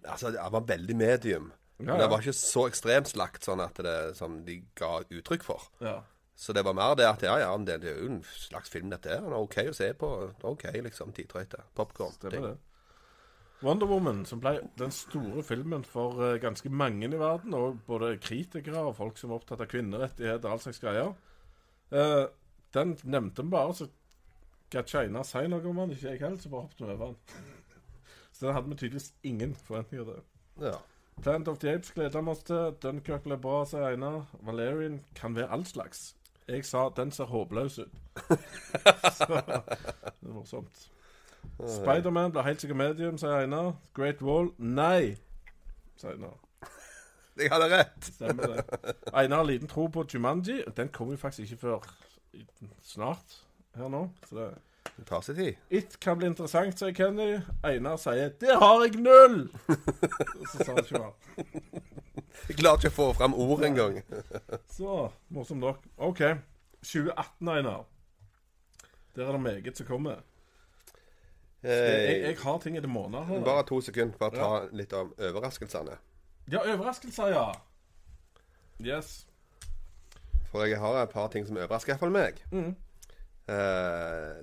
Altså, 0.04 0.32
han 0.36 0.52
var 0.52 0.68
veldig 0.68 0.96
medium. 0.96 1.50
Men 1.80 1.96
det 2.00 2.08
var 2.12 2.20
ikke 2.20 2.36
så 2.36 2.66
ekstremt 2.68 3.08
slakt 3.08 3.46
sånn 3.46 3.62
at 3.64 3.78
det 3.80 4.16
som 4.18 4.40
de 4.44 4.60
ga 4.78 5.00
uttrykk 5.08 5.46
for. 5.46 5.70
ja. 5.84 6.00
Så 6.40 6.54
det 6.56 6.62
var 6.64 6.72
mer 6.72 6.94
det 6.96 7.04
at 7.04 7.20
ja, 7.20 7.34
ja, 7.36 7.48
men 7.52 7.66
det, 7.68 7.82
det 7.82 7.90
er 7.90 7.98
jo 8.00 8.06
en 8.14 8.22
slags 8.24 8.70
film, 8.72 8.88
dette 8.88 9.10
her. 9.12 9.26
Er 9.28 9.34
OK 9.36 9.58
å 9.60 9.74
se 9.76 9.90
på. 9.92 10.08
OK, 10.48 10.62
liksom. 10.86 11.10
Tidtrøyte. 11.12 11.58
Popkorn. 11.76 12.14
Stemmer 12.16 12.46
det. 12.46 12.54
Wonder 13.60 13.90
Woman, 13.90 14.22
som 14.24 14.40
ble 14.40 14.54
den 14.80 14.94
store 14.94 15.42
filmen 15.44 15.84
for 15.84 16.16
eh, 16.24 16.38
ganske 16.40 16.72
mange 16.72 17.10
i 17.10 17.20
verden, 17.20 17.52
og 17.52 17.82
både 17.84 18.14
kritikere 18.24 18.86
og 18.88 18.96
folk 18.96 19.20
som 19.20 19.34
er 19.34 19.36
opptatt 19.36 19.60
av 19.60 19.68
kvinnerettigheter 19.68 20.48
og 20.48 20.54
all 20.54 20.62
slags 20.64 20.80
greier. 20.80 21.12
Eh, 21.92 22.24
den 22.72 22.96
nevnte 23.04 23.44
vi 23.44 23.52
bare, 23.52 23.76
så 23.76 23.90
gadd 24.72 24.88
China 24.88 25.26
si 25.28 25.44
noe 25.44 25.60
om 25.60 25.82
den. 25.82 25.92
Ikke 25.92 26.14
jeg 26.14 26.22
heller, 26.24 26.40
så 26.40 26.54
bare 26.54 26.70
hoppet 26.70 26.80
vi 26.86 26.94
over 26.94 27.12
den. 27.12 27.52
Så 28.40 28.46
den 28.46 28.55
hadde 28.55 28.68
vi 28.68 28.74
tydeligvis 28.74 29.14
ingen 29.22 29.55
forventninger 29.55 30.05
til. 30.05 30.22
Ja. 30.61 30.72
Plant 31.22 31.48
of 31.48 31.59
the 31.59 31.74
Apes 31.74 31.92
gleder 31.92 32.20
vi 32.20 32.29
oss 32.29 32.38
til. 32.38 32.72
Dunkerque 32.83 33.29
ble 33.29 33.37
bra, 33.37 33.64
sier 33.68 33.85
Einar. 33.85 34.22
Valerian 34.40 35.03
kan 35.14 35.37
være 35.37 35.50
all 35.53 35.66
slags. 35.66 36.14
Jeg 36.48 36.64
sa 36.64 36.87
den 36.96 37.12
ser 37.12 37.29
håpløs 37.29 37.79
ut. 37.79 37.98
så 39.18 39.29
det 39.29 39.59
er 40.29 40.33
morsomt. 40.33 40.87
Spiderman 41.68 42.33
blir 42.33 42.48
helt 42.48 42.64
sikkert 42.64 42.81
medium, 42.81 43.18
sier 43.20 43.42
Einar. 43.42 43.74
Great 43.94 44.22
Wall 44.24 44.48
nei, 44.57 45.18
sier 46.00 46.16
Einar. 46.16 46.40
Jeg 47.37 47.53
hadde 47.53 47.68
rett. 47.76 48.09
Stemmer 48.14 48.57
det. 48.57 48.96
Einar 49.12 49.44
har 49.44 49.50
liten 49.53 49.68
tro 49.68 49.87
på 49.92 50.07
Jumanji. 50.14 50.62
Den 50.76 50.88
kommer 50.88 51.12
jo 51.12 51.20
faktisk 51.26 51.53
ikke 51.53 51.61
før 51.66 51.92
snart 52.81 53.42
her 53.76 53.92
nå. 53.92 54.07
Så 54.24 54.40
det 54.40 54.50
Det 54.96 55.06
tar 55.06 55.20
sin 55.20 55.34
tid. 55.36 55.56
It 55.70 56.00
kan 56.00 56.18
bli 56.18 56.26
interessant, 56.26 56.78
sier 56.78 56.92
Kenny. 56.96 57.40
Einar 57.64 57.96
sier 57.96 58.28
'Det 58.40 58.56
har 58.58 58.82
jeg 58.84 58.96
null!' 58.96 59.50
Så 60.52 60.64
sa 60.64 60.72
han 60.72 60.78
ikke 60.84 60.98
mer. 60.98 61.12
Jeg 62.48 62.56
klarer 62.56 62.78
ikke 62.78 62.88
å 62.88 62.94
få 62.96 63.12
fram 63.12 63.34
ord 63.34 63.62
engang. 63.64 64.00
Så 64.78 65.10
morsomt 65.28 65.60
nok. 65.60 65.82
OK. 65.98 66.18
2018, 66.82 67.48
Einar. 67.48 67.84
Der 69.16 69.26
er 69.26 69.32
det 69.32 69.40
meget 69.40 69.76
som 69.76 69.86
kommer. 69.86 70.22
Jeg, 71.62 72.22
jeg 72.22 72.36
har 72.40 72.58
ting 72.58 72.76
etter 72.76 72.88
måneder 72.88 73.24
her. 73.24 73.36
Eh, 73.36 73.44
Bare 73.44 73.64
to 73.68 73.80
sekunder. 73.80 74.16
Bare 74.18 74.30
ta 74.30 74.68
litt 74.72 74.92
om 74.96 75.12
overraskelsene. 75.18 75.98
Ja, 76.52 76.62
overraskelser, 76.72 77.26
ja. 77.34 77.52
Yes. 78.80 79.26
For 80.50 80.64
jeg 80.64 80.78
har 80.80 81.02
et 81.02 81.10
par 81.12 81.28
ting 81.28 81.46
som 81.46 81.56
overrasker 81.60 81.92
iallfall 81.92 82.14
meg. 82.14 82.40
Mm. 82.50 82.72
Eh, 83.50 84.40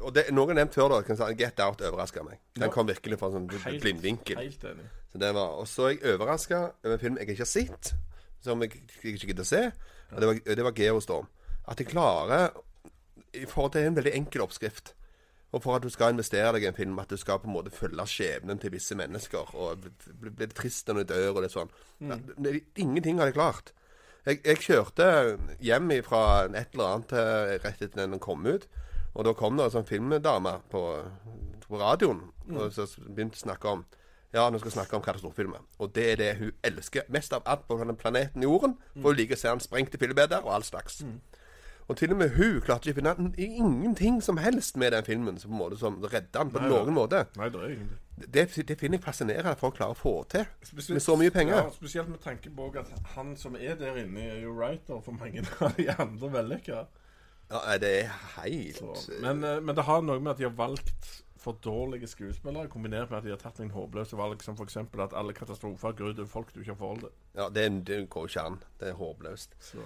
og 0.00 0.14
det, 0.16 0.26
noen 0.34 0.52
har 0.52 0.60
nevnt 0.62 0.76
før, 0.76 0.94
da. 0.94 1.16
Si, 1.16 1.34
Get 1.38 1.60
Out 1.64 1.82
overraska 1.84 2.22
meg. 2.26 2.40
Den 2.56 2.68
Ja. 2.68 2.72
kom 2.72 2.88
virkelig 2.88 3.18
fra 3.18 3.28
en 3.28 3.48
sånn 3.48 3.80
blindvinkel. 3.80 4.40
Så 5.12 5.18
det 5.18 5.34
var, 5.34 5.58
og 5.58 5.66
så 5.66 5.88
er 5.88 5.96
jeg 5.96 6.14
overraska 6.14 6.60
over 6.84 6.94
en 6.94 6.98
film 7.02 7.18
jeg 7.18 7.28
ikke 7.28 7.44
har 7.44 7.50
sett, 7.50 7.92
som 8.40 8.62
jeg, 8.62 8.80
jeg 9.02 9.14
ikke 9.14 9.32
gidder 9.32 9.44
å 9.44 9.50
se. 9.50 9.72
Og 10.12 10.20
det 10.20 10.26
var, 10.30 10.40
det 10.56 10.64
var 10.64 10.72
Geostorm. 10.72 11.28
At 11.68 11.78
jeg 11.78 11.90
klarer 11.90 12.50
i 13.34 13.44
forhold 13.46 13.72
til 13.72 13.86
en 13.86 13.96
veldig 13.98 14.14
enkel 14.14 14.42
oppskrift. 14.42 14.94
Og 15.50 15.62
for 15.64 15.74
at 15.74 15.82
du 15.82 15.90
skal 15.90 16.14
investere 16.14 16.52
deg 16.54 16.62
i 16.62 16.68
en 16.70 16.76
film, 16.76 16.98
at 17.02 17.10
du 17.10 17.18
skal 17.18 17.40
på 17.42 17.48
en 17.50 17.56
måte 17.56 17.72
følge 17.74 18.06
skjebnen 18.06 18.60
til 18.62 18.70
visse 18.70 18.94
mennesker. 18.94 19.50
Og 19.58 19.82
bli, 20.20 20.30
bli, 20.30 20.46
trist 20.54 20.86
når 20.88 21.02
du 21.02 21.10
dør, 21.10 21.30
og 21.34 21.42
det 21.42 21.50
er 21.50 21.56
sånn. 21.56 21.72
Ja, 22.06 22.18
det, 22.38 22.52
ingenting 22.78 23.18
har 23.18 23.30
jeg 23.30 23.38
klart. 23.38 23.72
Jeg, 24.28 24.42
jeg 24.44 24.62
kjørte 24.62 25.08
hjem 25.64 25.90
fra 26.06 26.22
et 26.46 26.76
eller 26.76 26.94
annet 26.94 27.14
eh, 27.16 27.56
rett 27.64 27.82
etter 27.82 28.04
den 28.04 28.22
kom 28.22 28.46
ut. 28.46 28.68
Og 29.14 29.24
da 29.26 29.32
kom 29.34 29.56
det 29.58 29.64
en 29.66 29.74
sånn 29.74 29.88
filmdame 29.88 30.52
på, 30.70 30.82
på 31.66 31.80
radioen 31.80 32.20
og 32.50 32.72
så 32.74 32.86
begynte 33.06 33.38
å 33.38 33.44
snakke 33.46 33.68
om 33.76 33.84
Ja, 34.30 34.44
nå 34.50 34.60
skal 34.60 34.70
vi 34.70 34.76
snakke 34.76 34.94
om 34.94 35.02
katastrofefilmer. 35.02 35.64
Og 35.82 35.90
det 35.94 36.04
er 36.12 36.16
det 36.20 36.28
hun 36.38 36.52
elsker 36.62 37.02
mest 37.10 37.32
av 37.34 37.42
alt 37.50 37.64
på 37.66 37.74
denne 37.80 37.96
planeten 37.98 38.42
Jorden. 38.46 38.76
For 38.94 39.10
hun 39.10 39.16
liker 39.18 39.34
å 39.34 39.40
se 39.40 39.48
han 39.50 39.58
sprengte 39.62 39.98
fillebeder 39.98 40.44
og 40.46 40.52
all 40.54 40.62
slags. 40.62 41.00
Og 41.90 41.96
til 41.98 42.12
og 42.14 42.20
med 42.20 42.36
hun 42.36 42.60
klarte 42.62 42.86
ikke 42.92 43.00
å 43.02 43.10
finne 43.16 43.32
ingenting 43.42 44.20
som 44.22 44.38
helst 44.38 44.76
med 44.78 44.92
den 44.94 45.02
filmen 45.02 45.40
som, 45.42 45.50
på 45.50 45.56
en 45.56 45.62
måte, 45.64 45.78
som 45.80 45.96
redda 46.06 46.44
han 46.44 46.52
på 46.54 46.62
Nei, 46.62 46.68
noen 46.70 46.92
ja. 46.92 46.94
måte. 46.94 47.24
Nei, 47.40 47.48
det 47.50 47.64
er. 47.66 47.82
Det, 48.20 48.44
det 48.68 48.76
finner 48.78 49.00
jeg 49.00 49.02
fascinerende 49.08 49.56
at 49.56 49.58
folk 49.58 49.74
klarer 49.80 49.96
å 49.96 49.98
få 49.98 50.12
til. 50.30 50.46
Spesielt- 50.62 51.00
Med 51.00 51.02
så 51.02 51.16
mye 51.18 51.34
penger. 51.34 51.56
Ja, 51.64 51.74
spesielt 51.74 52.12
med 52.12 52.22
tanke 52.22 52.54
på 52.54 52.68
at 52.78 52.94
han 53.16 53.34
som 53.40 53.58
er 53.58 53.74
der 53.80 53.98
inne, 54.04 54.28
er 54.36 54.44
jo 54.44 54.54
writer 54.54 55.02
for 55.02 55.18
mange 55.18 55.42
av 55.58 55.74
de 55.74 55.88
andre 55.98 56.30
vellykkede. 56.38 56.86
Ja, 57.50 57.78
det 57.78 57.90
er 58.04 58.12
helt 58.40 58.76
Så- 58.78 59.20
Men, 59.20 59.44
eh, 59.44 59.60
men 59.60 59.74
det 59.74 59.84
har 59.84 60.00
noe 60.02 60.20
med 60.20 60.30
at 60.30 60.38
de 60.38 60.44
har 60.44 60.54
valgt 60.56 61.22
for 61.40 61.52
dårlige 61.64 62.06
skuespillere, 62.06 62.68
kombinert 62.68 63.10
med 63.10 63.18
at 63.18 63.24
de 63.24 63.30
har 63.30 63.36
tatt 63.38 63.58
noen 63.58 63.70
håpløse 63.72 64.16
valg, 64.16 64.42
som 64.42 64.54
f.eks. 64.54 64.76
at 64.76 65.12
alle 65.16 65.32
katastrofer 65.32 65.92
går 65.96 66.10
ut 66.10 66.18
over 66.18 66.28
folk 66.28 66.52
du 66.54 66.60
ikke 66.60 66.74
har 66.74 66.76
forhold 66.76 67.00
til. 67.00 67.08
Ja, 67.34 67.48
det, 67.48 67.86
det 67.86 68.10
går 68.10 68.26
ikke 68.28 68.40
an. 68.46 68.58
Det 68.80 68.88
er 68.88 68.94
håpløst. 68.94 69.48
Så 69.60 69.78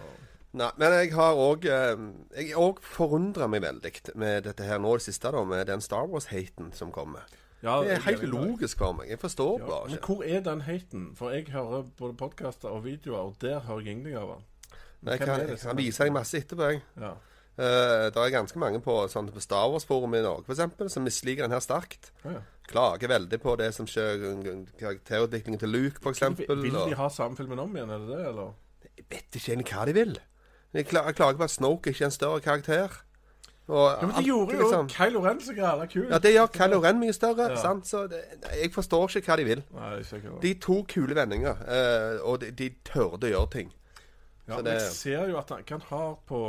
Nei, 0.55 0.71
men 0.79 0.93
jeg 0.93 1.13
har 1.15 1.35
òg 1.35 1.65
Jeg 1.65 2.53
òg 2.55 2.79
forundra 2.83 3.49
meg 3.49 3.63
veldig 3.63 4.15
med 4.15 4.45
dette 4.45 4.63
her 4.63 4.79
nå 4.79 4.93
det 4.95 5.03
siste, 5.03 5.31
da, 5.33 5.45
med 5.45 5.67
den 5.67 5.81
Star 5.81 6.07
Wars-haten 6.07 6.73
som 6.75 6.93
kommer. 6.93 7.23
ja, 7.63 7.81
Det 7.83 7.91
er 7.91 8.01
helt 8.01 8.23
logisk 8.31 8.79
for 8.79 8.93
meg. 8.93 9.09
Jeg 9.09 9.19
forstår 9.19 9.59
Ja, 9.59 9.67
bare 9.67 9.89
men 9.89 9.99
hvor 9.99 10.23
er 10.23 10.41
den 10.41 10.61
haten? 10.61 11.17
For 11.17 11.31
jeg 11.31 11.49
hører 11.49 11.83
både 11.99 12.15
podkaster 12.15 12.69
og 12.69 12.85
videoer, 12.85 13.19
og 13.19 13.35
der 13.41 13.61
hører 13.61 13.81
jeg 13.81 13.87
ingenting 13.97 14.17
av 14.17 14.29
den. 14.29 14.45
Jeg 15.11 15.19
kan, 15.19 15.49
jeg 15.49 15.59
kan 15.59 15.77
vise 15.77 16.05
deg 16.05 16.13
masse 16.13 16.39
etterpå, 16.39 16.71
jeg. 16.71 16.83
Ja. 17.01 17.13
Uh, 17.55 18.11
det 18.11 18.19
er 18.19 18.35
ganske 18.35 18.59
mange 18.59 18.81
på, 18.83 18.97
sånn, 19.13 19.31
på 19.31 19.43
Star 19.43 19.69
Wars-forumet 19.71 20.25
i 20.25 20.27
Norge 20.27 20.49
for 20.49 20.57
eksempel, 20.57 20.91
som 20.91 21.07
misliker 21.07 21.47
den 21.47 21.55
her 21.55 21.63
sterkt. 21.63 22.11
Ja. 22.25 22.41
Klager 22.67 23.13
veldig 23.13 23.39
på 23.43 23.55
det 23.61 23.71
som 23.77 23.87
skjer, 23.87 24.25
karakterutviklingen 24.81 25.61
til 25.63 25.71
Luke, 25.71 26.03
eksempel. 26.11 26.49
Vil, 26.49 26.71
vil 26.71 26.79
de 26.81 26.99
ha 26.99 27.09
samme 27.13 27.39
filmen 27.39 27.61
om 27.63 27.77
igjen, 27.77 27.93
er 27.95 28.03
det 28.03 28.11
det, 28.11 28.23
eller? 28.33 28.55
Jeg 28.95 29.07
vet 29.11 29.39
ikke 29.39 29.53
egentlig 29.53 29.75
hva 29.77 29.89
de 29.89 29.97
vil. 29.97 30.15
Jeg 30.75 30.87
klager 30.91 31.37
på 31.39 31.47
at 31.47 31.51
Snoke 31.51 31.93
ikke 31.93 32.03
er 32.03 32.11
en 32.11 32.15
større 32.15 32.41
karakter. 32.41 32.89
Og 33.69 33.91
Ja, 34.01 34.07
men 34.07 34.17
de 34.17 34.25
gjorde 34.25 34.57
jo 34.57 34.61
liksom. 34.61 34.89
Kylo 34.89 35.21
Ren 35.25 35.41
så 35.41 35.55
græla 35.55 35.87
kul. 35.87 36.07
Ja, 36.11 36.19
det 36.19 36.33
gjør 36.33 36.47
Kylo 36.47 36.81
Ren 36.85 36.99
mye 37.01 37.13
større. 37.13 37.51
Ja. 37.51 37.57
sant? 37.57 37.89
Så 37.89 38.07
det, 38.07 38.21
jeg 38.63 38.73
forstår 38.73 39.17
ikke 39.17 39.31
hva 39.31 39.37
de 39.37 39.45
vil. 39.45 39.63
Nei, 39.75 39.93
ikke. 40.01 40.35
De 40.43 40.55
tok 40.61 40.87
kule 40.89 41.17
vendinger, 41.17 41.63
uh, 41.65 42.29
og 42.29 42.41
de, 42.41 42.51
de 42.51 42.69
tørde 42.85 43.31
å 43.31 43.33
gjøre 43.33 43.51
ting. 43.57 43.73
Ja, 44.49 44.59
det- 44.63 44.75
jeg 44.77 44.91
ser 44.93 45.29
jo 45.31 45.39
at 45.41 45.49
han 45.49 45.63
kan 45.65 45.81
ha 45.89 46.15
på, 46.29 46.41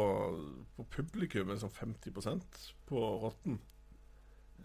på 0.75 0.85
publikum 0.97 1.49
en 1.53 1.59
sånn 1.61 1.71
50% 1.71 2.41
på 2.89 3.03
Rotten. 3.21 3.59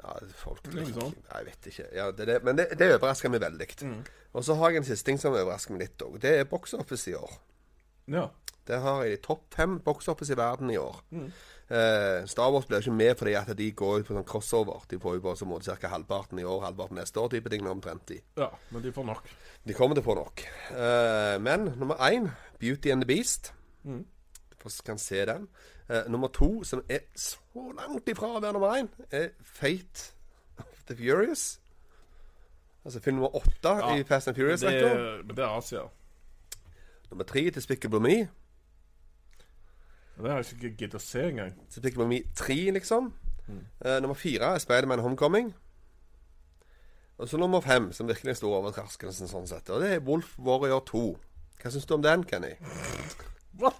Ja, 0.00 0.14
folk. 0.40 0.64
Nei, 0.72 0.84
Jeg 0.86 1.44
vet 1.46 1.66
ikke. 1.70 1.86
Ja, 1.94 2.10
det, 2.10 2.26
det, 2.26 2.38
men 2.44 2.56
det, 2.56 2.68
det 2.78 2.88
overrasker 2.94 3.30
meg 3.30 3.42
veldig. 3.42 3.66
Mm. 3.84 4.00
Og 4.32 4.44
så 4.46 4.54
har 4.56 4.70
jeg 4.70 4.80
en 4.80 4.84
siste 4.88 5.04
ting 5.10 5.18
som 5.20 5.34
overrasker 5.34 5.74
meg 5.76 5.80
litt 5.84 6.02
òg. 6.06 6.18
Det 6.22 6.32
er 6.40 6.44
box 6.48 6.72
office 6.74 7.10
i 7.10 7.14
år. 7.14 7.30
Ja. 8.10 8.26
Der 8.68 8.82
har 8.84 9.04
jeg 9.06 9.22
topp 9.24 9.54
fem 9.54 9.78
box 9.80 10.08
i 10.08 10.36
verden 10.36 10.70
i 10.70 10.76
år. 10.76 11.00
Mm. 11.10 11.30
Eh, 11.70 12.26
Star 12.26 12.50
Wars 12.50 12.66
blir 12.66 12.78
ikke 12.82 12.92
med 12.92 13.14
fordi 13.18 13.32
at 13.38 13.50
de 13.58 13.70
går 13.72 14.00
ut 14.00 14.06
på 14.08 14.14
sånn 14.16 14.26
crossover. 14.26 14.82
De 14.90 14.98
får 14.98 15.14
jo 15.16 15.22
bare 15.22 15.38
så 15.38 15.46
måte 15.46 15.76
ca. 15.78 15.88
halvparten 15.92 16.38
i 16.42 16.44
år, 16.44 16.64
halvparten 16.66 16.98
neste 16.98 17.20
år, 17.22 17.30
type 17.30 17.50
ting 17.52 17.66
omtrent. 17.70 18.08
De. 18.08 18.18
ja, 18.36 18.48
men 18.70 18.82
de 18.82 18.92
får 18.92 19.06
nok. 19.06 19.28
de 19.66 19.74
kommer 19.74 19.94
til 19.94 20.02
å 20.02 20.08
få 20.08 20.16
nok. 20.18 20.44
Eh, 20.74 21.36
men 21.38 21.68
nummer 21.78 21.94
én, 22.10 22.30
Beauty 22.58 22.90
and 22.90 23.02
the 23.02 23.06
Beast. 23.06 23.52
Mm. 23.84 24.04
Du 24.50 24.68
kan 24.84 24.98
se 24.98 25.24
den. 25.26 25.48
Eh, 25.88 26.08
nummer 26.08 26.28
to, 26.28 26.64
som 26.64 26.82
er 26.88 27.06
så 27.16 27.38
langt 27.78 28.08
ifra 28.08 28.26
å 28.36 28.40
være 28.42 28.52
nummer 28.58 28.74
én, 28.76 28.88
er 29.10 29.30
Fate 29.42 30.12
of 30.58 30.84
the 30.88 30.96
Furious. 30.96 31.60
Altså 32.84 33.00
film 33.00 33.16
nummer 33.16 33.36
åtte 33.36 33.68
Ja, 33.78 33.94
i 33.96 34.02
Fast 34.04 34.28
and 34.28 34.36
Men 34.36 34.42
Furious-rektor. 34.44 35.22
men 35.26 35.36
det 35.36 35.44
er 35.44 35.56
Asia. 35.58 35.86
Nummer 37.10 37.24
tre, 37.24 37.50
Despicable 37.50 38.00
Me. 38.00 38.28
Det 40.20 40.30
har 40.30 40.36
jeg 40.36 40.52
ikke 40.52 40.76
giddet 40.76 40.94
å 40.94 41.02
se 41.02 41.22
engang. 41.30 41.54
Despicable 41.72 42.06
Me 42.08 42.20
3, 42.36 42.56
liksom. 42.76 43.12
Mm. 43.46 43.60
Uh, 43.80 43.96
nummer 44.04 44.14
fire 44.18 44.54
er 44.54 44.62
Spiderman 44.62 45.00
Homecoming. 45.00 45.54
Og 47.20 47.28
så 47.28 47.36
nummer 47.36 47.60
fem, 47.60 47.92
som 47.92 48.08
virkelig 48.08 48.36
sto 48.36 48.52
over 48.52 48.70
stor 48.72 48.82
overraskelse, 48.82 49.28
sånn 49.28 49.48
sett. 49.48 49.70
Og 49.70 49.80
det 49.82 49.94
er 49.94 50.04
Wolf 50.04 50.38
Warrior 50.38 50.84
2. 50.88 51.02
Hva 51.60 51.72
syns 51.72 51.88
du 51.88 51.94
om 51.96 52.04
den, 52.04 52.24
Kenny? 52.24 52.54
What? 53.60 53.76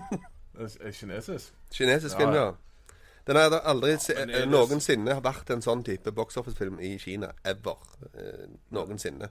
kinesisk? 0.98 1.52
Kinesisk 1.70 2.16
film, 2.16 2.34
ja. 2.34 2.48
ja. 2.50 2.96
Den 3.26 3.36
har 3.38 3.60
aldri 3.60 3.92
ja, 3.94 4.24
det- 4.26 4.48
noensinne 4.50 5.14
vært 5.22 5.50
en 5.54 5.62
sånn 5.62 5.84
type 5.86 6.10
box 6.12 6.36
office-film 6.40 6.80
i 6.80 6.96
Kina. 6.98 7.30
Ever. 7.44 7.78
Eh, 8.14 8.48
noensinne. 8.74 9.30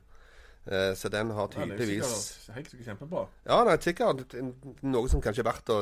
Eh, 0.68 0.94
så 0.96 1.10
den 1.10 1.32
har 1.32 1.48
Ja, 1.48 1.66
tydeligvis 1.66 2.06
sikkert, 2.06 2.56
helt 2.56 2.72
sikkert 2.72 2.88
kjempebra. 2.92 3.28
Ja, 3.46 3.62
er 3.64 3.80
sikkert 3.82 4.36
noe 4.82 5.10
som 5.10 5.22
kanskje 5.22 5.46
er 5.46 5.52
verdt 5.52 5.70
å 5.70 5.80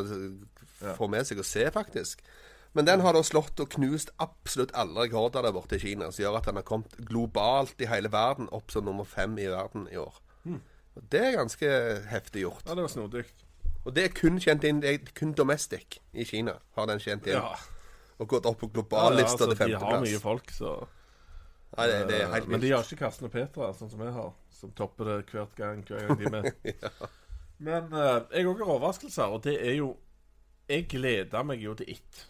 få 0.96 1.10
med 1.10 1.28
seg 1.28 1.42
og 1.42 1.46
se, 1.46 1.66
faktisk. 1.72 2.22
Men 2.74 2.86
den 2.86 3.02
har 3.02 3.14
da 3.14 3.24
slått 3.26 3.60
og 3.60 3.72
knust 3.74 4.12
absolutt 4.22 4.72
alle 4.78 5.08
rekorder 5.08 5.42
der 5.42 5.56
borte 5.56 5.80
i 5.80 5.82
Kina, 5.82 6.12
som 6.12 6.24
gjør 6.24 6.38
at 6.38 6.46
den 6.46 6.60
har 6.60 6.66
kommet 6.68 6.94
globalt 7.08 7.82
i 7.82 7.90
hele 7.90 8.12
verden 8.14 8.50
opp 8.54 8.72
som 8.72 8.86
nummer 8.86 9.08
fem 9.08 9.38
i 9.42 9.48
verden 9.50 9.88
i 9.92 9.98
år. 9.98 10.20
Hmm. 10.44 10.62
Og 10.96 11.04
Det 11.10 11.22
er 11.22 11.38
ganske 11.38 11.72
heftig 12.12 12.42
gjort. 12.46 12.64
Ja, 12.68 12.76
det 12.76 12.86
var 12.86 12.94
snodig. 12.94 13.26
Og 13.86 13.96
det 13.96 14.04
er 14.04 14.12
kun 14.12 14.40
kjent 14.40 14.66
inn 14.68 14.82
Det 14.82 15.14
kun 15.16 15.32
domestic 15.32 16.00
i 16.14 16.26
Kina 16.28 16.58
har 16.76 16.88
den 16.90 17.00
kjent 17.00 17.28
inn. 17.28 17.40
Ja. 17.40 17.56
Og 18.20 18.28
gått 18.28 18.46
opp 18.46 18.60
på 18.60 18.70
Ja, 18.92 19.12
ja, 19.14 19.24
altså, 19.24 19.50
til 19.54 19.74
de 19.74 19.80
har 19.80 20.00
mye 20.02 20.20
folk, 20.20 20.52
så 20.52 20.88
Nei, 21.78 21.86
det, 21.88 21.98
det 22.10 22.22
er 22.22 22.32
helt 22.32 22.48
Men 22.48 22.62
de 22.62 22.72
har 22.72 22.84
ikke 22.84 23.04
Karsten 23.04 23.28
og 23.28 23.32
Petra, 23.32 23.74
sånn 23.76 23.92
som 23.92 24.02
jeg 24.02 24.14
har, 24.16 24.32
som 24.58 24.72
topper 24.78 25.06
det 25.10 25.18
hvert 25.32 25.56
gang, 25.56 25.84
hver 25.88 26.08
gang 26.08 26.20
de 26.20 26.26
er 26.26 26.34
med. 26.34 26.52
Men 27.68 27.92
uh, 27.94 28.26
jeg 28.34 28.46
òg 28.46 28.60
har 28.64 28.74
overraskelser, 28.76 29.34
og 29.34 29.44
det 29.46 29.58
er 29.62 29.80
jo 29.80 29.96
Jeg 30.70 30.84
gleda 30.92 31.44
meg 31.48 31.62
jo 31.64 31.74
til 31.80 31.88
It. 31.94 32.26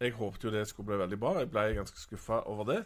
Jeg 0.00 0.16
håpte 0.18 0.48
jo 0.48 0.50
det 0.52 0.64
skulle 0.66 0.88
bli 0.88 0.96
veldig 0.98 1.18
bra. 1.20 1.36
Jeg 1.38 1.50
ble 1.52 1.62
ganske 1.76 2.00
skuffa 2.00 2.40
over 2.50 2.64
det. 2.66 2.80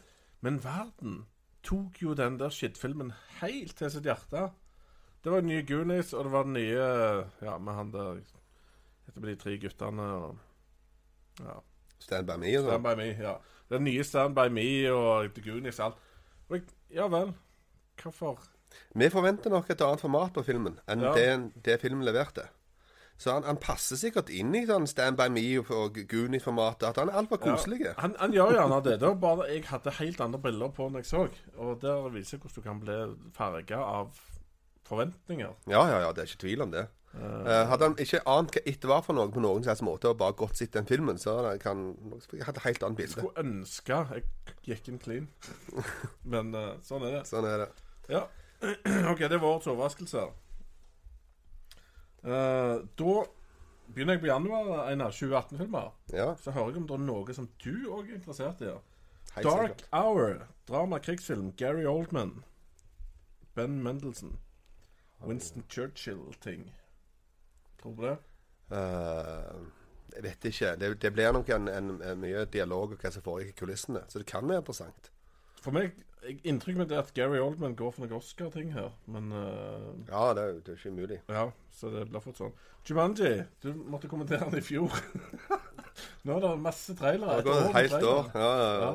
Men 0.44 0.58
verden 0.64 1.22
tok 1.64 2.02
jo 2.02 2.12
den 2.18 2.36
der 2.38 2.52
skittfilmen 2.52 3.12
helt 3.40 3.72
til 3.78 3.90
sitt 3.90 4.04
hjerte. 4.04 4.50
Det 5.24 5.32
var 5.32 5.40
nye 5.40 5.64
Goonies, 5.64 6.12
og 6.12 6.26
det 6.26 6.32
var 6.34 6.44
den 6.44 6.58
nye 6.58 6.88
Ja, 7.40 7.56
med 7.58 7.72
han 7.78 7.92
der 7.94 8.18
Heter 9.06 9.20
det 9.20 9.30
de 9.30 9.36
tre 9.40 9.56
guttene 9.62 10.02
og 10.02 10.38
Ja. 11.40 11.56
Stand 11.98 12.26
by 12.28 12.36
me 12.36 12.50
og 12.58 12.66
Stand 12.66 12.74
sånn. 12.74 12.84
by 12.84 12.96
me, 13.00 13.06
ja. 13.16 13.32
Den 13.72 13.84
nye 13.88 14.04
Stand 14.04 14.36
by 14.36 14.50
me 14.52 14.66
og 14.92 15.32
The 15.34 15.42
Goonies 15.46 15.80
alt. 15.80 15.96
Og 16.50 16.58
jeg, 16.58 16.66
ja 16.92 17.08
vel. 17.08 17.32
Hvorfor? 18.02 18.42
Vi 18.94 19.08
forventer 19.10 19.50
nok 19.54 19.70
et 19.70 19.80
annet 19.86 20.02
format 20.02 20.34
på 20.34 20.42
filmen 20.46 20.78
enn 20.90 21.02
Ja. 21.04 21.14
det, 21.14 21.64
det 21.64 21.80
filmen 21.80 22.04
leverte. 22.06 22.48
Så 23.16 23.30
han, 23.32 23.44
han 23.46 23.60
passer 23.62 23.96
sikkert 23.96 24.30
inn 24.34 24.50
i 24.58 24.64
sånn 24.66 24.88
Stand 24.90 25.16
by 25.20 25.28
me 25.30 25.44
og, 25.62 26.00
Goonies-formatet. 26.10 26.88
At 26.88 26.98
han 26.98 27.12
er 27.12 27.20
altfor 27.20 27.38
koselig. 27.44 27.84
Ja, 27.84 27.94
han, 28.02 28.16
han 28.18 28.34
gjør 28.34 28.56
gjerne 28.56 28.80
det. 28.82 28.96
Det 29.00 29.06
var 29.12 29.20
bare 29.22 29.46
jeg 29.52 29.62
hadde 29.68 29.94
helt 30.00 30.24
andre 30.24 30.40
briller 30.42 30.72
på 30.74 30.88
enn 30.90 30.98
jeg 30.98 31.06
så. 31.12 31.28
Og 31.54 31.78
der 31.84 32.08
viser 32.14 32.42
hvordan 32.42 32.58
du 32.58 32.66
kan 32.66 32.82
bli 32.82 32.98
farga 33.36 33.78
av 33.86 34.18
forventninger. 34.88 35.54
Ja, 35.70 35.86
ja, 35.88 36.02
ja, 36.02 36.10
det 36.12 36.24
er 36.24 36.32
ikke 36.32 36.42
tvil 36.42 36.66
om 36.66 36.74
det. 36.74 36.88
Uh, 37.14 37.62
hadde 37.70 37.86
han 37.86 37.94
ikke 38.02 38.18
ant 38.26 38.50
hva 38.56 38.60
etter 38.66 38.90
var 38.90 39.04
for 39.06 39.14
noe 39.14 39.30
på 39.30 39.38
noen 39.38 39.62
slags 39.62 39.84
måte, 39.86 40.10
og 40.10 40.18
bare 40.18 40.34
godt 40.34 40.58
sett 40.58 40.74
den 40.74 40.88
filmen, 40.88 41.14
så 41.22 41.36
hadde 41.36 41.52
han 41.52 41.60
kan, 41.62 41.84
jeg 42.34 42.42
hadde 42.42 42.64
helt 42.64 42.82
annet 42.82 42.98
bilde. 42.98 43.14
Skulle 43.14 43.44
ønske 43.44 44.00
jeg 44.10 44.24
gikk 44.66 44.90
inn 44.90 44.98
clean. 44.98 45.28
Men 46.34 46.50
uh, 46.58 46.72
sånn 46.82 47.06
er 47.06 47.20
det. 47.20 47.22
Sånn 47.30 47.46
er 47.46 47.62
det. 47.62 47.68
Ja. 48.08 48.26
OK, 49.12 49.18
det 49.18 49.38
var 49.38 49.48
årets 49.48 49.66
overraskelse. 49.66 50.24
Uh, 52.24 52.80
da 52.96 53.14
begynner 53.92 54.16
jeg 54.16 54.22
på 54.24 54.30
januar, 54.30 54.88
Einar. 54.88 55.10
2018-filmer. 55.10 55.92
Ja, 56.12 56.34
Så 56.40 56.50
hører 56.50 56.72
jeg 56.72 56.82
om 56.82 56.88
det 56.88 56.96
er 56.96 57.04
noe 57.04 57.36
som 57.36 57.48
du 57.64 57.74
òg 57.92 58.08
er 58.08 58.18
interessert 58.18 58.62
i. 58.64 58.72
Hei, 59.34 59.42
Dark 59.42 59.74
sikkert. 59.74 59.86
Hour. 59.92 60.46
Drama-krigsfilm. 60.68 61.52
Gary 61.56 61.84
Oldman. 61.84 62.44
Ben 63.54 63.82
Mendelsohn. 63.82 64.38
Winston 65.24 65.64
Churchill-ting. 65.68 66.72
Tror 67.82 67.94
du 67.94 68.02
det? 68.06 68.16
Uh, 68.72 69.66
jeg 70.14 70.22
vet 70.22 70.44
ikke. 70.44 70.76
Det, 70.80 71.02
det 71.02 71.12
blir 71.12 71.32
nok 71.32 71.48
en, 71.48 71.68
en, 71.68 71.90
en 72.02 72.20
mye 72.20 72.44
dialog 72.52 72.94
om 72.94 73.00
hva 73.00 73.12
som 73.12 73.24
foregår 73.24 73.52
i 73.52 73.56
kulissene. 73.58 74.04
Så 74.08 74.22
det 74.22 74.28
kan 74.30 74.48
være 74.48 74.62
interessant. 74.64 75.10
For 75.60 75.74
meg, 75.74 75.96
Inntrykket 76.24 76.78
mitt 76.80 76.92
er 76.92 77.02
at 77.02 77.10
Gary 77.16 77.38
Oldman 77.42 77.74
går 77.76 77.90
for 77.92 78.04
noen 78.04 78.16
Oscar-ting 78.16 78.70
her, 78.72 78.90
men 79.12 79.32
uh, 79.32 79.92
Ja, 80.08 80.30
det, 80.36 80.44
er 80.44 80.60
det 80.64 80.72
er 80.72 80.78
ikke 80.78 80.92
umulig. 80.94 81.18
Ja, 81.28 81.50
så 81.74 81.90
det 81.92 82.06
blir 82.08 82.22
fort 82.24 82.38
sånn. 82.40 82.54
Jumanji, 82.88 83.32
du 83.64 83.70
måtte 83.92 84.08
kommentere 84.08 84.48
den 84.50 84.60
i 84.60 84.64
fjor. 84.64 84.92
Nå 86.24 86.36
er 86.36 86.40
det 86.46 86.52
masse 86.64 86.94
trailere. 86.96 87.42
Det 87.42 87.52
har 87.52 87.66
gått 87.66 87.70
et 87.70 87.92
helt 87.92 88.08
år. 88.08 88.30
Ja, 88.34 88.50
ja, 88.50 88.68
ja. 88.68 88.84
Ja. 88.84 88.94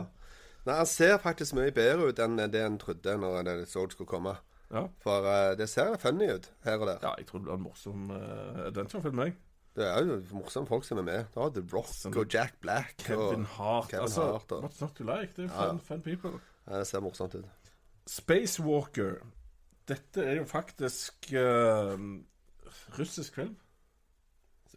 Nei, 0.65 0.75
Han 0.81 0.89
ser 0.91 1.17
faktisk 1.23 1.55
mye 1.57 1.71
bedre 1.73 2.09
ut 2.09 2.19
enn 2.21 2.37
det 2.51 2.61
en 2.65 2.79
trodde 2.81 3.15
når 3.21 3.39
en 3.45 3.65
så 3.69 3.85
det 3.87 3.95
skulle 3.97 4.09
komme. 4.09 4.35
Ja. 4.69 4.83
For 5.01 5.25
uh, 5.25 5.53
det 5.57 5.69
ser 5.71 5.95
funny 6.01 6.27
ut 6.33 6.49
her 6.65 6.77
og 6.81 6.89
der. 6.91 6.99
ja, 7.05 7.13
jeg 7.17 7.29
tror 7.29 7.39
det 7.41 7.47
blir 7.47 7.55
en 7.57 7.63
morsom 7.65 8.09
uh, 8.13 8.65
adventure-film, 8.67 9.23
jeg. 9.25 9.37
Det 9.79 9.85
er 9.87 10.01
jo 10.03 10.17
morsomme 10.35 10.67
folk 10.67 10.83
som 10.83 10.97
er 10.99 11.05
med. 11.07 11.25
Da 11.33 11.45
har 11.45 11.51
The 11.55 11.61
Rock 11.71 12.15
og 12.17 12.25
Jack 12.33 12.57
Black. 12.61 12.97
Kevin 13.05 13.45
og, 13.45 13.51
Hart. 13.55 13.89
Kevin 13.93 14.07
altså, 14.09 14.25
Hart 14.33 14.51
og- 14.57 14.63
What's 14.65 14.81
not 14.81 14.95
to 14.97 15.05
like? 15.07 15.33
Det 15.37 15.45
er 15.45 15.47
jo 15.47 15.53
Ja. 15.53 15.69
fun, 15.71 15.79
fun 15.87 16.01
people. 16.01 16.39
Ja, 16.69 16.77
det 16.77 16.87
ser 16.87 17.01
morsomt 17.01 17.35
ut. 17.35 17.73
Spacewalker. 18.09 19.19
Dette 19.89 20.21
er 20.21 20.37
jo 20.37 20.45
faktisk 20.45 21.31
uh, 21.33 21.97
russisk 22.97 23.35
film. 23.35 23.55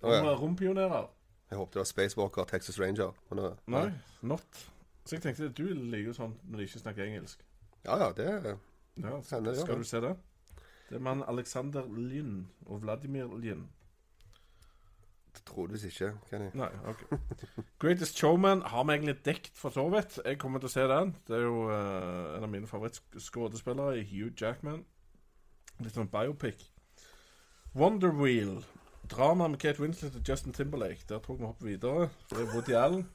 Om 0.03 0.09
oh, 0.09 0.15
ja. 0.17 0.23
eh, 0.25 0.41
rompionerer. 0.41 1.11
Jeg 1.51 1.59
håpet 1.59 1.75
det 1.75 1.81
var 1.81 1.89
Spacewalker 1.91 2.45
Texas 2.49 2.81
Ranger. 2.81 3.13
Men 3.31 3.45
uh, 3.45 3.53
Nei, 3.67 3.87
not. 4.23 4.63
Så 5.05 5.17
jeg 5.17 5.23
tenkte 5.23 5.51
du 5.53 5.67
liker 5.69 6.13
jo 6.13 6.17
sånn 6.17 6.35
når 6.49 6.63
de 6.63 6.69
ikke 6.71 6.83
snakker 6.83 7.05
engelsk. 7.05 7.45
Ja, 7.85 7.99
ja, 7.99 8.13
det 8.17 8.57
Ja, 9.03 9.19
så. 9.23 9.41
Skal 9.61 9.79
du 9.79 9.85
se 9.85 10.01
det? 10.01 10.17
Det 10.89 10.97
er 10.99 11.05
mann 11.05 11.23
Alexander 11.29 11.87
Lyn 11.89 12.47
og 12.67 12.83
Vladimir 12.83 13.31
Lyn. 13.37 13.67
Troligvis 15.47 15.85
ikke. 15.85 16.13
Kan 16.31 16.47
jeg. 16.47 16.51
Nei, 16.55 16.69
ok. 16.89 17.05
Greatest 17.83 18.19
Showman 18.19 18.63
har 18.63 18.85
vi 18.85 18.93
egentlig 18.93 19.17
dekt 19.25 19.59
for 19.59 19.75
så 19.75 19.89
vidt. 19.93 20.21
Jeg 20.25 20.39
kommer 20.39 20.63
til 20.63 20.71
å 20.71 20.75
se 20.75 20.87
den. 20.91 21.15
Det 21.29 21.37
er 21.39 21.47
jo 21.47 21.65
uh, 21.69 22.37
en 22.37 22.47
av 22.47 22.53
mine 22.53 22.71
favorittskuespillere, 22.71 24.05
Hugh 24.11 24.33
Jackman. 24.41 24.85
Litt 25.83 25.97
sånn 25.97 26.11
biopic. 26.13 26.63
Wonder 27.75 28.13
Wheel. 28.17 28.61
Drama 29.11 29.49
med 29.49 29.59
Kate 29.59 29.83
Winslet 29.83 30.17
og 30.17 30.29
Justin 30.29 30.53
Timberlake. 30.53 31.05
Der 31.09 31.19
tror 31.19 31.35
jeg 31.35 31.41
vi 31.41 31.47
hopper 31.47 31.67
videre. 31.67 32.09
Det 32.31 32.39
er 32.39 32.55
Woody 32.55 32.77
Allen. 32.79 33.07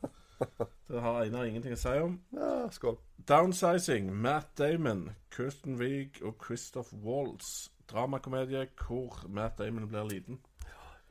Det 0.88 1.02
har 1.02 1.22
Einar 1.24 1.48
ingenting 1.48 1.74
å 1.74 1.80
si 1.80 1.94
om. 2.04 2.20
Ja, 2.36 2.68
skål. 2.72 3.00
Downsizing. 3.30 4.12
Matt 4.14 4.52
Damon, 4.60 5.10
Kirsten 5.34 5.80
Wiig 5.80 6.22
og 6.22 6.38
Christoph 6.44 6.94
Waltz. 7.06 7.72
Dramakomedie 7.90 8.68
hvor 8.82 9.24
Matt 9.30 9.58
Damon 9.60 9.88
blir 9.90 10.10
liten. 10.10 10.40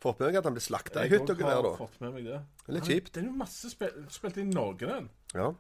Fått 0.07 0.23
med 0.23 0.31
meg 0.31 0.38
at 0.40 0.47
han 0.49 0.55
ble 0.57 0.62
slakta 0.62 1.05
i 1.05 1.11
hytt 1.11 1.31
og 1.33 1.40
gevær, 1.42 1.62
da. 1.66 1.75
fått 1.81 2.01
med 2.05 2.14
meg 2.14 2.27
det. 2.31 2.40
Litt 2.77 2.88
kjipt. 2.88 3.12
Det 3.14 3.23
er 3.25 3.29
jo 3.29 3.37
masse 3.37 3.71
spil 3.73 4.01
spilt 4.14 4.38
i 4.38 4.47
Norge, 4.47 4.87
den. 4.87 5.09
Ja. 5.35 5.51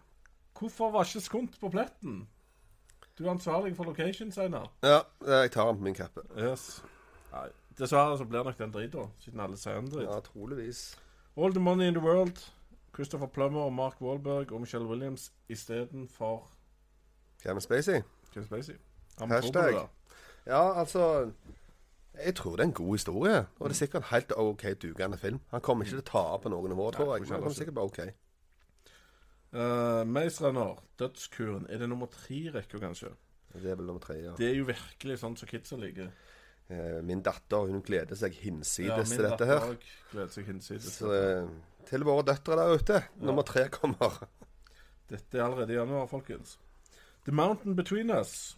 Hvorfor 0.56 0.92
var 0.94 1.04
ikke 1.08 1.20
Skunt 1.24 1.58
på 1.60 1.70
pletten? 1.72 2.24
Du 3.18 3.24
er 3.24 3.30
ansvarlig 3.32 3.74
for 3.76 3.88
location, 3.88 4.30
Seinar. 4.32 4.68
ja, 4.84 5.00
jeg 5.26 5.50
tar 5.52 5.70
den 5.70 5.78
på 5.80 5.86
min 5.88 5.94
kappe. 5.96 6.22
Yes. 6.36 6.82
Nei, 7.32 7.48
dessverre 7.78 8.18
så 8.20 8.24
blir 8.28 8.44
nok 8.44 8.58
den 8.58 8.72
drit, 8.74 8.92
da. 8.92 9.06
Siden 9.24 9.40
alle 9.40 9.56
sier 9.60 9.80
en 9.80 9.88
drit. 9.90 10.04
Ja, 10.06 10.20
troligvis. 10.20 10.82
All 11.36 11.52
the 11.52 11.60
money 11.60 11.88
in 11.88 11.94
the 11.96 12.04
world. 12.04 12.38
Christopher 12.94 13.26
Plummer 13.26 13.60
og 13.68 13.72
Mark 13.72 14.00
Wahlberg 14.00 14.52
og 14.52 14.60
Michelle 14.60 14.86
Williams 14.88 15.32
istedenfor 15.52 16.46
Kevin 17.42 17.60
Spacey. 17.60 18.00
Kevin 18.32 18.46
Spacey. 18.46 18.76
Han 19.18 19.30
Hashtag. 19.30 19.88
Ja, 20.46 20.78
altså 20.80 21.30
Jeg 22.24 22.34
tror 22.34 22.56
det 22.56 22.64
er 22.64 22.68
en 22.70 22.78
god 22.78 22.94
historie. 22.94 23.40
Og 23.58 23.68
det 23.68 23.74
er 23.74 23.78
sikkert 23.78 24.02
en 24.02 24.08
helt 24.10 24.32
OK 24.36 24.64
dugende 24.82 25.18
film. 25.18 25.40
Han 25.50 25.60
kommer 25.60 25.84
ikke 25.84 25.98
til 25.98 26.04
å 26.04 26.08
ta 26.10 26.24
på 26.42 26.52
noe 26.52 26.68
nivå, 26.72 26.90
tror 26.94 27.12
jeg. 27.14 27.26
Men 27.26 27.36
han 27.36 27.44
kommer 27.44 27.58
sikkert 27.58 27.76
bare 27.76 27.90
OK. 27.92 28.00
Uh, 29.56 30.02
Maze 30.08 30.44
Runner, 30.44 30.82
Dødskuren. 30.98 31.66
Er 31.70 31.78
det 31.78 31.88
nummer 31.88 32.06
tre 32.12 32.34
i 32.34 32.50
rekka, 32.52 32.78
kanskje? 32.82 33.12
Det 33.54 33.70
er 33.70 33.78
vel 33.78 33.86
nummer 33.86 34.02
tre, 34.02 34.18
ja. 34.20 34.34
Det 34.36 34.48
er 34.50 34.56
jo 34.58 34.66
virkelig 34.68 35.20
sånn 35.22 35.36
som 35.38 35.48
kidsa 35.48 35.78
liker. 35.80 36.10
Uh, 36.66 36.98
Min 37.06 37.22
datter 37.24 37.70
hun 37.70 37.80
gleder 37.86 38.18
seg 38.18 38.34
hinsides 38.42 39.12
til 39.12 39.22
til 39.22 39.28
dette 39.30 39.48
her. 39.48 39.68
gleder 40.10 40.34
seg 40.34 40.50
hinsides. 40.50 40.90
Så 40.98 41.12
uh, 41.12 41.48
til 41.88 42.04
våre 42.04 42.26
døtre 42.26 42.58
der 42.58 42.74
ute, 42.74 43.02
nummer 43.22 43.46
tre 43.46 43.68
kommer. 43.72 44.18
Dette 45.08 45.38
er 45.38 45.44
allerede 45.46 45.72
i 45.72 45.78
januar, 45.78 46.08
folkens. 46.10 46.58
The 47.24 47.32
Mountain 47.32 47.76
Between 47.78 48.10
Us. 48.10 48.56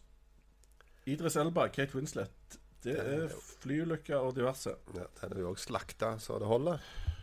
Idris 1.06 1.36
Elba, 1.36 1.68
Kate 1.68 1.94
Winslet. 1.94 2.58
Det 2.84 2.94
er 2.98 3.28
flyulykker 3.62 4.16
og 4.16 4.34
diverse. 4.36 4.70
Ja, 4.94 5.06
Den 5.20 5.32
er 5.36 5.40
jo 5.40 5.50
òg 5.52 5.58
slakta 5.58 6.12
så 6.22 6.38
det 6.38 6.46
holder. 6.46 6.78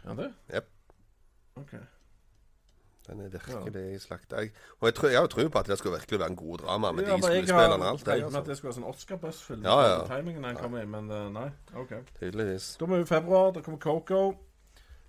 Er 0.06 0.14
det? 0.20 0.34
Jep. 0.54 0.68
Ok. 1.56 1.74
Den 3.08 3.20
er 3.22 3.30
virkelig 3.30 4.02
slakta. 4.02 4.36
Og 4.80 4.86
jeg 4.88 4.96
tror, 4.96 5.10
jeg 5.10 5.18
har 5.18 5.24
jo 5.24 5.28
tro 5.28 5.48
på 5.48 5.60
at 5.60 5.68
det 5.68 5.78
skulle 5.78 5.96
virkelig 6.00 6.20
være 6.20 6.30
en 6.30 6.36
god 6.36 6.58
drama 6.58 6.92
med 6.92 7.04
Ja, 7.08 7.16
de 7.16 7.22
skuespillerne 7.24 7.84
og 7.84 7.90
alt. 7.90 8.06
det. 8.06 8.12
Jeg, 8.12 8.20
med 8.20 8.28
at 8.28 8.36
altså. 8.36 8.50
det 8.50 8.58
skulle 8.58 8.70
være 8.70 8.80
sånn 8.82 8.90
Oscar-buss-film. 8.90 9.64
Ja, 9.64 9.76
ja. 9.88 10.00
Timingen 10.16 10.44
han 10.44 10.56
kom 10.58 10.76
i, 10.78 10.86
men 10.86 11.12
eh, 11.12 11.28
nei. 11.32 11.50
Ok. 11.76 11.94
Tydeligvis. 12.20 12.72
Da 12.80 12.86
er 12.86 12.96
vi 12.96 13.02
i 13.02 13.06
februar. 13.06 13.52
Da 13.52 13.62
kommer 13.62 13.80
Coco. 13.80 14.24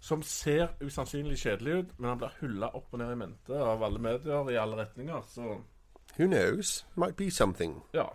Som 0.01 0.23
ser 0.23 0.69
usannsynlig 0.85 1.39
kjedelig 1.41 1.79
ut, 1.79 1.95
men 1.99 2.09
han 2.13 2.19
blir 2.21 2.35
hylla 2.43 2.69
opp 2.77 2.93
og 2.93 2.99
ned 3.01 3.13
i 3.15 3.17
mente 3.17 3.57
av 3.59 3.83
alle 3.83 3.99
medier 3.99 4.51
i 4.53 4.59
alle 4.61 4.77
retninger. 4.77 5.23
Så 5.33 5.57
Who 6.19 6.27
knows? 6.29 6.87
Might 6.97 7.17
be 7.17 7.31
something. 7.31 7.83
ja. 7.95 8.07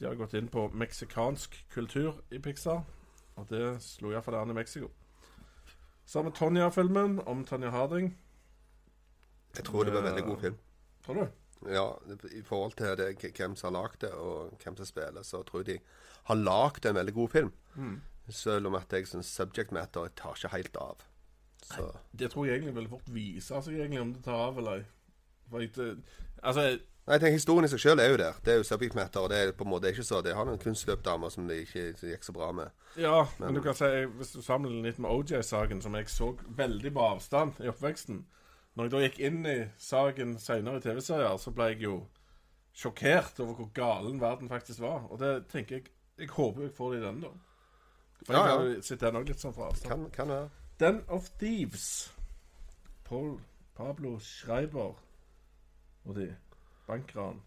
De 0.00 0.06
har 0.08 0.14
gått 0.16 0.34
inn 0.38 0.48
på 0.48 0.62
meksikansk 0.72 1.58
kultur 1.74 2.22
i 2.32 2.38
Pixar, 2.40 2.82
og 3.36 3.48
det 3.50 3.82
slo 3.84 4.10
iallfall 4.14 4.38
an 4.40 4.50
i 4.54 4.56
Mexico. 4.56 4.88
Så 6.08 6.18
har 6.22 6.24
vi 6.30 6.32
Tonja-filmen 6.38 7.18
om 7.28 7.44
Tonja 7.46 7.70
Harding. 7.70 8.14
Jeg 9.56 9.64
tror 9.66 9.84
det 9.84 9.92
blir 9.92 10.00
en 10.02 10.08
veldig 10.08 10.24
god 10.24 10.40
film. 10.40 10.56
Tror 11.04 11.14
du? 11.20 11.26
Ja, 11.68 11.84
I 12.32 12.42
forhold 12.46 12.72
til 12.78 12.96
det, 12.96 13.32
hvem 13.36 13.56
som 13.56 13.68
har 13.74 13.82
lagd 13.82 14.00
det, 14.00 14.12
og 14.16 14.54
hvem 14.64 14.76
som 14.78 14.88
spiller, 14.88 15.22
så 15.22 15.42
tror 15.44 15.60
jeg 15.60 15.66
de 15.66 15.78
har 16.30 16.40
lagd 16.40 16.86
en 16.88 16.96
veldig 16.96 17.14
god 17.14 17.28
film. 17.28 17.52
Mm. 17.74 18.00
Selv 18.30 18.66
om 18.70 18.74
at 18.78 18.92
jeg 18.92 19.08
syns 19.10 19.26
subject 19.36 19.72
matter 19.72 20.08
tar 20.16 20.38
ikke 20.38 20.54
helt 20.56 20.76
av. 20.80 21.04
Så 21.62 21.90
Det 22.16 22.30
tror 22.32 22.46
jeg 22.46 22.56
egentlig 22.56 22.74
veldig 22.74 22.90
fort 22.90 23.12
viser 23.12 23.60
seg 23.60 23.74
egentlig 23.76 24.00
om 24.00 24.12
det 24.14 24.24
tar 24.24 24.46
av 24.48 24.58
eller 24.58 24.72
ei. 25.50 25.66
Det- 25.66 25.98
Altså, 26.42 26.78
Nei, 27.06 27.16
jeg 27.16 27.20
tenker 27.22 27.38
Historien 27.38 27.64
i 27.66 27.70
seg 27.72 27.80
selv 27.82 28.00
er 28.04 28.10
jo 28.12 28.18
der. 28.20 28.36
Det 28.44 28.52
er 28.52 28.58
jo 28.60 28.66
subject 28.68 28.94
matter, 28.94 29.20
og 29.24 29.30
det 29.32 29.38
er 29.40 29.52
på 29.56 29.64
en 29.64 29.70
måte 29.72 29.90
ikke 29.90 30.04
så 30.06 30.20
Det 30.22 30.34
har 30.36 30.44
noen 30.46 30.60
kunstløpdamer 30.62 31.32
som 31.32 31.48
det 31.48 31.56
ikke 31.64 31.84
som 31.98 32.08
gikk 32.12 32.24
så 32.28 32.32
bra 32.36 32.50
med. 32.52 32.70
ja, 33.00 33.26
men 33.38 33.54
du 33.56 33.62
kan 33.64 33.74
si 33.74 33.88
Hvis 34.18 34.32
du 34.36 34.42
sammenligner 34.42 34.90
litt 34.90 34.98
med 35.02 35.10
OJ-saken, 35.10 35.80
som 35.82 35.94
jeg 35.98 36.08
så 36.12 36.36
veldig 36.60 36.92
på 36.94 37.06
avstand 37.06 37.60
i 37.64 37.68
oppveksten 37.72 38.24
Når 38.76 38.84
jeg 38.84 38.92
da 38.92 39.00
gikk 39.06 39.18
inn 39.26 39.46
i 39.46 39.56
saken 39.78 40.36
senere 40.38 40.76
i 40.78 40.84
TV-serier, 40.84 41.36
så 41.42 41.50
ble 41.50 41.70
jeg 41.72 41.82
jo 41.88 41.96
sjokkert 42.72 43.40
over 43.42 43.54
hvor 43.58 43.70
galen 43.74 44.20
verden 44.20 44.48
faktisk 44.48 44.80
var. 44.80 45.08
Og 45.10 45.18
det 45.18 45.48
tenker 45.50 45.80
jeg 45.80 45.88
Jeg 46.18 46.28
håper 46.36 46.62
jeg 46.68 46.76
får 46.76 46.92
det 46.92 47.00
i 47.00 47.06
denne, 47.06 47.20
da. 47.22 47.30
For 48.26 48.34
Ja, 48.36 48.44
jeg 48.46 48.54
ja. 48.54 48.74
jo 48.76 48.82
sett 48.82 49.00
den 49.00 49.16
òg 49.16 49.28
litt 49.32 49.40
sånn 49.40 49.54
fra 49.56 49.70
avstand. 49.72 49.90
Kan, 49.90 50.10
kan 50.12 50.28
være. 50.28 50.50
Den 50.78 51.02
of 51.08 51.30
Thieves. 51.40 52.12
Paul 53.08 53.40
Pablo 53.74 54.18
Schreiber 54.20 54.94
og 56.04 56.14
de. 56.14 56.28
Bankran. 56.90 57.40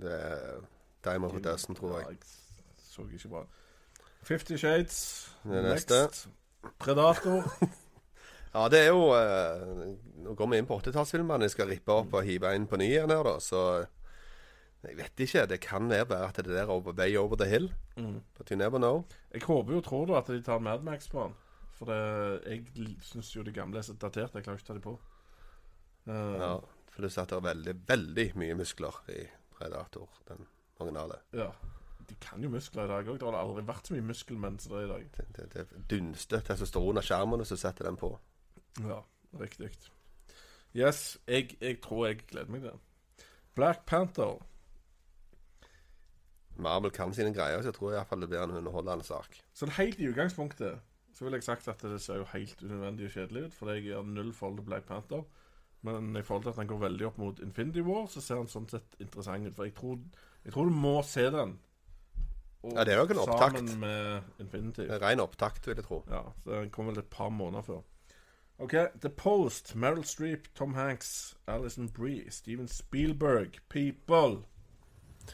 Det 0.00 0.12
er 0.12 0.64
Time 1.04 1.26
of 1.26 1.34
a 1.36 1.56
tror 1.74 1.98
jeg. 1.98 2.06
Ja, 2.06 2.10
jeg 2.10 2.18
så 2.76 3.06
ikke 3.12 3.28
bra. 3.28 3.44
Fifty 4.22 4.56
Shades. 4.56 4.98
Det 5.44 5.56
er 5.56 5.62
Next. 5.62 5.90
neste. 5.90 6.28
Predator. 6.78 7.42
Ja, 8.54 8.68
det 8.70 8.84
er 8.84 8.92
jo 8.94 9.08
eh, 9.10 9.96
Nå 10.22 10.34
går 10.38 10.46
vi 10.52 10.58
inn 10.62 10.66
på 10.68 10.76
80-tallsfilmene. 10.78 11.42
Jeg 11.48 11.50
skal 11.56 11.66
rippe 11.72 11.90
opp 11.92 12.12
og 12.14 12.22
hive 12.22 12.52
inn 12.54 12.68
på 12.70 12.78
ny 12.78 12.86
igjen 12.86 13.10
her, 13.10 13.26
da. 13.26 13.32
Så 13.42 13.62
jeg 14.84 14.94
vet 15.00 15.22
ikke. 15.26 15.42
Det 15.50 15.58
kan 15.64 15.88
være 15.90 16.06
bare 16.06 16.28
at 16.30 16.38
det 16.38 16.52
der 16.52 16.62
er 16.62 16.70
over, 16.70 16.94
way 16.94 17.16
over 17.18 17.36
the 17.40 17.48
hill. 17.50 17.66
Mm. 17.96 18.20
But 18.38 18.52
you 18.52 18.56
never 18.60 18.78
know. 18.78 19.02
Jeg 19.34 19.42
håper 19.42 19.74
jo 19.74 19.80
tror 19.80 20.06
du 20.06 20.14
at 20.16 20.30
de 20.30 20.38
tar 20.42 20.62
Mad 20.62 20.86
Max 20.86 21.08
på 21.10 21.24
den. 21.24 21.34
For 21.74 21.90
det, 21.90 22.46
jeg 22.46 22.96
syns 23.02 23.32
jo 23.34 23.42
de 23.42 23.52
gamle 23.52 23.78
er 23.82 23.88
så 23.88 23.96
daterte. 23.98 24.38
Jeg 24.38 24.46
klarer 24.46 24.62
ikke 24.62 24.70
å 24.70 24.70
ta 24.70 24.78
dem 24.78 24.86
på. 24.86 24.94
Uh, 26.06 26.38
Ja, 26.38 26.54
Pluss 26.94 27.18
at 27.18 27.30
det 27.32 27.38
er 27.40 27.46
veldig, 27.48 27.74
veldig 27.88 28.26
mye 28.38 28.56
muskler 28.58 29.00
i 29.10 29.22
Predator, 29.54 30.10
den 30.28 30.46
originale. 30.78 31.22
ja. 31.36 31.50
De 32.04 32.14
kan 32.20 32.42
jo 32.42 32.50
muskler 32.52 32.84
i 32.84 32.88
dag 32.90 33.06
òg. 33.08 33.16
Det 33.16 33.24
har 33.24 33.36
aldri 33.38 33.62
vært 33.64 33.86
så 33.88 33.94
mye 33.94 34.04
muskelmenn 34.04 34.58
som 34.60 34.74
det 34.74 34.80
er 34.82 34.84
i 34.84 34.90
dag. 34.90 35.04
Det, 35.16 35.44
det, 35.54 35.62
det 35.70 35.84
dunster 35.88 36.42
testosteron 36.44 37.00
av 37.00 37.06
skjermen, 37.06 37.40
og 37.40 37.48
så 37.48 37.56
setter 37.56 37.88
den 37.88 37.96
på. 37.96 38.10
Ja, 38.84 38.98
riktig. 39.40 39.70
Yes, 40.76 41.16
jeg, 41.24 41.54
jeg 41.62 41.78
tror 41.80 42.10
jeg 42.10 42.18
gleder 42.28 42.52
meg 42.52 42.60
til 42.60 42.74
den. 42.74 42.82
Black 43.56 43.86
Panther. 43.88 44.36
Marvel 46.60 46.92
kan 46.94 47.14
sine 47.14 47.32
greier, 47.34 47.62
så 47.62 47.72
jeg 47.72 47.78
tror 47.78 47.94
iallfall 47.94 48.20
det 48.20 48.28
blir 48.34 48.42
en 48.44 48.52
underholdende 48.60 49.06
sak. 49.06 49.40
Så 49.54 49.70
helt 49.78 50.02
i 50.02 50.10
utgangspunktet 50.10 50.84
så 51.14 51.24
ville 51.24 51.38
jeg 51.38 51.46
sagt 51.46 51.68
at 51.70 51.82
det 51.82 52.00
ser 52.02 52.20
jo 52.20 52.28
helt 52.32 52.62
unødvendig 52.62 53.06
og 53.08 53.16
kjedelig 53.16 53.46
ut, 53.46 53.54
for 53.54 53.70
jeg 53.70 53.88
gjør 53.88 54.06
null 54.12 54.32
forhold 54.34 54.58
til 54.58 54.66
Black 54.66 54.86
Panther. 54.90 55.24
Men 55.84 56.14
i 56.16 56.22
forhold 56.24 56.42
til 56.46 56.50
at 56.54 56.60
han 56.62 56.68
går 56.70 56.78
veldig 56.80 57.06
opp 57.10 57.18
mot 57.20 57.40
Infinity 57.44 57.82
War, 57.84 58.06
så 58.08 58.20
ser 58.24 58.36
han 58.40 58.48
sånn 58.48 58.68
sett 58.72 58.94
interessant 59.04 59.46
ut. 59.50 59.54
For 59.56 59.64
jeg 59.68 59.74
tror, 59.76 59.98
jeg 60.46 60.52
tror 60.54 60.64
du 60.70 60.74
må 60.76 60.94
se 61.04 61.24
den 61.34 61.58
og 62.64 62.72
Ja, 62.72 62.84
det 62.84 62.92
er 62.94 62.96
jo 62.96 63.02
ikke 63.04 63.14
en 63.18 63.28
opptakt. 63.28 63.56
sammen 63.58 63.80
med 63.80 64.22
Infinity. 64.40 64.86
Ren 65.02 65.20
opptakt, 65.20 65.66
vil 65.68 65.76
jeg 65.76 65.84
tro. 65.84 65.98
Ja, 66.08 66.22
så 66.44 66.50
Den 66.62 66.70
kom 66.72 66.86
vel 66.88 66.98
et 66.98 67.10
par 67.12 67.28
måneder 67.28 67.62
før. 67.62 67.82
OK. 68.58 68.72
The 69.02 69.08
Post, 69.10 69.74
Meryl 69.76 70.04
Streep, 70.04 70.48
Tom 70.54 70.74
Hanks, 70.74 71.36
Alison 71.46 71.88
Brie, 71.88 72.30
Steven 72.30 72.68
Spielberg, 72.68 73.48
People. 73.68 74.38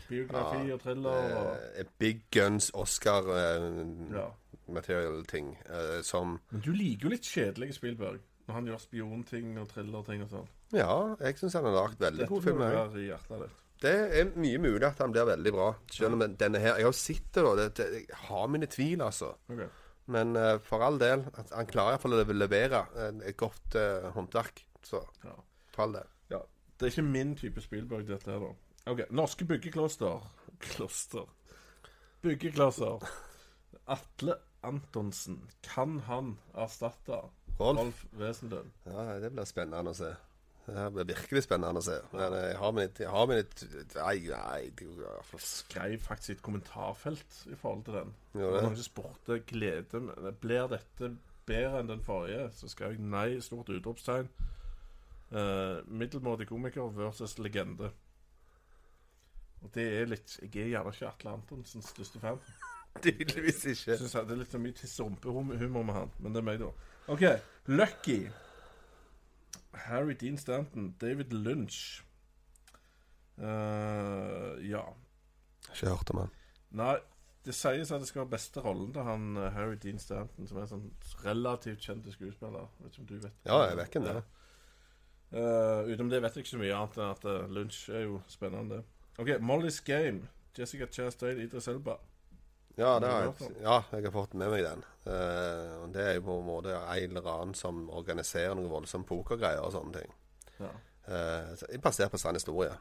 Biografi 0.09 0.67
Ja, 0.69 0.75
og 0.75 0.81
thriller 0.81 1.57
Eh, 1.77 1.85
Big 1.99 2.23
Guns 2.33 2.71
Oscar-material-ting 2.75 5.59
ja. 5.69 6.03
som 6.03 6.41
Men 6.51 6.61
du 6.61 6.73
liker 6.73 7.03
jo 7.03 7.09
litt 7.15 7.25
kjedelige 7.27 7.73
Spielberg. 7.73 8.19
Når 8.51 8.57
han 8.59 8.69
gjør 8.73 8.81
spionting 8.83 9.51
og 9.63 9.69
thrillerting 9.71 10.25
og 10.27 10.31
sånn. 10.35 10.49
Ja, 10.75 10.95
jeg 11.23 11.39
syns 11.39 11.55
han 11.59 11.67
har 11.69 11.77
lagd 11.77 12.01
veldig 12.03 12.27
Dette 12.27 12.55
være 12.59 12.87
i 12.99 13.05
hjertet 13.09 13.45
ditt. 13.45 13.61
Det 13.81 13.93
er 14.21 14.33
mye 14.37 14.59
mulig 14.61 14.85
at 14.85 14.99
han 15.01 15.13
blir 15.15 15.25
veldig 15.29 15.53
bra. 15.55 15.69
Selv 15.95 16.17
om 16.19 16.25
denne 16.37 16.61
her 16.61 16.77
Jeg 16.77 16.85
har 16.91 16.97
sett 16.99 17.31
det, 17.33 17.45
da. 17.47 17.85
Jeg 17.95 18.19
har 18.27 18.51
mine 18.53 18.69
tvil, 18.69 19.01
altså. 19.07 19.31
Okay. 19.49 19.69
Men 20.11 20.35
uh, 20.37 20.59
for 20.67 20.83
all 20.85 20.99
del. 21.01 21.23
Han 21.55 21.71
klarer 21.71 21.95
iallfall 21.95 22.19
å 22.19 22.25
levere 22.35 22.83
et 23.23 23.39
godt 23.41 23.79
uh, 23.79 24.11
håndverk. 24.17 24.65
Så 24.85 25.01
Ja. 25.25 25.37
for 25.73 25.87
all 25.87 25.97
del. 26.01 26.11
ja. 26.35 26.43
Det 26.77 26.89
er 26.89 26.93
ikke 26.95 27.07
min 27.13 27.35
type 27.37 27.61
Spielberg, 27.65 28.07
dette 28.09 28.31
her, 28.31 28.41
da. 28.43 28.53
OK. 28.91 29.05
Norske 29.13 29.45
byggekloster. 29.49 30.27
Kloster. 30.61 31.27
Byggeklosser. 32.25 33.01
Atle 33.87 34.37
Antonsen. 34.63 35.41
Kan 35.65 36.01
han 36.09 36.35
erstatte 36.55 37.23
Rolf? 37.61 37.79
Rolf 37.79 38.05
Wesenlund? 38.19 38.75
Ja, 38.89 39.07
det 39.21 39.33
blir 39.35 39.49
spennende 39.49 39.93
å 39.93 39.97
se. 39.97 40.15
Det 40.71 40.85
blir 40.95 41.09
virkelig 41.09 41.43
spennende 41.45 41.81
å 41.81 41.85
se. 41.85 41.97
Men 42.13 42.37
jeg 42.37 42.59
har 42.61 42.75
mine 42.77 43.03
jeg 43.03 43.11
har 43.11 43.27
mine 43.29 43.45
Nei, 43.97 44.17
nei 44.29 44.61
det 44.79 45.41
skrev 45.45 45.97
faktisk 46.05 46.37
et 46.37 46.45
kommentarfelt 46.47 47.41
i 47.51 47.59
forhold 47.59 47.85
til 47.89 47.99
den. 47.99 48.15
Jo, 48.35 48.53
Det 48.55 48.63
noen 48.67 48.79
spurte 48.79 49.41
glede 49.47 50.03
Blir 50.41 50.71
dette 50.71 51.13
bedre 51.49 51.81
enn 51.81 51.91
den 51.91 52.05
forrige? 52.05 52.51
Så 52.55 52.71
skrev 52.71 52.95
jeg 52.95 53.03
nei, 53.03 53.41
stort 53.45 53.73
utropstegn. 53.73 54.31
Uh, 55.31 55.81
middelmådig 55.87 56.49
komiker 56.51 56.91
versus 56.95 57.39
legende. 57.39 57.91
Og 59.61 59.71
det 59.75 59.87
er 60.01 60.09
litt 60.11 60.39
Jeg 60.43 60.65
er 60.65 60.73
gjerne 60.73 60.93
ikke 60.95 61.11
Atle 61.11 61.35
Antonsens 61.37 61.91
største 61.93 62.23
fan. 62.23 62.41
Tydeligvis 63.05 63.65
ikke. 63.65 63.91
Jeg 63.93 63.99
synes 63.99 64.13
Det 64.13 64.35
er 64.35 64.41
litt 64.45 64.55
for 64.55 64.63
mye 64.63 64.77
tiss 64.77 64.97
og 65.01 65.27
rumpehumor 65.27 65.85
med 65.87 65.95
han, 65.95 66.17
men 66.19 66.35
det 66.35 66.43
er 66.43 66.49
meg, 66.49 66.63
da. 66.63 66.71
OK. 67.11 67.25
Lucky. 67.67 68.31
Harry 69.73 70.15
Dean 70.15 70.39
Stanton. 70.39 70.95
David 71.01 71.33
Lynch. 71.33 72.05
Uh, 73.39 74.55
ja. 74.71 74.85
Ikke 75.73 75.89
hørt 75.89 76.11
om 76.11 76.23
han. 76.23 76.35
Nei, 76.71 76.97
det 77.45 77.55
sies 77.57 77.91
at 77.91 78.03
det 78.03 78.09
skal 78.09 78.23
være 78.23 78.35
beste 78.37 78.63
rollen 78.63 78.93
til 78.95 79.07
han 79.07 79.37
eh, 79.37 79.49
Harry 79.57 79.79
Dean 79.83 79.99
Stanton, 79.99 80.47
som 80.47 80.59
er 80.59 80.67
en 80.67 80.71
sånn 80.71 81.23
relativt 81.25 81.83
kjent 81.83 82.07
skuespiller. 82.13 82.69
Vet 82.79 82.93
ikke 82.93 83.03
om 83.03 83.09
du 83.09 83.15
vet 83.17 83.49
Ja, 83.49 83.57
jeg 83.65 83.79
vet 83.81 83.97
hvem 83.97 84.07
det 84.07 84.13
er. 84.21 84.29
Eh, 85.31 85.91
utenom 85.91 86.13
det 86.13 86.21
vet 86.23 86.37
jeg 86.37 86.45
ikke 86.45 86.53
så 86.53 86.61
mye 86.63 86.77
annet 86.77 87.01
enn 87.01 87.15
at 87.15 87.27
uh, 87.27 87.49
Lunch 87.51 87.81
er 87.91 88.05
jo 88.05 88.21
spennende. 88.31 88.83
OK, 89.17 89.33
Molly's 89.43 89.81
Game. 89.87 90.29
Jessica 90.57 90.87
Chastain, 90.91 91.41
Idris 91.43 91.69
Elba. 91.71 91.97
Ja, 92.81 92.95
det 93.03 93.09
Har 93.13 93.27
jeg, 93.29 93.51
ja, 93.61 93.77
jeg 93.93 94.07
har 94.07 94.15
fått 94.15 94.35
med 94.41 94.51
meg 94.55 94.63
den. 94.65 94.85
Uh, 95.05 95.89
det 95.93 96.05
er 96.05 96.15
jo 96.17 96.23
på 96.29 96.37
en 96.41 96.47
måte 96.47 96.77
en 96.77 97.17
eller 97.17 97.33
annen 97.35 97.57
som 97.59 97.83
organiserer 97.93 98.55
noen 98.57 98.71
voldsomt 98.73 99.09
pokergreier 99.09 99.61
og 99.65 99.75
sånne 99.75 100.01
ting. 100.01 100.15
Ja. 100.61 100.71
Uh, 101.11 101.51
så- 101.61 101.69
basert 101.83 102.13
på 102.15 102.21
sann 102.21 102.39
historie. 102.39 102.73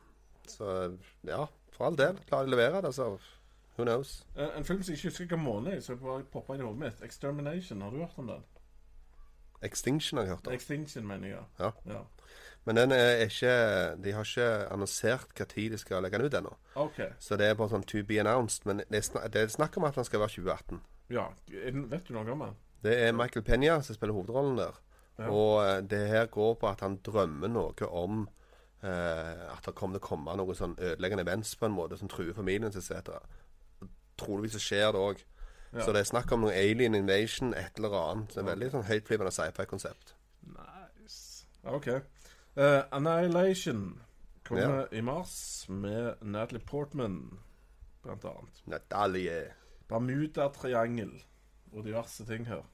Så 0.48 0.98
ja, 1.28 1.46
for 1.76 1.86
all 1.90 1.98
del. 2.00 2.20
Klarer 2.30 2.48
de 2.48 2.54
å 2.54 2.56
levere 2.56 2.82
det, 2.88 2.94
så 2.96 3.10
who 3.78 3.86
knows? 3.86 4.26
Eh, 4.36 4.58
en 4.58 4.66
film 4.66 4.84
som 4.84 4.92
jeg 4.94 4.98
ikke 4.98 5.08
husker 5.10 5.26
hvilken 5.26 5.44
måned 5.44 5.74
er, 5.74 5.82
så 5.82 5.94
jeg 5.94 6.02
bare 6.02 6.24
poppa 6.32 6.56
inn 6.56 6.64
i 6.64 6.68
hodet 6.68 6.80
mitt. 6.80 7.04
Extermination. 7.06 7.82
Har 7.82 7.92
du 7.92 7.98
hørt 8.02 8.18
om 8.18 8.28
den? 8.28 8.44
Extinction 9.62 10.18
har 10.18 10.26
jeg 10.26 10.36
hørt 10.36 10.48
om. 10.48 10.54
Extinction, 10.54 11.08
mener 11.08 11.28
jeg. 11.28 11.44
Ja. 11.60 11.72
ja. 11.86 12.02
Men 12.67 12.76
den 12.76 12.91
er 12.91 13.24
ikke 13.24 13.52
De 14.04 14.12
har 14.13 14.28
ikke 14.28 14.48
annonsert 14.74 15.32
tid 15.50 15.72
de 15.72 15.78
skal 15.80 16.04
legge 16.04 16.19
den 16.19 16.28
ut 16.28 16.38
ennå. 16.39 16.56
OK. 16.76 17.00
Så 17.19 17.38
det 17.39 17.48
er 17.48 17.58
bare 17.60 17.72
sånn 17.72 17.86
to 17.88 18.04
be 18.06 18.19
announced. 18.22 18.65
Men 18.69 18.84
det 18.89 19.00
er, 19.00 19.06
snak, 19.08 19.30
det 19.34 19.41
er 19.41 19.54
snakk 19.54 19.78
om 19.80 19.88
at 19.88 19.95
den 19.98 20.08
skal 20.08 20.24
være 20.24 20.36
2018. 20.36 20.82
Ja. 21.10 21.30
Vet 21.50 22.08
du 22.08 22.13
noe 22.13 22.28
om 22.36 22.45
den? 22.45 22.60
Det 22.84 22.95
er 23.08 23.15
Michael 23.15 23.45
Penya 23.48 23.80
som 23.84 23.98
spiller 23.98 24.15
hovedrollen 24.15 24.60
der. 24.60 24.78
Ja. 25.19 25.32
Og 25.32 25.56
eh, 25.65 25.80
det 25.91 26.04
her 26.08 26.30
går 26.32 26.54
på 26.62 26.69
at 26.69 26.84
han 26.86 27.00
drømmer 27.04 27.52
noe 27.52 27.89
om 27.89 28.22
eh, 28.84 29.48
at 29.50 29.65
det 29.65 29.76
kommer 29.76 29.98
til 29.98 30.06
å 30.06 30.08
komme 30.08 30.36
noen 30.39 30.56
sånn 30.56 30.78
ødeleggende 30.78 31.26
events 31.28 31.56
på 31.60 31.67
en 31.67 31.76
måte 31.76 32.00
som 32.00 32.12
truer 32.12 32.36
familien 32.38 32.72
sin 32.72 32.84
etc. 32.84 33.17
Troligvis 34.19 34.56
så 34.56 34.63
skjer 34.63 34.93
det 34.95 35.04
òg. 35.10 35.26
Ja. 35.74 35.84
Så 35.86 35.93
det 35.93 36.02
er 36.02 36.10
snakk 36.10 36.32
om 36.34 36.45
noe 36.45 36.56
alien 36.56 36.95
invasion, 36.98 37.52
et 37.54 37.78
eller 37.78 37.93
annet. 38.00 38.32
Det 38.34 38.41
er 38.41 38.48
veldig 38.48 38.72
sånn 38.74 38.88
høytflyvende 38.88 39.34
sci-fi-konsept. 39.36 40.15
Nice. 40.56 41.45
OK. 41.69 41.91
Eh, 42.60 42.84
Annihilation 42.91 44.02
kommer 44.43 44.80
Ja. 44.80 44.88
i 44.91 45.02
mars 45.02 45.65
med 45.69 46.15
Natalie 46.22 46.65
Portman, 46.65 47.39
blant 48.04 48.26
annet. 48.26 48.62
Natalie. 48.65 49.54
Bermudatriangel 49.88 51.13
og 51.74 51.86
diverse 51.86 52.26
ting 52.26 52.48
her. 52.48 52.65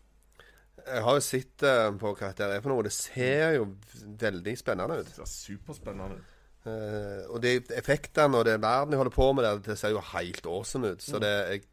Jeg 0.88 1.04
har 1.04 1.14
jo 1.14 1.24
sett 1.24 1.64
uh, 1.64 1.92
på 1.98 2.12
hva 2.18 2.32
det 2.36 2.48
er 2.48 2.62
for 2.64 2.74
noe. 2.74 2.84
Det 2.84 2.92
ser 2.94 3.56
jo 3.56 3.68
veldig 4.20 4.58
spennende 4.60 4.98
ut. 5.00 5.06
Det 5.06 5.16
ser 5.16 5.30
superspennende 5.32 6.18
ut. 6.18 6.34
Uh, 6.66 7.22
og 7.30 7.42
de 7.46 7.60
effektene 7.78 8.38
og 8.42 8.46
det 8.46 8.58
verden 8.62 8.92
de 8.92 8.98
holder 8.98 9.14
på 9.14 9.30
med 9.34 9.46
der, 9.46 9.62
det 9.70 9.78
ser 9.80 9.94
jo 9.94 10.02
helt 10.02 10.46
awesome 10.46 10.96
ut. 10.96 11.00
Mm. 11.00 11.08
Så 11.08 11.22
det 11.22 11.32
jeg, 11.32 11.64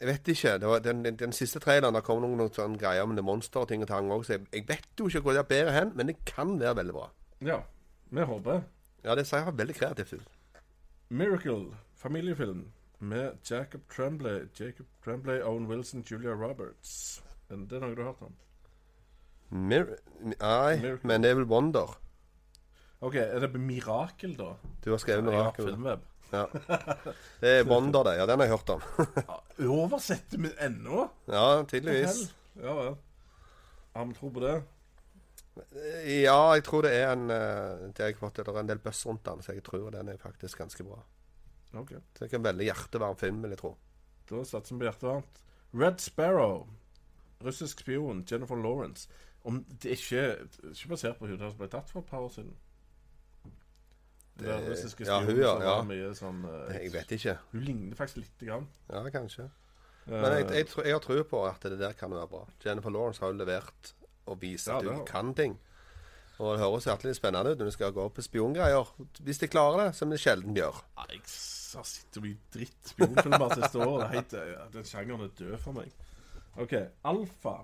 jeg 0.00 0.08
vet 0.08 0.28
ikke. 0.28 0.58
Det 0.58 0.68
var 0.68 0.78
den, 0.84 1.04
den, 1.04 1.16
den 1.20 1.32
siste 1.32 1.60
traileren 1.62 1.94
der 1.94 2.04
kom 2.06 2.20
noen, 2.22 2.36
noen 2.40 2.52
sånne 2.52 2.78
greier 2.80 3.06
med 3.06 3.16
det 3.20 3.24
monster 3.24 3.64
og 3.64 3.68
ting 3.70 3.82
og 3.84 3.88
tang 3.90 4.10
òg, 4.12 4.24
så 4.26 4.36
jeg, 4.36 4.46
jeg 4.52 4.68
vet 4.68 5.00
jo 5.00 5.08
ikke 5.08 5.20
hvor 5.24 5.36
det 5.36 5.42
er 5.44 5.50
bedre 5.50 5.72
hen, 5.76 5.92
men 5.96 6.10
det 6.10 6.18
kan 6.28 6.54
være 6.60 6.76
veldig 6.80 6.94
bra. 6.96 7.08
Ja, 7.46 7.58
vi 8.10 8.28
håper. 8.28 8.62
Ja, 9.04 9.16
det 9.18 9.26
ser 9.26 9.50
veldig 9.50 9.74
kreativt 9.74 10.12
ut. 10.12 10.30
Miracle, 11.12 11.76
familiefilm 11.98 12.66
med 13.02 13.32
Jacob 13.50 13.80
Tremblay, 13.90 14.46
Jacob 14.60 14.86
Tremblay, 15.04 15.40
Owen 15.42 15.66
Wilson, 15.66 16.04
Julia 16.10 16.32
Roberts. 16.32 17.22
Det 17.50 17.76
er 17.76 17.82
noe 17.82 17.96
du 17.96 18.02
har 18.02 18.12
hørt 18.12 18.22
om? 18.22 18.36
Mir 19.52 19.90
nei, 20.22 20.78
Miracle. 20.80 21.08
men 21.08 21.22
det 21.22 21.30
er 21.30 21.34
vel 21.40 21.50
Wonder. 21.50 21.98
OK, 23.02 23.16
er 23.18 23.42
det 23.42 23.60
Mirakel, 23.60 24.36
da? 24.38 24.54
Du 24.84 24.90
har 24.90 25.02
skrevet 25.02 25.32
Jeg 25.32 25.42
har 25.42 25.54
filmweb. 25.58 26.06
Ja. 26.32 26.46
Det 27.42 27.50
er 27.58 27.64
Wonder, 27.68 28.04
det. 28.08 28.14
Ja, 28.18 28.26
den 28.26 28.40
har 28.40 28.46
jeg 28.48 28.56
hørt 28.56 28.70
om. 28.74 28.84
Ja, 29.62 29.68
Oversetter 29.68 30.40
vi 30.40 30.50
ennå? 30.64 31.08
ja, 31.28 31.62
tydeligvis. 31.68 32.22
Ja 32.56 32.72
vel. 32.78 32.94
Har 33.94 34.06
vi 34.08 34.14
tro 34.16 34.30
på 34.32 34.40
det? 34.40 34.54
Ja, 36.08 36.54
jeg 36.56 36.64
tror 36.64 36.86
det 36.86 36.94
er 36.96 37.10
en 37.12 37.26
eh, 37.30 37.88
Det 37.92 38.06
har 38.06 38.30
det 38.32 38.48
er 38.48 38.60
en 38.60 38.68
del 38.70 38.80
buzz 38.80 39.04
rundt 39.06 39.24
den, 39.26 39.42
så 39.44 39.52
jeg 39.52 39.64
tror 39.64 39.90
den 39.92 40.08
er 40.08 40.16
faktisk 40.16 40.58
ganske 40.58 40.84
bra. 40.84 41.02
OK. 41.76 41.90
Så 41.90 42.24
det 42.24 42.32
er 42.32 42.38
en 42.38 42.44
veldig 42.44 42.64
hjertevarm 42.70 43.16
film, 43.16 43.42
vil 43.42 43.52
jeg 43.52 43.60
tro. 43.60 43.74
Da 44.30 44.44
satser 44.44 44.74
vi 44.74 44.80
på 44.80 44.88
hjertevarmt. 44.88 45.42
Red 45.74 46.00
Sparrow. 46.00 46.66
Russisk 47.44 47.80
spion. 47.80 48.24
Jennifer 48.30 48.56
Lawrence. 48.56 49.08
Om 49.44 49.64
det 49.82 49.90
er 49.90 49.96
ikke, 49.96 50.48
ikke 50.70 50.88
basert 50.88 51.18
på 51.18 51.26
hun 51.26 51.38
som 51.40 51.56
ble 51.58 51.68
tatt 51.68 51.90
for 51.90 52.00
et 52.00 52.10
par 52.10 52.24
år 52.24 52.32
siden. 52.32 52.52
Det, 54.38 54.46
Det- 54.48 54.70
russiske 54.70 55.04
ja, 55.04 55.18
hun, 55.20 55.36
ja, 55.36 55.50
ja. 55.60 55.82
mye 55.84 56.12
sånn 56.16 56.44
eh, 56.48 56.78
Jeg 56.82 56.92
vet 56.94 57.10
ikke. 57.18 57.34
Hun 57.52 57.60
ligner 57.66 57.96
faktisk 57.98 58.16
lite 58.22 58.46
grann. 58.48 58.68
Ja, 58.88 59.02
kanskje. 59.12 59.44
Eh, 60.06 60.14
Men 60.14 60.32
jeg, 60.38 60.46
jeg, 60.50 60.66
tror- 60.70 60.84
jeg 60.88 60.92
har 60.96 61.00
tro 61.04 61.22
på 61.22 61.42
at 61.46 61.62
det 61.68 61.78
der 61.78 61.92
kan 61.92 62.10
være 62.10 62.28
bra. 62.28 62.46
Jennifer 62.64 62.90
Lawrence 62.90 63.20
har 63.20 63.28
jo 63.32 63.38
levert 63.38 63.92
og 64.26 64.40
vist 64.40 64.68
at 64.68 64.82
hun 64.84 65.04
kan 65.06 65.34
ting. 65.34 65.58
Og 66.38 66.56
det 66.56 66.62
høres 66.64 66.84
hjertelig 66.88 67.14
spennende 67.16 67.52
ut 67.52 67.58
når 67.60 67.68
du 67.68 67.74
skal 67.76 67.92
gå 67.92 68.02
opp 68.08 68.14
på 68.16 68.22
spiongreier. 68.24 68.88
Hvis 69.22 69.38
de 69.38 69.46
klarer 69.52 69.84
det, 69.84 69.94
som 69.94 70.10
de 70.10 70.16
sjelden 70.18 70.56
gjør. 70.56 70.80
Jeg 70.96 71.20
har 71.20 71.92
sett 71.92 72.16
så 72.16 72.20
mye 72.24 72.38
dritt 72.54 72.88
spionfilmer 72.94 73.54
siste 73.54 73.78
år. 73.84 73.98
Det 74.00 74.08
helt, 74.16 74.32
eh, 74.34 74.64
Den 74.72 74.84
sjangeren 74.88 75.20
er 75.28 75.28
død 75.38 75.58
for 75.60 75.72
meg. 75.76 75.92
OK. 76.56 76.72
Alfa. 77.04 77.54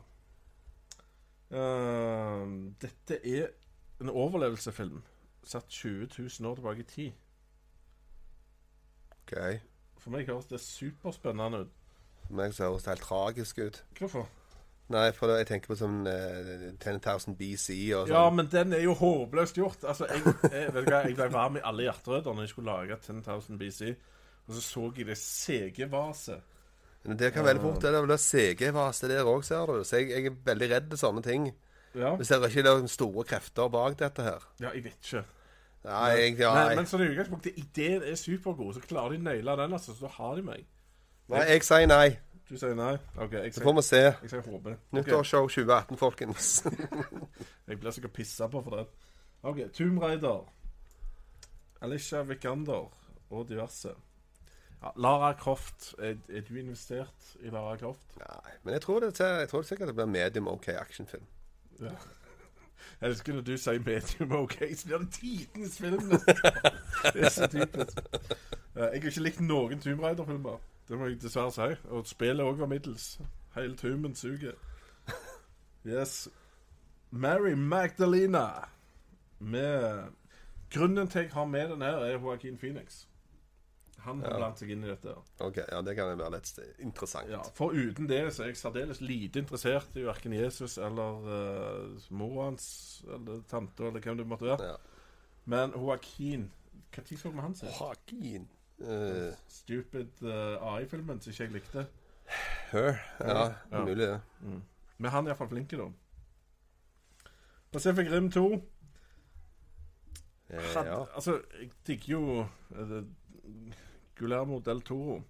Uh, 1.48 2.44
dette 2.80 3.16
er 3.24 3.46
en 4.02 4.10
overlevelsesfilm 4.12 4.98
satt 5.48 5.68
20 5.72 6.08
000 6.18 6.50
år 6.50 6.58
tilbake 6.58 6.84
i 6.84 6.88
tid. 6.92 7.12
Ok. 9.22 9.36
For 9.98 10.14
meg 10.14 10.28
høres 10.28 10.48
det 10.48 10.60
superspennende 10.64 11.64
ut. 11.66 11.72
For 12.26 12.40
meg 12.40 12.54
så 12.56 12.68
høres 12.68 12.84
det 12.86 12.94
helt 12.94 13.06
tragisk 13.08 13.58
ut. 13.58 13.80
Hvorfor? 13.98 14.28
Nei, 14.88 15.10
for 15.12 15.28
jeg 15.36 15.44
tenker 15.50 15.68
på 15.68 15.76
sånn 15.76 15.98
uh, 16.08 16.68
10,000 16.80 17.36
BC 17.36 17.74
og 17.92 18.06
sånn. 18.06 18.14
Ja, 18.14 18.22
men 18.32 18.48
den 18.48 18.72
er 18.72 18.80
jo 18.86 18.94
håpløst 18.96 19.58
gjort. 19.60 19.84
Altså, 19.84 20.08
jeg, 20.08 20.22
jeg, 20.48 20.70
vet 20.72 20.86
du 20.86 20.88
hva, 20.88 21.02
jeg 21.04 21.16
ble 21.18 21.26
varm 21.34 21.58
i 21.60 21.64
alle 21.68 21.84
hjerterøtter 21.84 22.32
når 22.36 22.46
jeg 22.46 22.52
skulle 22.54 22.72
lage 22.72 22.96
10,000 23.04 23.60
BC. 23.60 23.90
Og 24.48 24.56
så 24.56 24.64
så 24.64 24.86
jeg 24.96 25.10
det. 26.32 26.38
Men 27.04 27.18
det 27.20 27.32
kan 27.32 27.44
veldig 27.44 27.62
fort 27.62 27.82
det 27.84 27.90
er 27.92 28.00
vel 28.00 28.10
det 28.10 28.20
CG-vase 28.20 29.08
der 29.12 29.28
òg, 29.28 29.44
ser 29.46 29.68
du. 29.68 29.84
Så 29.84 30.00
jeg, 30.00 30.08
jeg 30.14 30.32
er 30.32 30.38
veldig 30.48 30.70
redd 30.72 30.88
for 30.94 31.02
sånne 31.04 31.24
ting. 31.24 31.50
Ja. 31.96 32.14
Vi 32.16 32.24
ser 32.24 32.40
ikke 32.48 32.64
er 32.64 32.88
store 32.92 33.24
krefter 33.28 33.68
bak 33.72 33.98
dette 34.00 34.24
her. 34.24 34.48
ja, 34.60 34.72
jeg 34.72 34.88
vet 34.88 35.04
ikke. 35.04 35.24
Nei, 35.88 36.08
egentlig, 36.20 36.44
ja, 36.44 36.52
Men, 36.54 36.68
jeg, 36.68 36.76
men 36.78 36.88
sånn 36.90 37.02
i 37.04 37.10
utgangspunktet, 37.14 37.58
ideen 37.62 38.02
er 38.04 38.16
supergod, 38.20 38.74
så 38.76 38.82
klarer 38.84 39.14
de 39.16 39.20
å 39.22 39.26
naile 39.30 39.54
den, 39.62 39.76
altså, 39.78 39.94
så 39.96 40.04
da 40.06 40.10
har 40.18 40.34
de 40.36 40.42
meg. 40.44 40.66
Nei, 41.32 41.44
jeg 41.54 41.64
sier 41.64 41.88
nei. 41.88 42.08
Du 42.48 42.54
sier 42.56 42.76
nei? 42.76 42.94
OK, 43.20 43.34
jeg 43.36 43.52
Så 43.52 43.60
sier, 43.60 43.64
får 43.68 43.74
vi 43.78 43.82
se. 43.86 44.02
jeg 44.04 44.30
sier 44.32 44.44
håper. 44.46 44.76
Okay. 44.78 44.98
Nyttårsshow 44.98 45.48
2018, 45.52 45.98
folkens. 46.00 46.50
Jeg 47.68 47.76
blir 47.82 47.92
sikkert 47.92 48.14
pissa 48.16 48.46
på 48.48 48.62
for 48.64 48.78
det. 48.78 48.84
OK, 49.44 49.58
Tomb 49.76 49.98
Raider. 50.00 50.46
Alicia 51.84 52.22
Vikander 52.24 52.88
og 53.30 53.48
diverse. 53.50 53.92
Ja, 54.80 54.92
Lara 54.96 55.34
Croft. 55.36 55.90
Er, 55.98 56.16
er 56.32 56.46
du 56.48 56.54
investert 56.56 57.34
i 57.44 57.52
Lara 57.52 57.76
Croft? 57.76 58.16
Nei, 58.22 58.54
men 58.64 58.78
jeg 58.78 58.82
tror, 58.86 59.04
det, 59.04 59.12
jeg 59.20 59.48
tror 59.52 59.62
sikkert 59.68 59.92
det 59.92 59.96
blir 59.98 60.08
medium 60.10 60.48
OK 60.48 60.68
actionfilm. 60.72 61.26
Ja. 61.82 61.92
Jeg 63.00 63.10
elsker 63.10 63.34
når 63.34 63.40
du 63.46 63.56
sier 63.56 63.78
medium 63.86 64.32
OK, 64.42 64.56
så 64.76 64.86
blir 64.88 64.98
det 64.98 65.10
tidenes 65.12 65.78
film. 65.78 66.10
Det 67.14 67.24
er 67.24 67.28
så 67.30 67.46
typisk. 67.46 67.98
Eh, 68.76 68.82
Jeg 68.82 68.88
har 68.88 68.92
ikke 69.10 69.20
likt 69.22 69.40
noen 69.40 69.80
Tomb 69.80 70.00
Raider-filmer. 70.02 70.58
Det 70.88 70.98
må 70.98 71.06
jeg 71.10 71.18
dessverre 71.22 71.52
si. 71.52 71.68
Og 71.90 72.06
spillet 72.06 72.44
òg 72.44 72.58
var 72.58 72.66
middels. 72.70 73.18
Hele 73.54 73.76
Tumen 73.76 74.14
suger. 74.14 74.54
Yes. 75.86 76.28
Mary 77.10 77.52
Magdalena 77.56 78.46
med 79.38 80.02
Grunnen 80.74 81.08
til 81.08 81.22
jeg 81.22 81.30
har 81.32 81.44
med 81.44 81.68
den 81.70 81.82
her, 81.82 81.96
er 82.04 82.18
Joaquin 82.18 82.58
Phoenix. 82.58 83.06
Han 84.04 84.20
har 84.22 84.30
Ja. 84.30 84.36
blandet 84.36 84.58
seg 84.62 84.70
inn 84.70 84.84
i 84.84 84.88
dette. 84.88 85.14
OK, 85.40 85.56
ja, 85.56 85.80
det 85.82 85.96
kan 85.96 86.18
være 86.18 86.30
litt 86.36 86.58
interessant. 86.78 87.28
Ja, 87.30 87.40
For 87.54 87.70
uten 87.74 88.06
det 88.08 88.20
så 88.32 88.42
er 88.44 88.46
jeg 88.52 88.56
særdeles 88.56 89.00
lite 89.00 89.38
interessert 89.42 89.96
i 89.96 90.04
verken 90.06 90.32
Jesus 90.32 90.78
eller 90.78 91.26
uh, 91.26 91.98
mor 92.10 92.44
hans 92.44 93.04
eller 93.08 93.42
tante 93.50 93.82
eller 93.88 94.00
hvem 94.00 94.16
det 94.16 94.26
måtte 94.26 94.46
være. 94.46 94.62
Ja. 94.72 94.76
Men 95.46 95.72
Joaquin 95.72 96.50
Når 96.96 97.16
så 97.18 97.30
vi 97.30 97.40
han 97.40 97.54
sist? 97.54 97.80
Joaquin 97.80 98.48
Uh, 98.80 99.34
Stupid 99.48 100.22
uh, 100.22 100.54
AI-filmen 100.76 101.18
som 101.20 101.32
ikke 101.32 101.44
jeg 101.44 101.52
likte. 101.52 101.86
her. 102.70 102.94
Ja, 103.20 103.48
Ja. 103.72 103.80
mulig 103.84 103.96
det. 103.96 104.20
Men 104.98 105.10
han 105.10 105.26
er 105.26 105.30
iallfall 105.32 105.48
flink, 105.48 105.70
da. 105.70 105.88
Pacific 107.72 108.06
Rim 108.12 108.30
2. 108.30 108.62
Eh, 110.50 110.60
Had, 110.74 110.86
ja. 110.86 111.00
Altså, 111.14 111.40
jeg 111.60 111.70
digger 111.86 112.12
jo 112.12 112.46
Guillermo 114.18 114.58
del 114.64 114.80
Toro 114.82 115.20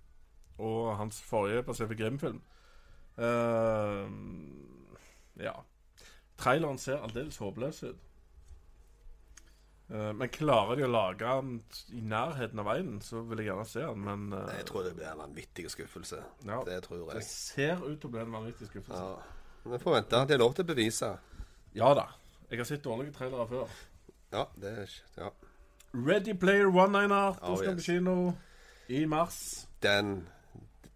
og 0.59 0.97
hans 0.99 1.21
forrige 1.23 1.63
Pacific 1.63 2.01
Rim-film. 2.03 2.41
Uh, 3.19 4.07
ja. 5.43 5.53
Traileren 6.39 6.79
ser 6.79 7.01
aldeles 7.03 7.37
håpløs 7.43 7.83
ut. 7.89 8.05
Uh, 9.89 10.11
men 10.13 10.29
klarer 10.29 10.77
de 10.77 10.85
å 10.85 10.91
lage 10.93 11.25
den 11.25 11.55
i 11.97 12.03
nærheten 12.05 12.61
av 12.61 12.67
veien, 12.69 12.99
så 13.01 13.23
vil 13.25 13.41
jeg 13.41 13.49
gjerne 13.49 13.65
se 13.71 13.81
den, 13.87 14.03
men 14.05 14.27
uh, 14.37 14.51
Jeg 14.59 14.67
tror 14.69 14.85
det 14.85 14.93
blir 14.99 15.09
en 15.09 15.23
vanvittig 15.23 15.65
skuffelse. 15.73 16.19
ja, 16.45 16.59
Det 16.67 16.83
tror 16.85 16.99
jeg. 17.07 17.15
det 17.17 17.25
ser 17.25 17.81
ut 17.87 17.97
til 18.03 18.11
å 18.11 18.13
bli 18.17 18.21
en 18.27 18.35
vanvittig 18.37 18.69
skuffelse. 18.69 19.05
Ja. 19.05 19.71
Vi 19.73 19.79
får 19.83 19.95
vente. 19.99 20.21
Det 20.29 20.37
er 20.37 20.43
lov 20.43 20.53
til 20.59 20.67
å 20.67 20.69
bevise. 20.75 21.13
Ja 21.77 21.95
da. 21.97 22.05
Jeg 22.51 22.61
har 22.61 22.69
sett 22.69 22.85
dårlige 22.85 23.13
trailere 23.17 23.47
før. 23.49 23.73
Ja, 24.33 24.45
det 24.61 24.75
er 24.85 24.93
Ja. 25.17 25.31
Ready 25.95 26.35
Player 26.37 26.69
One, 26.69 26.99
Einar. 26.99 27.39
Da 27.41 27.49
Oh, 27.49 27.57
skal 27.57 27.73
vi 27.75 27.81
yes. 27.81 27.87
på 27.87 27.93
kino 27.93 28.15
i 28.89 29.05
mars. 29.05 29.69
Den, 29.83 30.29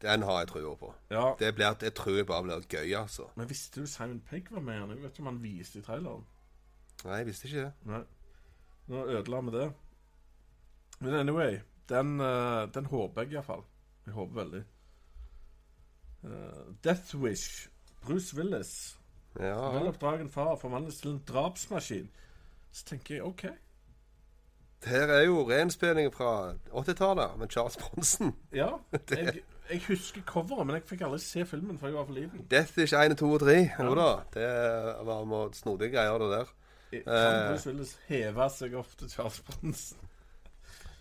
den 0.03 0.22
har 0.22 0.38
jeg 0.38 0.49
trua 0.49 0.74
på. 0.74 0.95
Ja. 1.11 1.32
Det, 1.38 1.55
blir, 1.55 1.76
jeg 1.82 1.95
tror 1.95 2.16
jeg 2.16 2.26
bare 2.26 2.43
blir 2.43 2.66
gøy, 2.68 2.95
altså. 3.01 3.28
Men 3.36 3.49
visste 3.49 3.80
du 3.80 3.86
Simon 3.86 4.20
Pegg 4.20 4.51
var 4.51 4.61
med? 4.61 4.74
Jeg 4.74 5.03
vet 5.03 5.11
ikke 5.11 5.26
om 5.26 5.26
han 5.26 5.43
viste 5.43 5.78
i 5.78 5.82
traileren. 5.82 6.26
Nei, 7.05 7.16
jeg 7.16 7.26
visste 7.26 7.49
ikke 7.49 7.66
det. 7.66 7.72
Nei. 7.90 8.03
Nå 8.93 9.05
ødela 9.07 9.40
vi 9.40 9.57
det. 9.59 9.72
Men 11.01 11.14
anyway, 11.14 11.59
den, 11.88 12.20
eh, 12.20 12.68
den 12.74 12.86
håper 12.86 13.22
jeg 13.22 13.32
iallfall. 13.32 13.64
Jeg 14.07 14.14
håper 14.14 14.34
veldig. 14.34 14.64
Uh, 16.22 16.74
Death 16.84 17.16
Wish. 17.16 17.68
Bruce 18.03 18.36
Willis. 18.36 18.99
Ja, 19.40 19.70
Veloppdragen 19.72 20.30
far 20.30 20.57
forvandles 20.57 21.01
til 21.01 21.11
en 21.11 21.22
drapsmaskin. 21.28 22.11
Så 22.72 22.84
tenker 22.84 23.14
jeg 23.14 23.24
OK. 23.24 23.45
Her 24.85 25.12
er 25.14 25.24
jo 25.28 25.43
renspilling 25.51 26.09
fra 26.14 26.53
80-tallet 26.74 27.39
med 27.39 27.51
Charles 27.55 27.76
Bronsen. 27.76 28.33
Ja. 28.53 28.68
Jeg, 29.11 29.43
jeg 29.70 29.80
husker 29.89 30.20
coveret, 30.26 30.66
men 30.66 30.74
jeg 30.76 30.83
fikk 30.91 31.05
aldri 31.07 31.18
se 31.22 31.45
filmen, 31.49 31.78
for 31.78 31.89
jeg 31.89 31.97
var 31.97 32.05
for 32.09 32.12
liten. 32.16 32.43
Death 32.51 32.78
is 32.83 32.93
1, 32.93 33.14
2 33.16 33.28
og 33.33 33.41
3. 33.41 33.55
Jo 33.78 33.95
da. 33.97 34.09
Det 34.35 34.49
var 35.07 35.22
med 35.30 35.55
snodige 35.57 35.93
greier, 35.95 36.18
det 36.18 36.30
der. 36.35 36.51
Eh. 36.93 37.66
Willis 37.66 37.95
heve 38.11 38.49
seg 38.53 38.74
opp 38.76 38.91
til 39.01 39.09
Charles 39.09 39.39
Bronsen. 39.47 40.03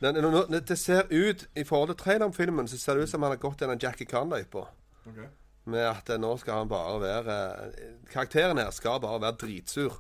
Når 0.02 0.22
nå- 0.22 0.32
nå- 0.50 0.60
det 0.70 0.78
ser 0.80 1.04
ut, 1.12 1.44
I 1.56 1.64
forhold 1.68 1.90
til 1.90 1.98
traileren 1.98 2.32
på 2.32 2.36
filmen, 2.44 2.68
så 2.68 2.78
ser 2.80 2.96
det 2.96 3.04
ut 3.04 3.10
som 3.10 3.22
han 3.22 3.32
har 3.36 3.42
gått 3.44 3.60
gjennom 3.62 3.82
Jackie 3.82 4.08
Conn-løypa. 4.08 4.64
Okay. 5.10 5.28
Med 5.66 5.84
at 5.86 6.10
eh, 6.10 6.18
nå 6.22 6.32
skal 6.38 6.54
han 6.64 6.70
bare 6.70 6.96
være 7.02 7.36
eh, 7.68 7.92
Karakteren 8.14 8.58
her 8.58 8.72
skal 8.74 9.02
bare 9.04 9.22
være 9.22 9.38
dritsur 9.44 10.00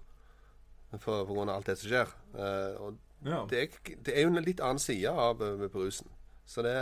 for, 0.99 1.25
grunn 1.25 1.49
av 1.49 1.59
alt 1.59 1.69
det 1.69 1.77
som 1.81 1.89
skjer. 1.91 2.09
Uh, 2.33 2.81
og 2.81 2.97
Ja. 3.21 3.43
det 3.49 3.59
er, 3.61 3.75
det 4.05 4.15
er 4.17 4.25
jo 4.25 4.31
en 4.31 4.43
litt 4.43 4.61
annen 4.65 4.81
side 4.81 5.11
av 5.11 5.41
eh, 5.45 5.67
brusen. 5.69 6.09
Så 6.45 6.63
det 6.65 6.73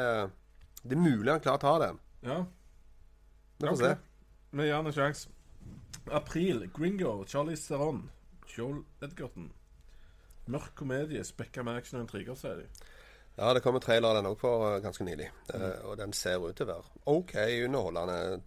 det 0.83 0.95
er 0.95 1.01
mulig 1.01 1.31
han 1.31 1.41
klarer 1.43 1.59
å 1.59 1.65
ta 1.65 1.73
den. 1.87 1.99
ja. 2.23 2.39
Vi 3.59 3.67
får 3.67 3.73
okay. 3.75 3.87
se. 3.89 3.95
Vi 4.55 4.65
gir 4.65 4.73
han 4.73 4.87
en 4.87 4.93
sjanse. 4.95 5.29
April. 6.15 6.61
Gringo. 6.71 7.25
Charlie 7.27 7.57
Theron. 7.59 8.05
Joel 8.47 8.85
Edgerton. 9.03 9.49
Mørk 10.47 10.71
komedie 10.79 11.23
spekka 11.27 11.63
med 11.63 11.81
action 11.81 11.99
og 11.99 12.05
intriger, 12.07 12.37
sier 12.39 12.61
de. 12.61 12.69
Ja, 13.35 13.51
det 13.53 13.61
kom 13.63 13.75
en 13.75 13.83
trailer 13.83 14.15
den 14.15 14.29
òg 14.31 14.39
for 14.39 14.65
eh, 14.69 14.79
ganske 14.83 15.03
nylig. 15.03 15.27
Eh, 15.53 15.83
og 15.89 15.99
den 15.99 16.15
ser 16.15 16.39
ut 16.39 16.55
til 16.55 16.69
å 16.69 16.71
være 16.71 17.03
OK 17.11 17.35
underholdende. 17.67 18.39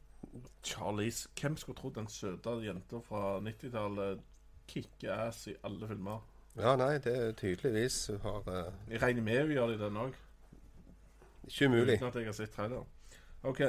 Charlize 0.64 1.28
Hvem 1.36 1.60
skulle 1.60 1.76
trodd 1.76 2.00
den 2.00 2.08
søte 2.08 2.56
jenta 2.64 3.02
fra 3.04 3.36
90-tallet 3.44 4.24
kicker 4.72 5.26
ass 5.28 5.44
i 5.52 5.58
alle 5.68 5.92
filmer? 5.92 6.24
Ja, 6.56 6.74
nei, 6.76 6.98
det 7.00 7.12
er 7.16 7.32
tydeligvis 7.32 8.06
hun 8.12 8.20
har 8.26 8.48
eh, 8.52 8.72
Jeg 8.92 9.02
regner 9.02 9.22
med 9.22 9.40
hun 9.46 9.52
gjør 9.54 9.70
det 9.72 9.78
i 9.78 9.82
den 9.84 9.96
òg. 9.96 10.18
Ikke 11.48 11.66
umulig. 11.70 11.94
Uten 11.96 12.06
at 12.10 12.18
jeg 12.20 12.28
har 12.28 12.36
sett 12.36 12.52
trailer. 12.54 12.84
OK. 13.42 13.62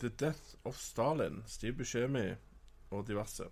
The 0.00 0.08
Death 0.08 0.56
of 0.64 0.76
Stalin. 0.76 1.42
Steve 1.46 1.72
Buscemi 1.78 2.26
og 2.90 3.06
diverse. 3.08 3.46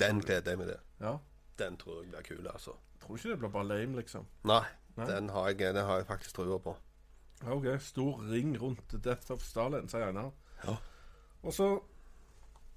Den 0.00 0.20
gleder 0.22 0.50
jeg 0.54 0.58
meg 0.58 0.70
til. 0.70 0.78
Ja. 1.00 1.16
Den 1.58 1.76
tror 1.76 1.98
jeg 2.02 2.10
blir 2.12 2.22
kul, 2.28 2.46
altså. 2.48 2.76
Tror 3.02 3.16
ikke 3.18 3.28
det 3.34 3.38
blir 3.42 3.52
bare 3.52 3.68
lame, 3.68 3.96
liksom. 3.98 4.24
Nei, 4.48 4.62
Nei? 4.96 5.06
Den, 5.08 5.28
har 5.32 5.48
jeg, 5.48 5.58
den 5.74 5.84
har 5.84 5.96
jeg 6.00 6.06
faktisk 6.06 6.34
trua 6.36 6.58
på. 6.62 6.76
OK. 7.50 7.66
Stor 7.80 8.22
ring 8.30 8.54
rundt 8.62 8.80
The 8.88 8.98
Death 9.02 9.32
of 9.34 9.42
Stalin, 9.42 9.88
sier 9.88 10.06
Einar. 10.08 10.30
Ja. 10.64 10.76
Og 11.42 11.52
så 11.54 11.68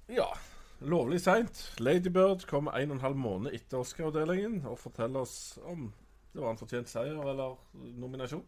Ja. 0.08 0.26
Lovlig 0.80 1.20
seint. 1.24 1.62
Ladybird 1.80 2.44
kommer 2.50 2.76
en 2.76 2.90
og 2.90 2.96
en 2.98 3.04
halv 3.06 3.16
måned 3.16 3.54
etter 3.56 3.78
Oscar-avdelingen 3.80 4.58
og 4.68 4.78
forteller 4.78 5.22
oss 5.24 5.58
om 5.64 5.86
det 6.36 6.42
var 6.44 6.52
en 6.52 6.58
fortjent 6.60 6.90
seier 6.90 7.16
eller 7.16 7.54
nominasjon. 7.96 8.42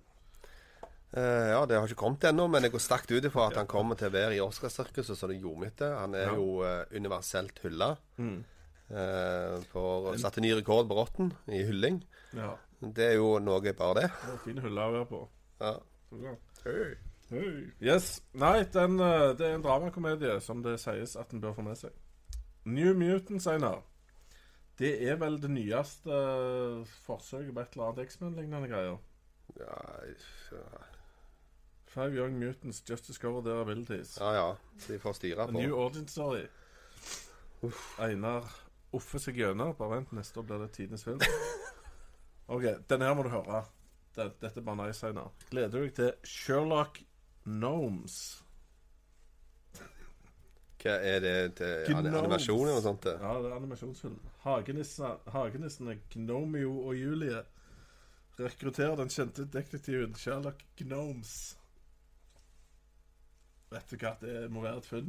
Uh, 1.16 1.49
ja, 1.55 1.62
det 1.64 1.79
har 1.79 1.87
ikke 1.89 2.03
kommet 2.03 2.26
ennå, 2.29 2.45
men 2.53 2.66
jeg 2.66 2.74
går 2.74 2.83
sterkt 2.85 3.12
ut 3.14 3.24
ifra 3.24 3.47
at 3.49 3.57
han 3.57 3.66
kommer 3.70 3.97
til 3.97 4.11
å 4.11 4.12
være 4.12 4.37
i 4.37 4.43
Oscarsirkuset 4.45 5.16
som 5.16 5.31
det 5.33 5.39
jordmytte. 5.41 5.89
Han 5.97 6.14
er 6.14 6.26
Ja. 6.26 6.35
jo 6.37 6.59
uh, 6.61 6.85
universelt 6.93 7.62
hylla. 7.64 7.95
Mm. 8.20 8.43
Uh, 8.91 9.57
for 9.72 10.12
satte 10.20 10.41
ny 10.45 10.53
rekord 10.53 10.89
på 10.89 10.99
Rotten 11.01 11.33
i 11.49 11.62
hylling. 11.64 12.03
Ja. 12.37 12.51
Det 12.81 13.07
er 13.07 13.16
jo 13.16 13.39
noe 13.41 13.72
bare 13.72 14.03
det. 14.03 14.11
Det 14.26 14.37
fin 14.45 14.61
hylle 14.61 14.85
å 14.85 14.93
være 14.99 15.09
på. 15.09 15.22
Ja. 15.64 15.74
Så 16.11 16.37
Hey. 17.29 17.70
Yes. 17.85 18.22
Nei, 18.41 18.62
den, 18.72 18.95
det 18.99 19.45
er 19.45 19.55
en 19.59 19.62
dramakomedie 19.64 20.39
som 20.41 20.62
det 20.64 20.79
sies 20.81 21.12
at 21.20 21.33
en 21.33 21.41
bør 21.43 21.53
få 21.59 21.64
med 21.66 21.76
seg. 21.76 21.93
New 22.65 22.95
Mutants, 22.95 23.47
Einar. 23.47 23.83
Det 24.79 24.93
er 25.11 25.17
vel 25.19 25.41
det 25.43 25.51
nyeste 25.51 26.15
eh, 26.15 26.87
forsøket 27.07 27.55
på 27.55 27.61
et 27.65 27.73
eller 27.75 27.89
annet 27.89 28.05
X-Men-lignende 28.07 28.69
greier. 28.71 28.99
Ja, 29.59 29.79
ja, 30.53 30.85
Five 31.89 32.13
Young 32.15 32.39
Mutants 32.39 32.83
Just 32.91 33.07
Discover 33.09 33.43
Their 33.43 33.63
Abilities. 33.63 34.19
ja, 34.21 34.33
ja. 34.37 34.57
De 34.87 34.99
får 34.99 35.13
styre 35.13 35.43
A 35.43 35.47
på. 35.47 35.59
New 35.59 35.75
Origin 35.75 36.09
Story. 36.09 36.45
Einar 37.99 38.45
offer 38.93 39.19
seg 39.19 39.41
gjennom. 39.41 39.75
Bare 39.79 39.97
vent, 39.97 40.13
neste 40.13 40.39
år 40.41 40.47
blir 40.47 40.63
det 40.63 40.71
tidenes 40.77 41.05
film. 41.05 41.19
OK, 42.55 42.69
denne 42.89 43.09
her 43.09 43.17
må 43.19 43.25
du 43.27 43.33
høre. 43.33 43.65
Dette 44.19 44.53
er 44.55 44.65
bare 44.67 44.87
nice, 44.87 45.07
Einar. 45.07 45.33
Gleder 45.51 45.75
du 45.75 45.89
deg 45.89 45.97
til 45.97 46.13
Sherlock 46.29 47.01
Gnomes? 47.45 48.45
Hva 50.79 50.95
er 51.03 51.20
det 51.20 51.37
til 51.59 51.87
Gnomes. 51.89 52.14
animasjon 52.20 52.61
eller 52.68 52.74
noe 52.79 52.83
sånt? 52.85 53.03
det? 53.03 53.14
Ja, 53.20 53.33
det 53.43 53.51
er 53.51 53.57
animasjonsfilm. 53.57 54.18
Hagenissene, 54.45 55.14
hagenissene 55.35 55.97
Gnomio 56.14 56.74
og 56.87 56.95
Julie 56.95 57.41
rekrutterer 58.39 58.95
den 59.01 59.09
kjente 59.11 59.45
detektiven 59.51 60.14
Sherlock 60.14 60.61
Gnomes. 60.79 61.33
Vet 63.72 63.91
du 63.91 63.97
hva, 64.01 64.12
det 64.22 64.37
må 64.55 64.62
være 64.64 64.79
et 64.81 64.87
funn. 64.89 65.09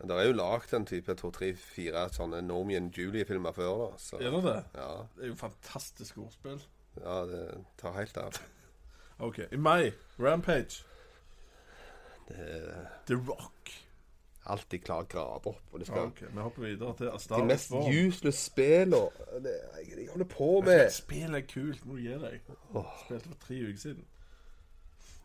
Men 0.00 0.08
Det 0.08 0.16
er 0.16 0.26
jo 0.30 0.32
lagd 0.38 0.72
en 0.74 0.86
type 0.88 1.14
to, 1.20 1.28
tre, 1.30 1.50
fire 1.54 2.06
sånne 2.10 2.40
Normian 2.42 2.88
Julie-filmer 2.96 3.52
før, 3.52 3.74
da. 3.84 3.90
Så 4.00 4.16
Er 4.16 4.30
det 4.32 4.42
det? 4.48 4.56
ja, 4.80 4.88
Det 5.16 5.24
er 5.24 5.28
jo 5.28 5.36
fantastisk 5.36 6.18
ordspill. 6.18 6.62
ja, 6.96 7.18
det 7.28 7.42
tar 7.78 7.92
helt 7.98 8.16
av. 8.16 8.40
OK. 9.20 9.38
I 9.52 9.56
mai, 9.56 9.92
Rampage. 10.18 10.82
Det 12.28 12.86
The 13.06 13.14
Rock. 13.28 13.70
Alltid 14.46 14.84
klar 14.84 15.04
å 15.04 15.08
grave 15.08 15.52
opp. 15.52 15.60
Og 15.72 15.80
det 15.80 15.86
skal 15.86 16.06
okay, 16.08 16.28
Vi 16.32 16.40
hopper 16.40 16.62
videre 16.62 16.94
til 16.96 17.10
Star 17.18 17.36
Wars. 17.36 17.42
De 17.42 17.46
mest 17.46 17.70
Born. 17.70 18.06
useless 18.06 18.44
spillene 18.50 19.10
de 19.96 20.06
holder 20.10 20.24
på 20.30 20.60
med. 20.66 20.90
Spill 20.92 21.34
er 21.34 21.40
kult, 21.40 21.86
må 21.86 21.96
du 21.96 22.02
gi 22.06 22.16
deg. 22.22 22.40
Spilte 23.04 23.28
for 23.28 23.40
tre 23.46 23.60
uker 23.68 23.78
siden. 23.78 24.04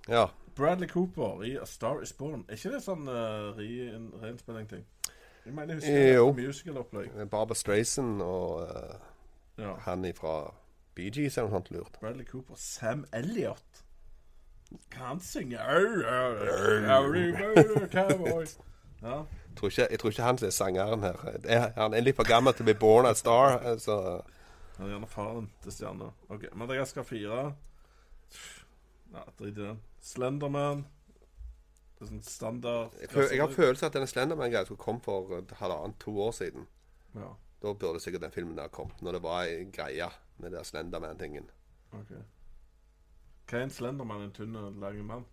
Ja. 0.09 0.25
Bradley 0.55 0.87
Cooper 0.87 1.43
i 1.43 1.55
A 1.57 1.65
Star 1.65 2.01
Is 2.01 2.13
Born. 2.13 2.45
Er 2.47 2.53
ikke 2.59 2.75
det 2.75 2.83
sånn 2.85 3.07
uh, 3.09 3.57
reinnspilling-ting? 3.57 4.85
Jeg 5.45 5.53
mener 5.53 5.75
jeg 5.75 5.81
husker 5.81 6.35
det 6.35 6.35
musical-opplegg. 6.45 7.09
Barbara 7.29 7.55
Strayson 7.55 8.21
og 8.21 8.61
uh, 8.61 8.95
Ja. 9.57 9.75
han 9.87 10.05
ifra 10.05 10.53
Bee 10.95 11.11
Gees 11.11 11.37
eller 11.37 11.49
noe 11.49 11.59
sånt 11.59 11.71
lurt. 11.71 11.99
Bradley 11.99 12.25
Cooper. 12.25 12.55
Sam 12.59 13.05
Elliot. 13.13 13.81
Kan 14.91 15.05
han 15.05 15.19
synge 15.21 15.59
Au, 15.61 15.85
Ja. 19.05 19.17
Jeg 19.21 19.57
tror, 19.59 19.69
ikke, 19.71 19.87
jeg 19.91 19.99
tror 20.01 20.09
ikke 20.13 20.23
han 20.25 20.37
som 20.41 20.47
er 20.47 20.53
sangeren 20.55 21.03
her. 21.05 21.19
Det 21.43 21.51
er, 21.53 21.67
han 21.77 21.93
er 21.93 22.01
litt 22.03 22.17
for 22.17 22.27
gammel 22.27 22.55
til 22.57 22.65
å 22.65 22.69
bli 22.71 22.77
born 22.81 23.05
a 23.07 23.13
star. 23.15 23.59
eh, 23.61 23.77
Så 23.79 23.97
Han 24.77 24.87
er 24.89 24.95
gjerne 24.95 25.07
faren 25.07 25.45
til 25.63 25.71
stjerna. 25.71 26.09
Ok, 26.33 26.47
Madagaskar 26.57 27.05
4. 27.07 27.43
Ja, 29.13 29.23
drit 29.39 29.53
i 29.53 29.61
den. 29.61 29.79
Slenderman. 30.03 30.81
Det 31.95 32.03
er 32.03 32.09
sånn 32.09 32.23
standard 32.27 32.91
jeg, 32.99 33.09
jeg 33.31 33.39
har 33.39 33.53
følelsen 33.55 33.87
at 33.87 33.93
denne 33.95 34.09
Slenderman-greia 34.11 34.65
skulle 34.67 34.81
komme 34.83 34.99
for 35.05 35.31
eh, 35.37 35.53
halvannet, 35.61 35.95
to 36.03 36.11
år 36.25 36.33
siden. 36.35 36.65
Ja, 37.15 37.29
Da 37.63 37.71
burde 37.73 38.01
sikkert 38.03 38.25
den 38.25 38.33
filmen 38.35 38.57
der 38.57 38.67
kommet. 38.67 38.99
Når 39.01 39.15
det 39.15 39.21
var 39.23 39.45
ei 39.47 39.63
greie 39.71 40.09
med 40.43 40.51
den 40.51 40.65
Slenderman-tingen. 40.67 41.47
Okay. 41.95 42.19
Hva 43.47 43.61
er 43.61 43.63
en 43.69 43.71
Slenderman? 43.71 44.25
En 44.27 44.33
tynn 44.35 44.57
lang 44.81 44.99
mann? 45.07 45.23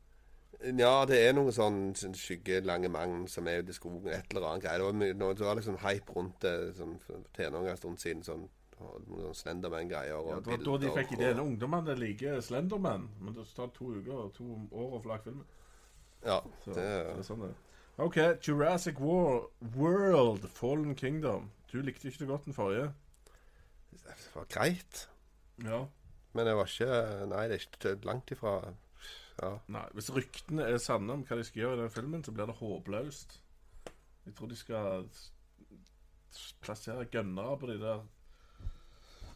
Ja, 0.63 1.05
det 1.09 1.19
er 1.19 1.33
noen 1.35 1.55
sånn, 1.55 1.79
sånn 1.99 2.15
skyggelange 2.15 2.91
mann 2.93 3.25
som 3.31 3.49
er 3.51 3.63
ute 3.63 3.75
i 3.75 3.77
skogen, 3.77 4.13
et 4.15 4.31
eller 4.31 4.47
annet 4.47 4.67
greier. 4.67 4.85
Det 4.95 5.17
var, 5.19 5.35
det 5.35 5.47
var 5.49 5.59
liksom 5.59 5.79
hype 5.83 6.15
rundt 6.15 6.45
det 6.45 6.53
sånn, 6.79 6.99
tenåringer 7.35 7.75
en 7.75 7.81
stund 7.81 8.03
siden. 8.03 8.23
Sånn, 8.27 8.45
Slenderman-greier 9.39 10.15
Ja, 10.15 10.39
det 10.43 10.57
var 10.57 10.63
da 10.67 10.77
de 10.83 10.93
fikk 10.97 11.13
ideen. 11.17 11.41
Ungdommene 11.43 11.95
liker 11.99 12.41
Slenderman, 12.43 13.09
men 13.23 13.35
det 13.37 13.45
tar 13.55 13.71
to 13.75 13.93
uker 13.95 14.25
og 14.25 14.33
to 14.35 14.47
år 14.71 14.97
å 14.97 15.03
få 15.03 15.13
lage 15.13 15.27
filmen. 15.29 15.47
Ja, 16.23 16.41
Så 16.65 16.75
det, 16.75 16.87
det 16.87 17.19
er 17.19 17.27
sånn 17.27 17.45
det. 17.47 17.53
OK, 18.03 18.19
Jurassic 18.43 19.01
War, 19.03 19.49
World, 19.77 20.47
Fallen 20.51 20.95
Kingdom. 20.99 21.51
Du 21.71 21.81
likte 21.83 22.09
ikke 22.09 22.25
så 22.25 22.29
godt 22.31 22.47
den 22.49 22.57
forrige. 22.57 22.93
det 23.91 24.17
var 24.35 24.47
greit. 24.51 25.09
Ja. 25.63 25.85
Men 26.33 26.49
det 26.49 26.55
var 26.57 26.71
ikke 26.71 27.27
Nei, 27.29 27.43
det 27.51 27.59
er 27.59 27.67
ikke 27.67 27.95
langt 28.09 28.31
ifra 28.33 28.57
Ja. 29.41 29.53
Nei, 29.73 29.85
Hvis 29.97 30.11
ryktene 30.15 30.67
er 30.69 30.83
sanne 30.83 31.17
om 31.17 31.23
hva 31.27 31.39
de 31.39 31.45
skal 31.47 31.65
gjøre 31.65 31.79
i 31.79 31.83
den 31.85 31.95
filmen, 31.95 32.25
så 32.25 32.35
blir 32.35 32.51
det 32.51 32.59
håpløst. 32.59 33.39
Jeg 34.27 34.35
tror 34.39 34.51
de 34.51 34.59
skal 34.59 35.09
plassere 36.63 37.09
gønnere 37.11 37.57
på 37.59 37.71
de 37.73 37.79
der 37.81 38.05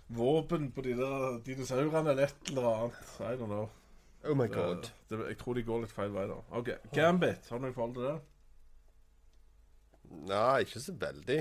Våpen 0.08 0.68
på 0.70 0.84
de 0.86 0.92
der 0.94 1.40
dinosaurene 1.42 2.12
eller 2.12 2.28
et 2.28 2.50
eller 2.52 2.68
annet. 2.70 3.00
I 3.18 3.34
don't 3.34 3.50
know. 3.50 3.68
Oh 4.24 4.36
my 4.36 4.46
god. 4.46 4.86
det, 5.10 5.18
jeg 5.28 5.38
tror 5.38 5.54
de 5.54 5.62
går 5.66 5.80
litt 5.82 5.92
feil 5.94 6.12
vei, 6.14 6.26
da. 6.30 6.36
OK. 6.58 6.70
Gambit, 6.94 7.48
har 7.50 7.58
du 7.58 7.66
noe 7.66 7.74
forhold 7.74 7.96
til 7.96 8.06
det? 8.06 8.14
Nei, 10.30 10.60
ikke 10.62 10.82
så 10.82 10.94
veldig. 11.00 11.40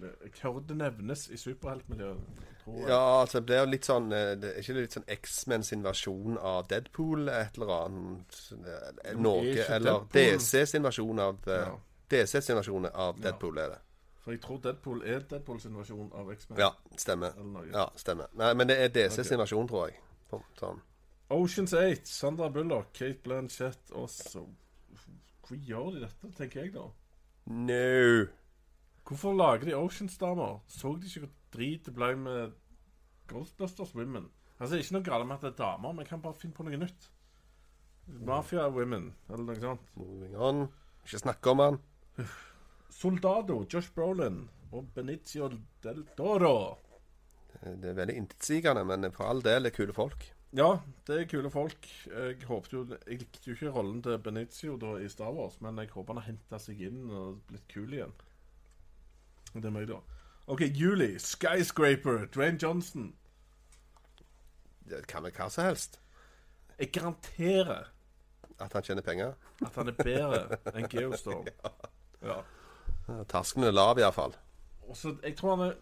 Jeg 0.00 0.32
hørte 0.42 0.66
det 0.72 0.76
nevnes 0.80 1.28
i 1.30 1.38
superheltmiljøet. 1.38 2.42
Tror 2.64 2.78
jeg. 2.78 2.88
Ja, 2.88 3.20
altså, 3.20 3.40
det 3.40 3.46
blir 3.48 3.68
litt 3.72 3.86
sånn 3.88 4.12
eh, 4.12 4.32
det 4.40 4.50
Er 4.54 4.62
ikke 4.62 4.74
det 4.76 4.82
litt 4.86 4.96
sånn 4.98 5.06
X-Men 5.16 5.62
sin 5.66 5.84
versjon 5.84 6.38
av 6.38 6.66
Deadpool? 6.68 7.28
Et 7.32 7.56
eller 7.56 7.72
annet 7.76 8.40
Norge 8.60 9.22
Noe 9.24 9.54
er 9.54 9.76
Eller 9.78 10.04
DC 10.12 10.66
sin 10.74 10.84
versjon 10.84 11.22
av 11.24 11.48
eh, 11.48 11.62
Ja. 11.68 11.78
DC 12.10 12.40
sin 12.42 12.58
versjon 12.58 12.88
av 12.90 13.20
Deadpool 13.22 13.58
er 13.62 13.74
det. 13.76 13.80
For 14.20 14.34
jeg 14.34 14.42
tror 14.44 14.58
Deadpool 14.64 15.04
er 15.06 15.22
Deadpool 15.30 15.60
sin 15.62 15.76
versjon 15.78 16.10
av 16.18 16.32
X-Men. 16.34 16.58
Ja, 16.58 16.72
stemmer. 16.98 17.36
Ja, 17.72 17.86
stemmer. 17.96 18.32
Nei, 18.36 18.50
men 18.58 18.68
det 18.68 18.76
er 18.82 18.90
DC 18.92 19.22
sin 19.24 19.38
versjon, 19.40 19.68
tror 19.70 19.88
jeg. 19.88 20.00
Sånn. 20.58 20.82
Oceans 21.30 21.72
8, 21.78 22.02
Sandra 22.10 22.50
Bullock, 22.50 22.90
Kate 22.98 23.22
Blanchett 23.22 23.94
også. 23.94 24.42
Hvor 25.46 25.62
gjør 25.66 25.94
de 25.94 26.02
dette, 26.02 26.32
tenker 26.36 26.64
jeg 26.64 26.74
da? 26.74 26.88
No. 27.46 28.26
Hvorfor 29.06 29.34
lager 29.34 29.70
de 29.70 29.76
Oceans-damer? 29.78 30.58
Så 30.68 30.96
de 30.98 31.06
ikke 31.06 31.30
drit 31.54 31.88
ble 31.94 32.12
med 32.18 32.58
Ghostbusters 33.30 33.94
Women? 33.94 34.28
Altså, 34.60 34.76
ikke 34.76 34.98
noe 34.98 35.06
galt 35.06 35.26
med 35.28 35.38
at 35.38 35.46
det 35.46 35.52
er 35.54 35.58
damer, 35.62 35.94
men 35.94 36.04
jeg 36.04 36.10
kan 36.12 36.22
bare 36.24 36.38
finne 36.38 36.56
på 36.56 36.66
noe 36.66 36.80
nytt. 36.80 37.08
Mafia 38.26 38.66
Women, 38.68 39.12
eller 39.30 39.46
noe 39.46 39.60
sånt. 39.62 39.92
Moving 39.96 40.36
on. 40.36 40.66
Ikke 41.04 41.22
snakke 41.22 41.52
om 41.54 41.62
han. 41.64 41.80
Soldado, 42.92 43.62
Josh 43.70 43.94
Brolin 43.94 44.42
og 44.74 44.90
Benicio 44.94 45.48
del 45.82 46.02
Toro. 46.18 46.56
Det 47.60 47.90
er 47.90 47.96
veldig 47.96 48.16
intetsigende, 48.20 48.84
men 48.86 49.08
for 49.14 49.30
all 49.30 49.42
del 49.44 49.68
er 49.68 49.74
kule 49.74 49.94
folk. 49.96 50.26
Ja, 50.56 50.80
det 51.06 51.16
er 51.16 51.28
kule 51.30 51.50
folk. 51.54 51.86
Jeg 52.10 52.40
håpet 52.48 52.72
jo 52.74 52.80
Jeg 53.06 53.20
likte 53.20 53.50
jo 53.50 53.54
ikke 53.54 53.70
rollen 53.74 54.00
til 54.02 54.18
Benicio 54.18 54.76
da 54.82 54.96
i 54.98 55.08
Star 55.08 55.30
Wars, 55.34 55.60
men 55.62 55.78
jeg 55.78 55.92
håper 55.94 56.14
han 56.14 56.22
har 56.22 56.32
henta 56.32 56.58
seg 56.58 56.80
inn 56.88 57.04
og 57.10 57.38
blitt 57.46 57.68
kul 57.70 57.94
igjen. 57.94 58.14
Det 59.54 59.64
er 59.64 59.74
meg, 59.74 59.86
da. 59.90 60.00
OK, 60.50 60.60
Julie. 60.74 61.18
Skyscraper. 61.18 62.26
Dwayne 62.34 62.58
Johnson. 62.62 63.12
Det 64.90 65.04
kan 65.06 65.22
være 65.22 65.36
hva 65.38 65.48
som 65.54 65.64
helst. 65.68 66.00
Jeg 66.80 66.90
garanterer 66.96 67.90
At 68.60 68.72
han 68.72 68.82
tjener 68.82 69.02
penger. 69.02 69.32
at 69.62 69.74
han 69.78 69.88
er 69.88 69.92
bedre 70.04 70.58
enn 70.74 70.88
Geostorm. 70.92 71.46
Ja. 72.22 72.34
Terskelen 73.32 73.64
er 73.64 73.72
lav, 73.72 73.96
iallfall. 73.98 74.34
Og 74.88 74.96
så, 74.96 75.14
Jeg 75.24 75.36
tror 75.38 75.54
han 75.56 75.70
er 75.70 75.74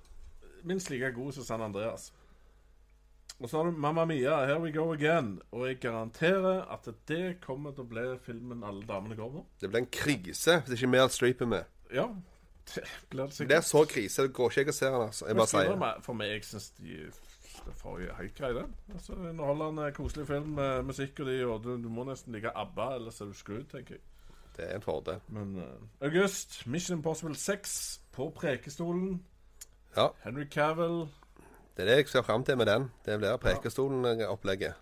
minst 0.65 0.91
like 0.91 1.09
god 1.13 1.33
som 1.33 1.45
San 1.45 1.61
Andreas. 1.63 2.13
Og 3.41 3.49
så 3.51 3.57
har 3.57 3.65
du 3.65 3.71
Mamma 3.71 4.05
Mia, 4.05 4.37
Here 4.47 4.61
We 4.63 4.71
Go 4.73 4.93
Again. 4.93 5.41
Og 5.51 5.67
jeg 5.67 5.81
garanterer 5.81 6.63
at 6.71 6.87
det 7.09 7.41
kommer 7.41 7.73
til 7.75 7.83
å 7.87 7.89
bli 7.91 8.05
filmen 8.23 8.63
alle 8.65 8.87
damene 8.87 9.17
går 9.19 9.33
på. 9.35 9.43
Det 9.61 9.71
blir 9.71 9.81
en 9.83 9.91
krise 9.93 10.61
hvis 10.61 10.77
ikke 10.79 10.91
Meryl 10.95 11.11
Streep 11.11 11.43
er 11.43 11.51
med. 11.57 11.65
Ja, 11.95 12.07
det 13.51 13.57
er 13.57 13.65
så 13.65 13.85
krise. 13.89 14.23
Det 14.23 14.33
går 14.37 14.51
ikke 14.51 14.61
jeg 14.61 14.69
å 14.69 14.77
se 14.77 14.87
den, 14.87 15.03
altså. 15.07 15.27
Jeg 15.27 15.39
bare 15.39 15.51
sier 15.53 15.73
det. 15.73 15.91
For 16.05 16.19
meg, 16.19 16.33
jeg 16.35 16.45
syns 16.49 16.71
de 16.79 16.99
forrige 17.79 18.15
helt 18.19 18.35
grei, 18.35 18.53
den. 18.57 18.75
Altså, 18.95 19.13
Underholdende, 19.13 19.93
koselig 19.93 20.27
film 20.27 20.55
med 20.59 20.83
musikk 20.89 21.21
og 21.21 21.27
de, 21.27 21.39
og 21.47 21.65
du, 21.65 21.71
du 21.83 21.89
må 21.93 22.05
nesten 22.09 22.35
like 22.37 22.53
ABBA, 22.55 22.95
ellers 22.99 23.21
er 23.21 23.31
du 23.31 23.37
screwed, 23.37 23.67
tenker 23.73 23.99
jeg. 23.99 24.05
det 24.57 24.67
er 24.67 24.77
en 24.77 24.83
fordel. 24.83 25.21
Men 25.29 25.57
uh, 25.57 26.07
August, 26.09 26.67
Mission 26.67 26.99
Impossible 26.99 27.37
6 27.37 28.01
på 28.13 28.33
Prekestolen. 28.37 29.23
Ja. 29.97 30.09
Henry 30.25 30.49
Cavill. 30.51 31.07
Det 31.77 31.85
er 31.85 31.91
det 31.93 31.97
jeg 31.97 32.09
ser 32.09 32.23
fram 32.27 32.45
til 32.45 32.57
med 32.59 32.67
den. 32.67 32.91
Det 33.07 33.19
blir 33.19 33.37
Prekestolen-opplegget. 33.37 34.75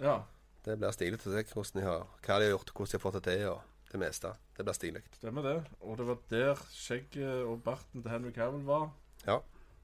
Ja. 0.00 0.18
Det 0.64 0.78
blir 0.78 0.90
stilig 0.92 1.20
til 1.20 1.30
å 1.30 1.36
se 1.36 1.44
hvordan 1.54 1.78
de 1.78 1.86
har, 1.86 2.08
hva 2.26 2.38
de 2.40 2.48
har 2.48 2.54
gjort, 2.56 2.72
hvordan 2.74 2.90
de 2.90 2.98
har 2.98 3.04
fått 3.04 3.18
det 3.20 3.22
til, 3.28 3.44
og 3.48 3.69
det 3.92 4.00
meste. 4.00 4.32
Det 4.56 4.64
blir 4.64 4.76
stilig. 4.76 5.02
Stemmer 5.18 5.42
det. 5.42 5.56
Og 5.80 5.98
det 5.98 6.06
var 6.06 6.18
der 6.30 6.60
skjegget 6.70 7.44
og 7.44 7.62
barten 7.64 8.02
til 8.02 8.10
Henry 8.10 8.30
Cavill 8.34 8.66
var. 8.66 8.90
Ja. 9.26 9.38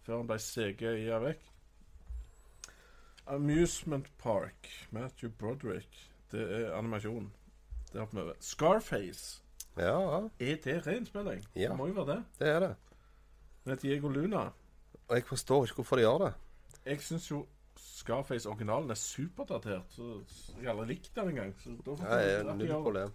Før 0.07 0.20
han 0.20 0.28
ble 0.30 0.38
seget 0.42 1.00
i 1.02 1.09
av 1.11 1.24
vekk. 1.26 1.48
Amusement 3.26 4.07
Park, 4.18 4.68
Matthew 4.94 5.32
Broderick. 5.38 5.98
Det 6.30 6.44
er 6.61 6.76
animasjon. 6.78 7.32
Det 7.92 8.00
hopper 8.00 8.18
vi 8.18 8.22
over. 8.22 8.38
Scarface. 8.40 9.42
Ja, 9.76 9.98
ja, 10.00 10.20
Er 10.40 10.57
det 10.64 10.86
renspilling? 10.86 11.42
Ja. 11.57 11.68
Det 11.68 11.76
må 11.76 11.86
jo 11.86 11.92
være 11.92 12.14
det. 12.14 12.24
det 12.38 12.48
er 12.48 12.61
det. 12.61 12.74
Med 13.64 13.76
Diego 13.76 14.09
Luna. 14.09 14.46
Og 15.09 15.16
jeg 15.16 15.24
forstår 15.24 15.64
ikke 15.64 15.74
hvorfor 15.74 15.96
de 15.96 16.02
gjør 16.02 16.18
det. 16.18 16.32
Jeg 16.86 17.00
syns 17.02 17.30
jo 17.30 17.46
Scarface-originalen 17.76 18.90
er 18.90 18.94
superdatert. 18.94 19.90
Så 19.90 20.20
jeg 20.61 20.64
har 20.68 20.74
aldri 20.74 20.94
likt 20.94 21.11
den 21.16 21.28
engang. 21.28 21.54
Så 21.61 21.70
da 21.70 21.90
får 21.90 21.96
forstår 21.96 22.18
jeg 22.18 22.30
jeg, 22.30 22.40
at 22.40 22.46
de 22.46 22.68
null 22.68 22.94
gjør 22.94 23.11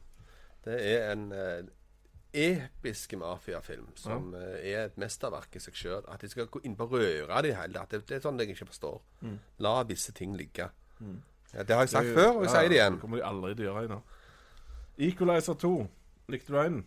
det. 0.66 0.78
er 0.94 1.12
en 1.12 1.32
eh, 1.32 1.64
episk 2.34 3.14
mafiafilm 3.20 3.90
som 4.00 4.34
eh, 4.38 4.60
er 4.72 4.86
et 4.86 4.98
mesterverk 5.02 5.56
i 5.56 5.64
seg 5.64 5.76
sjøl. 5.76 6.06
At 6.08 6.22
de 6.24 6.30
skal 6.32 6.48
gå 6.52 6.62
inn 6.64 6.78
på 6.80 6.88
røra 6.92 7.42
de 7.44 7.54
hele. 7.58 7.82
At 7.82 7.92
det, 7.92 8.06
det 8.10 8.20
er 8.20 8.24
sånn 8.24 8.40
jeg 8.40 8.54
ikke 8.54 8.70
forstår. 8.72 9.02
Mm. 9.22 9.38
La 9.66 9.76
visse 9.90 10.14
ting 10.18 10.38
ligge. 10.40 10.70
Ja, 11.52 11.64
det 11.68 11.76
har 11.76 11.84
jeg 11.84 11.90
sagt 11.96 12.08
Det- 12.08 12.16
før, 12.16 12.30
og 12.38 12.44
jeg 12.46 12.52
ja, 12.52 12.56
sier 12.60 12.70
det 12.70 12.78
igjen. 12.80 12.94
Det 12.98 13.02
kommer 13.02 13.18
de 13.18 13.28
aldri 13.28 13.56
til 13.56 13.68
å 13.68 13.72
gjøre 13.74 13.86
ennå. 13.90 14.02
Equalizer 15.02 15.58
2. 15.60 15.74
Likte 16.32 16.54
du 16.54 16.58
den? 16.62 16.82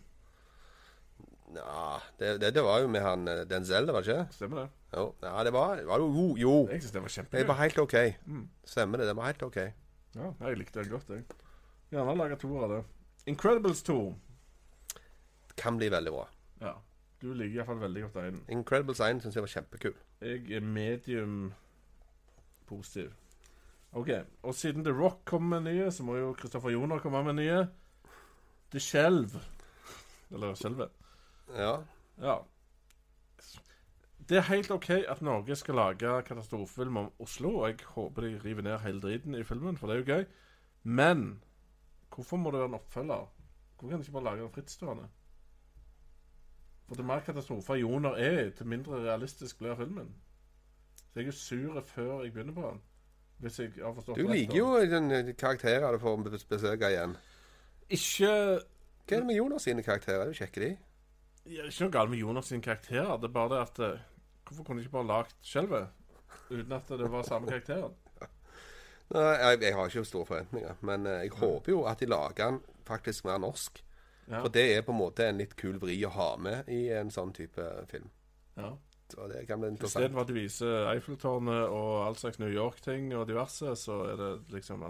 Ja, 1.55 1.99
det, 2.19 2.41
det, 2.41 2.49
det 2.55 2.63
var 2.65 2.81
jo 2.83 2.87
med 2.91 3.03
han 3.05 3.27
eh, 3.31 3.43
Denzel, 3.47 3.85
var 3.93 4.01
det 4.03 4.09
ikke? 4.11 4.33
Stemmer 4.35 4.63
det? 4.63 4.69
Jo, 4.95 5.05
ja, 5.23 5.43
det 5.43 5.53
var, 5.53 5.81
var 5.87 6.01
jo 6.01 6.07
Jo, 6.15 6.25
jo. 6.39 6.53
Jeg 6.71 6.81
syns 6.83 6.95
det 6.95 7.01
var 7.03 7.27
Det 7.31 7.47
var 7.47 7.59
helt 7.61 7.79
OK. 7.79 7.95
Mm. 8.25 8.45
Stemmer 8.65 8.97
det. 8.97 9.07
Det 9.07 9.15
var 9.15 9.29
helt 9.29 9.43
OK. 9.43 9.57
Ja, 10.15 10.31
jeg 10.47 10.57
likte 10.57 10.81
den 10.81 10.91
godt, 10.91 11.09
jeg. 11.11 11.23
Gjerne 11.91 12.15
lage 12.17 12.37
to 12.41 12.49
av 12.63 12.71
det. 12.71 12.81
Incredibles 13.25 13.83
2. 13.83 14.15
Kan 15.57 15.77
bli 15.77 15.89
veldig 15.89 16.11
bra. 16.13 16.25
Ja. 16.61 16.73
Du 17.21 17.31
liker 17.33 17.61
iallfall 17.61 17.79
veldig 17.81 18.01
godt 18.05 18.17
den. 18.19 18.41
Incredibles 18.53 18.99
1 19.01 19.23
syns 19.23 19.37
jeg 19.37 19.45
var 19.45 19.53
kjempekul. 19.53 19.95
Jeg 20.21 20.51
er 20.57 20.65
medium 20.65 21.53
positiv. 22.69 23.13
OK. 23.95 24.09
Og 24.43 24.55
siden 24.55 24.83
The 24.83 24.93
Rock 24.93 25.23
kommer 25.25 25.59
med 25.59 25.71
nye, 25.71 25.91
så 25.91 26.03
må 26.03 26.17
jo 26.19 26.35
Christopher 26.39 26.69
Joner 26.75 26.99
komme 26.99 27.23
med 27.23 27.39
nye. 27.39 27.63
The 28.71 28.81
skjelv. 28.83 29.37
Eller 30.31 30.53
skjelvet. 30.59 30.91
Ja. 31.55 31.77
Ja. 32.21 32.37
Det 34.29 34.37
er 34.37 34.47
helt 34.49 34.71
OK 34.73 34.89
at 34.89 35.21
Norge 35.21 35.55
skal 35.55 35.77
lage 35.77 36.21
katastrofefilm 36.27 36.97
om 36.97 37.11
Oslo, 37.19 37.55
og 37.59 37.67
jeg 37.69 37.89
håper 37.95 38.21
de 38.25 38.39
river 38.45 38.65
ned 38.65 38.79
hele 38.81 39.01
driten 39.01 39.35
i 39.35 39.43
filmen, 39.43 39.77
for 39.77 39.87
det 39.87 39.95
er 39.95 40.01
jo 40.01 40.13
gøy. 40.13 40.25
Men 40.83 41.27
hvorfor 42.15 42.37
må 42.37 42.51
det 42.51 42.59
være 42.59 42.69
en 42.73 42.79
oppfølger? 42.79 43.25
Hvorfor 43.75 43.89
kan 43.89 43.99
de 43.99 44.03
ikke 44.05 44.11
bare 44.17 44.23
lage 44.23 44.41
den 44.41 44.51
frittstående? 44.55 45.07
For 46.87 46.95
til 46.95 47.05
mer 47.05 47.19
katastrofer 47.25 47.75
joner 47.81 48.09
er, 48.21 48.49
til 48.55 48.67
mindre 48.69 48.99
realistisk 49.03 49.57
blir 49.59 49.75
filmen. 49.75 50.11
Så 51.13 51.19
jeg 51.19 51.27
er 51.27 51.31
sur 51.31 51.81
før 51.81 52.23
jeg 52.23 52.33
begynner 52.33 52.53
på 52.53 52.61
den. 52.69 52.81
Hvis 53.37 53.59
jeg 53.59 53.71
har 53.83 53.93
forstått 53.93 54.17
Du 54.17 54.27
liker 54.31 54.55
jo 54.57 54.67
den 54.79 55.35
karakterer 55.35 55.91
du 55.91 55.99
får 55.99 56.17
bes- 56.27 56.47
besøke 56.47 56.89
igjen. 56.93 57.17
Ikke 57.89 58.29
Hva 59.05 59.15
er 59.15 59.19
det 59.21 59.25
med 59.25 59.35
Jonas 59.35 59.61
sine 59.67 59.83
karakterer? 59.83 60.21
Er 60.21 60.25
du 60.31 60.33
sjekker 60.33 60.61
de? 60.61 60.69
Det 61.45 61.59
er 61.59 61.67
ikke 61.69 61.83
noe 61.85 61.91
galt 61.93 62.09
med 62.09 62.17
Jonas 62.19 62.45
sine 62.49 62.61
karakterer. 62.61 63.17
Det 63.17 63.27
er 63.29 63.33
bare 63.33 63.49
det 63.55 63.61
at 63.61 63.79
eh, 63.79 63.99
Hvorfor 64.45 64.63
kunne 64.63 64.79
de 64.79 64.85
ikke 64.85 64.91
bare 64.95 65.07
lagd 65.09 65.35
skjelvet? 65.41 65.87
Uten 66.49 66.71
at 66.71 66.89
det 66.89 67.11
var 67.11 67.21
samme 67.25 67.47
karakteren? 67.49 67.93
Jeg, 69.13 69.61
jeg 69.61 69.75
har 69.75 69.91
ikke 69.91 70.05
store 70.05 70.25
forventninger. 70.25 70.81
Men 70.81 71.05
eh, 71.07 71.25
jeg 71.27 71.35
håper 71.39 71.71
jo 71.71 71.83
at 71.89 72.01
de 72.01 72.09
lager 72.09 72.51
den 72.51 72.61
faktisk 72.87 73.25
mer 73.25 73.37
norsk. 73.41 73.83
Ja. 74.25 74.39
For 74.41 74.49
det 74.49 74.65
er 74.73 74.81
på 74.81 74.93
en 74.93 74.97
måte 74.97 75.27
en 75.29 75.37
litt 75.37 75.53
kul 75.59 75.77
vri 75.81 75.99
å 76.05 76.13
ha 76.15 76.31
med 76.41 76.69
i 76.73 76.87
en 76.93 77.11
sånn 77.13 77.33
type 77.35 77.69
film. 77.91 78.09
ja. 78.57 78.75
Så 79.05 79.27
det 79.29 79.43
kan 79.45 79.59
bli 79.61 79.69
interessant. 79.69 80.01
Istedenfor 80.01 80.23
at 80.23 80.29
de 80.31 80.33
viser 80.33 80.87
Eiffeltårnet 80.89 81.67
og 81.69 81.91
all 82.07 82.15
slags 82.17 82.39
New 82.41 82.49
York-ting 82.49 83.11
og 83.13 83.27
diverse, 83.29 83.75
så 83.77 83.99
er 84.09 84.15
det 84.17 84.29
liksom 84.49 84.81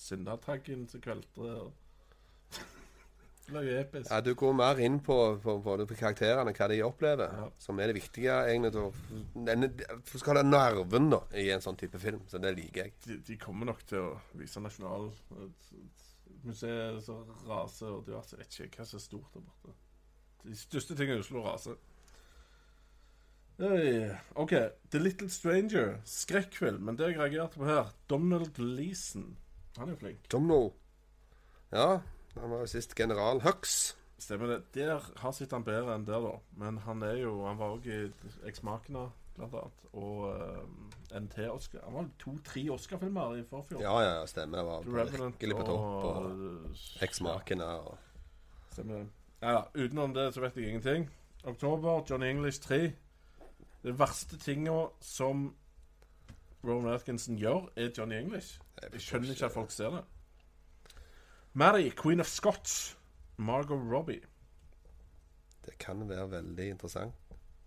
Sinnataggen 0.00 0.86
som 0.88 1.02
kveltrer 1.04 1.66
episk. 3.52 4.10
Ja, 4.10 4.20
Du 4.20 4.34
går 4.34 4.52
mer 4.54 4.78
inn 4.80 5.00
på, 5.00 5.38
på, 5.42 5.58
på, 5.62 5.76
på 5.86 5.94
karakterene, 5.98 6.52
hva 6.56 6.68
de 6.68 6.82
opplever, 6.82 7.32
Ja. 7.32 7.48
som 7.58 7.78
er 7.80 7.86
det 7.92 7.96
viktige. 8.02 8.32
egentlig 8.48 8.72
til 8.72 8.80
å- 8.80 9.44
denne, 9.44 9.70
skal 10.06 10.36
ha 10.36 10.42
nerven 10.42 11.10
da, 11.10 11.20
i 11.34 11.50
en 11.50 11.60
sånn 11.60 11.76
type 11.76 11.98
film, 11.98 12.20
så 12.28 12.38
det 12.40 12.56
liker 12.56 12.82
jeg. 12.84 12.92
De, 13.06 13.18
de 13.18 13.36
kommer 13.36 13.66
nok 13.66 13.84
til 13.86 13.98
å 13.98 14.20
vise 14.34 14.60
nasjonal 14.60 15.10
et- 15.42 15.72
et 15.72 16.44
museet 16.44 17.02
som 17.02 17.24
raser 17.46 17.86
og 17.88 18.04
diverse. 18.06 18.30
Jeg 18.36 18.38
vet 18.38 18.60
ikke 18.70 18.78
hva 18.82 18.86
som 18.86 18.96
er 18.98 19.00
stort 19.02 19.32
der 19.34 19.40
borte. 19.40 19.74
De 20.44 20.54
største 20.56 20.94
tingene 20.96 21.16
i 21.16 21.20
Oslo 21.20 21.42
raser. 21.42 21.76
Hey, 23.58 24.10
OK. 24.34 24.50
The 24.90 24.98
Little 24.98 25.28
Stranger. 25.30 26.00
Skrekkfilm. 26.04 26.80
Men 26.82 26.96
det 26.96 27.12
jeg 27.12 27.18
reagerte 27.20 27.56
på 27.60 27.64
her 27.68 27.92
Donald 28.10 28.58
Leeson. 28.58 29.36
Han 29.78 29.88
er 29.88 29.92
jo 29.92 29.98
flink. 30.00 30.28
Domino. 30.28 30.72
Ja, 31.72 32.00
han 32.40 32.50
var 32.50 32.64
jo 32.64 32.66
sist 32.66 32.94
general 32.98 33.40
Hux. 33.44 33.94
Stemmer 34.18 34.46
det. 34.46 34.60
Der 34.74 35.02
har 35.20 35.32
sett 35.32 35.52
han 35.52 35.64
bedre 35.66 35.94
enn 35.94 36.06
der, 36.06 36.22
da. 36.22 36.38
Men 36.60 36.78
han 36.86 37.02
er 37.02 37.18
jo 37.20 37.34
Han 37.44 37.58
var 37.58 37.74
òg 37.76 37.86
i 37.90 37.98
Eksmakene, 38.48 39.08
blant 39.36 39.56
annet. 39.60 39.82
Og 39.94 40.22
uh, 40.30 41.20
NT 41.20 41.38
Oscar. 41.50 41.84
Han 41.84 41.98
var 41.98 42.08
to-tre 42.18 42.64
Oscar-filmer 42.74 43.36
i 43.38 43.44
forfjor. 43.50 43.82
Ja, 43.82 43.98
ja, 44.02 44.26
stemmer. 44.26 44.58
Det 44.58 44.66
var 44.66 44.88
Revenant 44.88 45.34
virkelig 45.34 45.58
på 45.60 45.66
topp. 45.68 46.08
Og 46.10 47.04
Eksmakene 47.04 47.68
og 47.84 47.98
Stemmer 48.72 49.04
det. 49.04 49.08
Ja, 49.42 49.50
ja, 49.50 49.62
utenom 49.74 50.14
det 50.14 50.30
så 50.34 50.40
vet 50.40 50.56
jeg 50.56 50.72
ingenting. 50.72 51.10
Oktober, 51.44 52.02
Johnny 52.10 52.30
English 52.32 52.62
3. 52.62 52.92
Det 53.84 53.98
verste 53.98 54.38
tinga 54.40 54.86
som 55.00 55.50
Rowan 56.64 56.94
Atkinson 56.94 57.36
gjør, 57.36 57.68
er 57.76 57.90
Johnny 57.98 58.16
English. 58.16 58.60
Jeg 58.82 59.00
skjønner 59.00 59.30
ikke 59.30 59.44
at 59.50 59.52
folk 59.52 59.70
ser 59.70 59.92
det. 59.92 60.00
Mary, 61.56 61.90
Queen 61.90 62.20
of 62.20 62.26
Scots. 62.26 62.98
Margot 63.36 63.78
Robbie. 63.92 64.20
Det 65.64 65.78
kan 65.78 66.08
være 66.08 66.30
veldig 66.30 66.68
interessant. 66.68 67.14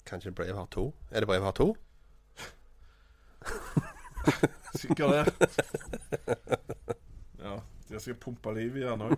Kanskje 0.06 0.32
Braveheart 0.32 0.72
2? 0.72 0.96
Er 1.12 1.20
det 1.20 1.28
Braveheart 1.28 1.56
2? 1.56 1.76
Sikkert 4.82 5.10
det. 5.10 5.48
Ja, 7.40 7.60
de 7.90 8.00
skal 8.00 8.16
pumpe 8.16 8.54
liv 8.54 8.76
i 8.76 8.84
den 8.84 9.02
òg. 9.02 9.16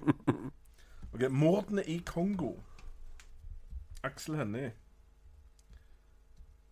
Ok, 1.14 1.26
Mordene 1.30 1.84
i 1.90 1.98
Kongo. 2.06 2.54
Aksel 4.04 4.36
Hennie. 4.36 4.72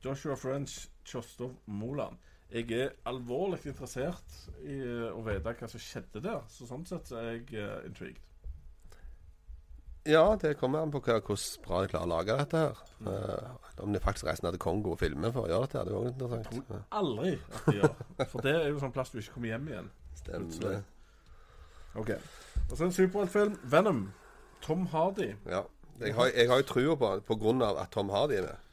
Joshua 0.06 0.36
French, 0.36 0.88
Kjostov 1.06 1.56
Moland. 1.66 2.18
Jeg 2.48 2.72
er 2.72 2.93
alvorlig 3.10 3.60
interessert 3.68 4.38
i 4.64 4.78
eh, 4.80 5.10
å 5.12 5.20
vite 5.26 5.52
hva 5.60 5.68
som 5.68 5.82
skjedde 5.84 6.22
der. 6.24 6.45
Så 6.52 6.68
sånn 6.70 6.86
sett 6.88 7.12
er 7.12 7.34
jeg 7.34 7.60
uh, 7.60 7.82
intrigued. 7.88 8.24
Ja, 10.08 10.38
det 10.39 10.54
kommer 10.56 10.80
an 10.80 10.91
på 10.91 11.02
hva, 11.04 11.18
hvordan 11.20 11.64
bra 11.66 11.82
de 11.84 11.89
klarer 11.91 12.08
å 12.08 12.12
lage 12.14 12.36
dette 12.39 12.60
her. 12.62 12.84
Eh, 13.12 13.82
om 13.84 13.91
de 13.91 14.00
faktisk 14.00 14.30
reiser 14.30 14.45
ned 14.45 14.56
til 14.56 14.62
Kongo 14.64 14.93
og 14.93 15.02
filmer 15.02 15.34
for 15.36 15.43
å 15.43 15.52
gjøre 15.52 15.68
dette, 15.68 15.82
her, 15.82 15.89
det 15.89 15.91
er 15.91 15.98
også 16.00 16.14
interessant. 16.14 16.45
interessant. 16.45 16.70
tror 16.70 17.02
Aldri 17.02 17.34
at 17.36 17.66
de 17.66 17.76
gjør. 17.82 18.30
For 18.32 18.48
det 18.48 18.54
er 18.56 18.70
jo 18.70 18.80
sånn 18.86 18.93
plass 18.95 19.12
du 19.12 19.20
ikke 19.20 19.36
kommer 19.36 19.52
hjem 19.52 19.68
igjen. 19.74 19.89
Stemmer. 20.22 20.78
Ok. 22.00 22.14
Og 22.70 22.74
så 22.78 22.88
en 22.88 22.95
superheltfilm. 22.95 23.60
Venom. 23.76 24.02
Tom 24.64 24.88
Hardy. 24.93 25.34
Ja. 25.50 25.66
Jeg 26.00 26.14
har, 26.14 26.32
jeg 26.32 26.50
har 26.54 26.62
jo 26.62 26.70
trua 26.70 27.12
på 27.28 27.36
grunn 27.41 27.62
av 27.66 27.80
at 27.82 27.91
Tom 27.91 28.14
Hardy 28.14 28.39
er 28.39 28.48
med. 28.48 28.66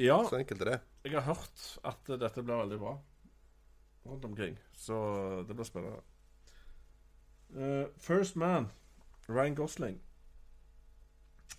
Ja, 0.00 0.22
Så 0.26 0.40
enkelt 0.40 0.62
er 0.64 0.72
det. 0.72 0.78
Jeg 1.04 1.12
har 1.12 1.20
hørt 1.20 1.78
at 1.84 2.20
dette 2.20 2.42
blir 2.42 2.60
veldig 2.60 2.78
bra 2.78 2.98
rundt 4.06 4.24
omkring. 4.24 4.58
Så 4.72 4.96
det 5.48 5.56
blir 5.56 5.64
spennende. 5.64 6.00
Uh, 7.50 7.86
First 7.98 8.36
Man. 8.36 8.70
Ryan 9.28 9.54
Gosling. 9.54 10.00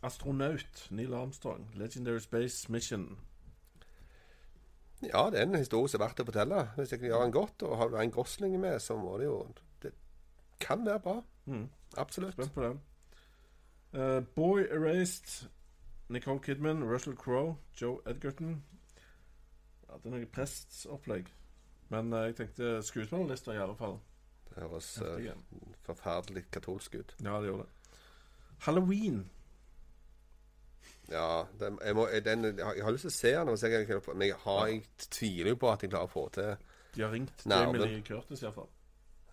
Astronaut. 0.03 0.87
Neil 0.91 1.13
Armstrong. 1.13 1.71
Legendary 1.73 2.19
Space 2.19 2.71
Mission. 2.71 3.19
Ja, 5.01 5.29
det 5.31 5.39
er 5.39 5.43
en 5.43 5.55
historie 5.55 5.89
som 5.89 6.01
er 6.01 6.05
verdt 6.05 6.21
å 6.21 6.27
fortelle. 6.27 6.61
Hvis 6.77 6.91
jeg 6.93 7.01
kan 7.01 7.09
gjøre 7.09 7.23
den 7.23 7.33
godt, 7.33 7.63
og 7.65 7.77
har 7.77 7.95
en 8.01 8.11
Gosling 8.13 8.59
med, 8.59 8.79
så 8.79 8.97
må 8.97 9.17
det 9.17 9.25
jo 9.25 9.47
Det 9.81 9.93
kan 10.59 10.85
være 10.85 10.99
bra. 10.99 11.21
Mm. 11.45 11.69
Absolutt. 11.97 12.33
Spent 12.33 12.53
på 12.53 12.63
den. 12.63 12.81
Uh, 13.93 14.23
Boy 14.35 14.61
Erased. 14.69 15.49
Nicole 16.09 16.39
Kidman, 16.39 16.83
Russell 16.83 17.15
Crowe, 17.15 17.55
Joe 17.81 17.99
Edgerton. 18.05 18.63
Ja, 19.91 19.97
det 19.99 20.07
er 20.07 20.15
noe 20.15 20.29
prestopplegg. 20.31 21.27
Men 21.91 22.13
eh, 22.15 22.29
jeg 22.29 22.37
tenkte 22.39 22.71
skuespillerlista 22.87 23.51
i 23.53 23.59
alle 23.59 23.75
fall. 23.75 23.97
Det 24.47 24.63
høres 24.63 24.87
eh, 25.03 25.33
forferdelig 25.85 26.45
katolsk 26.51 26.95
ut. 27.01 27.13
Ja, 27.23 27.37
det 27.43 27.51
gjorde 27.51 27.67
det. 27.67 27.99
Halloween. 28.65 29.21
Ja, 31.11 31.43
den, 31.59 31.77
jeg, 31.83 31.95
må, 31.95 32.05
den, 32.25 32.43
jeg 32.57 32.83
har- 32.83 32.91
lyst 32.95 33.03
til 33.07 33.11
å 33.11 33.15
se 33.17 33.31
den, 33.35 34.15
men 34.15 34.27
jeg, 34.29 34.35
har, 34.45 34.67
jeg 34.71 34.83
tviler 35.11 35.49
jo 35.51 35.55
på 35.59 35.71
at 35.71 35.81
jeg 35.83 35.91
klarer 35.91 36.07
å 36.07 36.11
få 36.13 36.23
til 36.31 36.53
De 36.95 37.03
har 37.03 37.11
ringt 37.11 37.43
Jamie 37.47 37.81
Lee 37.83 38.01
Curtis 38.07 38.43
iallfall. 38.45 38.69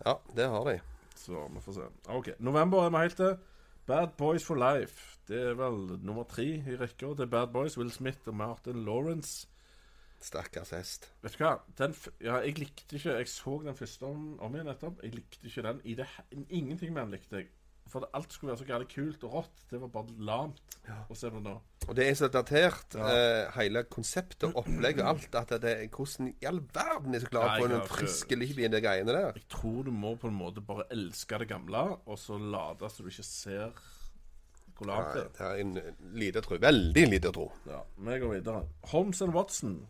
Ja, 0.05 0.17
det 0.35 0.47
har 0.51 0.65
de. 0.67 0.75
Så 1.19 1.45
vi 1.53 1.61
får 1.63 1.75
se. 1.77 1.87
OK. 2.15 2.29
November 2.39 2.83
er 2.85 2.91
vi 2.95 3.01
helt 3.05 3.15
til. 3.19 3.37
Bad 3.87 4.13
Boys 4.17 4.43
for 4.45 4.55
Life. 4.59 5.17
Det 5.27 5.39
er 5.51 5.55
vel 5.59 5.79
nummer 6.05 6.23
tre 6.29 6.45
i 6.59 6.75
rekka. 6.79 7.13
Det 7.17 7.25
er 7.27 7.31
Bad 7.33 7.51
Boys, 7.53 7.77
Will 7.77 7.91
Smith 7.91 8.27
og 8.27 8.35
Martin 8.39 8.83
Lawrence. 8.85 9.47
Stakkars 10.21 10.69
hest. 10.75 11.09
Vet 11.23 11.37
du 11.37 11.43
hva? 11.45 11.53
Den, 11.79 11.93
ja, 12.21 12.39
jeg 12.43 12.57
likte 12.59 12.95
ikke 12.97 13.17
Jeg 13.17 13.27
så 13.31 13.61
den 13.63 13.75
første 13.75 14.03
om, 14.05 14.39
om 14.39 14.55
igjen 14.55 14.67
nettopp. 14.67 14.99
Jeg 15.03 15.15
likte 15.15 15.47
ikke 15.47 15.63
den. 15.63 15.81
I 15.85 15.95
det, 15.95 16.07
ingenting 16.49 16.93
med 16.93 17.01
den 17.07 17.11
likte 17.17 17.35
jeg. 17.43 17.47
For 17.89 18.03
det, 18.03 18.09
alt 18.13 18.33
skulle 18.33 18.51
være 18.51 18.59
så 18.61 18.65
gærent 18.69 18.91
kult 18.93 19.23
og 19.25 19.31
rått. 19.33 19.63
Det 19.71 19.79
var 19.81 19.87
bare 19.87 20.11
lamt 20.19 20.59
Ja. 20.87 21.03
å 21.09 21.15
se 21.17 21.29
på 21.31 21.39
nå. 21.41 21.55
Og 21.89 21.95
det 21.95 22.05
er 22.09 22.13
så 22.19 22.27
datert, 22.29 22.93
Ja. 22.95 23.07
eh, 23.09 23.51
hele 23.55 23.83
konseptet, 23.89 24.53
opplegget 24.55 25.01
og 25.01 25.09
alt, 25.15 25.35
at 25.35 25.49
det 25.61 25.71
er 25.71 25.87
hvordan 25.87 26.27
i 26.41 26.45
all 26.45 26.59
verden 26.73 27.15
er 27.15 27.19
så 27.19 27.29
glad 27.29 27.47
for 27.47 27.55
på 27.55 27.63
jeg 27.63 27.65
en 27.65 27.71
har 27.79 27.81
ikke- 27.87 27.97
friske 27.97 28.35
liv 28.37 28.59
i 28.59 28.67
de 28.67 28.81
greiene 28.81 29.07
der. 29.11 29.31
Jeg 29.33 29.47
tror 29.49 29.83
du 29.85 29.91
må 29.91 30.15
på 30.19 30.27
en 30.27 30.37
måte 30.37 30.61
bare 30.61 30.83
elske 30.91 31.39
det 31.39 31.47
gamle, 31.49 31.97
og 32.05 32.17
så 32.17 32.37
late 32.37 32.89
så 32.89 32.97
du 33.03 33.09
ikke 33.09 33.23
ser 33.23 33.71
hvor 34.77 34.85
lavt 34.87 35.13
det 35.15 35.23
er. 35.23 35.29
det 35.29 35.41
er 35.41 35.55
en 35.61 35.95
lite 36.13 36.41
tro. 36.41 36.55
Veldig 36.57 37.07
lite 37.09 37.31
tro. 37.33 37.51
Ja, 37.67 37.81
vi 37.97 38.19
går 38.19 38.33
videre. 38.39 38.67
Holmes 38.83 39.21
and 39.21 39.33
Watson. 39.33 39.87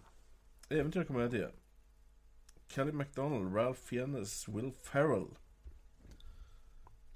Eventyrkomedie. 0.71 1.47
Kelly 2.69 2.91
MacDonald, 2.91 3.55
Ralph 3.55 3.79
Fiennes, 3.79 4.47
Will 4.47 4.71
Ferrell. 4.83 5.27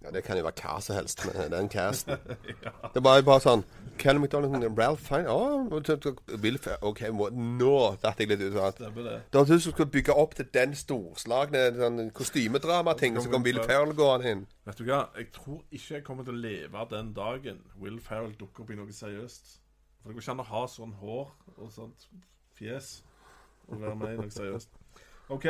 Ja, 0.04 0.12
Det 0.12 0.24
kan 0.24 0.38
jo 0.38 0.44
være 0.44 0.54
hva 0.60 0.80
som 0.82 0.96
helst 0.96 1.22
med 1.26 1.50
den 1.50 1.70
casten. 1.70 2.18
Det 2.18 2.98
er 2.98 3.04
bare, 3.06 3.24
bare 3.24 3.44
sånn 3.44 3.62
Kelly 4.02 4.20
McDonald, 4.20 4.66
Ralph 4.80 5.06
Fine 5.06 5.30
oh, 5.32 5.70
Will 6.44 6.58
Ferrell 6.58 6.90
OK, 6.90 7.04
nå 7.32 7.78
datt 8.02 8.20
jeg 8.20 8.34
litt 8.34 8.42
ut. 8.42 8.58
Sånn. 8.58 8.98
Det. 8.98 9.16
Det 9.32 9.40
høres 9.40 9.54
ut 9.54 9.62
som 9.62 9.72
du 9.72 9.78
skal 9.78 9.92
bygge 9.94 10.18
opp 10.26 10.36
til 10.36 10.50
den 10.58 10.76
storslagne 10.76 11.64
sånn, 11.78 12.10
kostymedramating, 12.18 13.22
så 13.22 13.32
kom 13.32 13.46
Will 13.46 13.62
Ferrell 13.62 13.94
gående 13.96 14.34
inn. 14.34 14.44
Vet 14.66 14.82
du 14.82 14.90
hva? 14.90 15.06
Jeg 15.22 15.30
tror 15.38 15.62
ikke 15.70 16.00
jeg 16.00 16.08
kommer 16.10 16.28
til 16.28 16.36
å 16.36 16.44
leve 16.50 16.90
den 16.98 17.14
dagen 17.16 17.64
Will 17.80 18.02
Ferrell 18.02 18.34
dukker 18.40 18.66
opp 18.66 18.74
i 18.74 18.82
noe 18.82 18.92
seriøst. 18.92 19.58
For 20.02 20.10
det 20.10 20.18
går 20.18 20.26
ikke 20.26 20.36
an 20.40 20.44
å 20.44 20.52
ha 20.52 20.68
sånn 20.68 21.00
hår 21.00 21.36
og 21.56 21.72
sånt 21.72 22.10
fjes 22.58 22.98
og 23.68 23.82
være 23.82 23.96
med 23.96 24.14
i 24.14 24.22
noe 24.22 24.32
seriøst. 24.32 24.70
OK. 25.30 25.46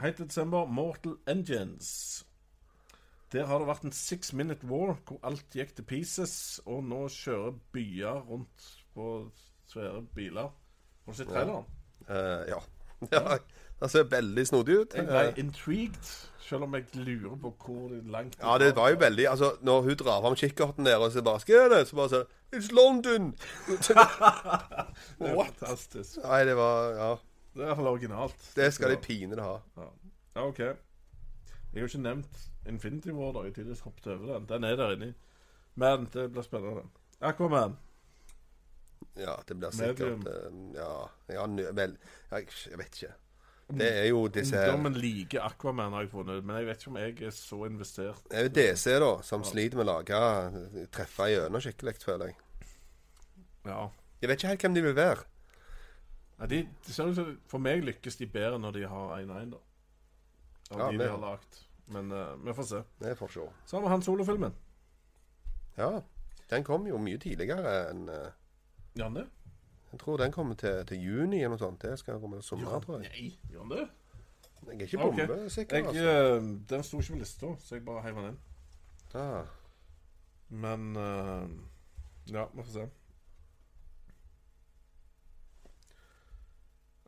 Helt 0.00 0.16
til 0.16 0.28
desember. 0.28 0.66
Mortal 0.66 1.16
Engines. 1.28 2.26
Der 3.32 3.46
har 3.46 3.58
det 3.58 3.68
vært 3.68 3.84
en 3.86 3.94
six 3.94 4.32
minute 4.32 4.66
war 4.66 4.96
hvor 5.06 5.20
alt 5.22 5.54
gikk 5.54 5.74
til 5.76 5.86
pieces, 5.86 6.60
og 6.66 6.82
nå 6.84 7.04
kjører 7.14 7.58
byer 7.72 8.24
rundt 8.26 8.70
på 8.94 9.30
svære 9.70 10.02
biler. 10.14 10.50
Har 11.04 11.12
du 11.12 11.18
sett 11.18 11.30
traileren? 11.30 11.68
Eh, 12.08 12.48
ja. 12.52 12.58
ja. 13.12 13.38
Det 13.80 13.90
ser 13.90 14.10
veldig 14.10 14.46
snodig 14.46 14.80
ut. 14.80 14.96
Jeg 14.96 15.06
ble 15.06 15.22
intrigued, 15.40 16.10
selv 16.42 16.66
om 16.66 16.74
jeg 16.74 16.84
lurer 16.94 17.38
på 17.40 17.54
hvor 17.64 17.94
langt 18.12 18.36
ja, 18.42 18.58
det 18.58 18.74
var 18.76 18.90
jo 18.90 18.96
veldig 19.00 19.28
Altså, 19.30 19.52
når 19.62 19.80
hun 19.86 19.96
drar 20.02 20.20
fram 20.20 20.34
kikkerten 20.36 20.86
der 20.86 20.96
og 20.96 21.12
så 21.12 21.22
bare 21.22 21.40
Skal 21.40 21.70
det? 21.70 21.88
Så 21.88 21.96
bare 21.96 22.08
så 22.08 22.24
It's 22.50 22.72
London! 22.74 23.34
What? 25.36 25.54
fantastisk. 25.54 26.18
Nei, 26.24 26.44
det 26.44 26.56
var 26.56 26.90
Ja. 26.98 27.16
Det 27.60 27.66
er 27.66 27.74
iallfall 27.74 27.90
originalt. 27.90 28.44
Det 28.56 28.70
skal 28.72 28.94
de 28.94 28.96
pinadø 29.04 29.44
ha. 29.44 29.56
Ja. 29.76 29.88
ja, 30.36 30.44
OK. 30.46 30.58
Jeg 30.60 31.82
har 31.82 31.90
ikke 31.90 32.02
nevnt 32.02 32.38
Infinity 32.68 33.12
War, 33.12 33.34
da. 33.36 33.44
Jeg 33.44 33.54
tidligst 33.58 33.84
hoppet 33.84 34.06
over 34.06 34.32
den. 34.32 34.46
Den 34.48 34.64
er 34.64 34.76
der 34.80 34.94
inni. 34.96 35.10
Men 35.74 36.08
det 36.14 36.30
blir 36.32 36.42
spennende. 36.42 36.86
Aquaman. 37.20 37.76
Ja, 39.16 39.34
det 39.48 39.58
blir 39.58 39.70
sikkert 39.74 40.22
Medium 40.24 40.74
Ja, 40.74 40.92
ja 41.28 41.44
vel 41.76 41.96
jeg, 42.30 42.46
jeg 42.70 42.78
vet 42.78 42.96
ikke. 43.02 43.12
Det 43.70 43.88
er 44.00 44.06
jo 44.08 44.22
disse 44.32 44.56
her 44.56 44.72
Ungdommen 44.72 44.96
liker 44.98 45.44
Aquaman, 45.46 45.92
har 45.92 46.06
jeg 46.06 46.10
funnet. 46.10 46.44
Men 46.44 46.56
jeg 46.56 46.66
vet 46.70 46.80
ikke 46.80 46.90
om 46.90 46.96
jeg 46.98 47.22
er 47.28 47.34
så 47.34 47.64
investert. 47.68 48.22
Det 48.30 48.38
er 48.38 48.48
jo 48.48 48.54
DC, 48.56 48.86
da, 49.04 49.10
som 49.22 49.44
sliter 49.44 49.78
med 49.78 49.84
å 49.84 49.90
lage 49.92 50.86
Treffe 50.96 51.28
gjennom 51.30 51.62
skikkelig, 51.62 51.98
føler 52.02 52.32
jeg. 52.32 52.40
Ja. 53.68 53.84
Jeg 54.22 54.32
vet 54.32 54.40
ikke 54.40 54.54
helt 54.54 54.64
hvem 54.66 54.80
de 54.80 54.86
vil 54.88 54.96
være. 54.96 55.28
Ja 56.40 56.46
de, 56.46 56.62
de 56.86 56.92
ser 56.92 57.10
ut 57.10 57.16
som 57.16 57.34
For 57.46 57.58
meg 57.62 57.82
lykkes 57.84 58.16
de 58.16 58.26
bedre 58.26 58.58
når 58.58 58.72
de 58.78 58.86
har 58.88 59.18
1-1, 59.20 59.50
da. 59.50 59.58
Av 60.70 60.78
Ja, 60.78 60.86
de 60.90 60.98
det- 60.98 61.06
de 61.06 61.10
har 61.10 61.18
lagd. 61.18 61.58
Men 61.90 62.12
eh, 62.12 62.36
vi 62.46 62.52
får 62.54 62.62
se. 62.68 62.82
Det 63.00 63.16
får 63.18 63.28
se. 63.34 63.46
Så 63.66 63.76
har 63.76 63.82
vi 63.82 63.88
han 63.88 64.02
solofilmen. 64.02 64.52
Ja. 65.76 66.00
Den 66.50 66.64
kom 66.64 66.86
jo 66.86 66.98
mye 66.98 67.18
tidligere 67.18 67.90
enn 67.90 68.08
eh, 68.08 68.30
Janne? 68.98 69.26
Jeg 69.92 69.98
tror 70.00 70.16
den 70.18 70.32
kommer 70.32 70.54
til, 70.54 70.84
til 70.86 70.98
juni 71.02 71.40
eller 71.42 71.56
noe 71.56 71.58
sånt. 71.58 71.82
Det 71.82 71.98
skal 71.98 72.20
komme 72.22 72.38
i 72.38 72.42
sommer, 72.46 72.80
tror 72.80 73.00
jeg. 73.02 73.10
Nei, 73.10 73.50
gjør 73.50 73.64
han 73.64 73.70
det? 73.74 73.88
Jeg 74.60 74.76
er 74.76 74.86
ikke 74.86 74.98
Ok. 75.04 75.16
bombesikker, 75.16 75.76
Jeg, 75.76 75.86
altså. 75.86 76.36
eh, 76.36 76.66
den 76.70 76.82
sto 76.86 77.00
ikke 77.00 77.12
på 77.12 77.18
lista, 77.18 77.46
så 77.58 77.74
jeg 77.74 77.84
bare 77.84 78.02
heiv 78.02 78.14
den 78.20 78.24
inn. 78.30 78.38
Ah. 79.14 79.44
Men 80.48 80.96
eh, 80.96 81.48
Ja, 82.34 82.44
vi 82.54 82.62
får 82.62 82.72
se. 82.72 82.88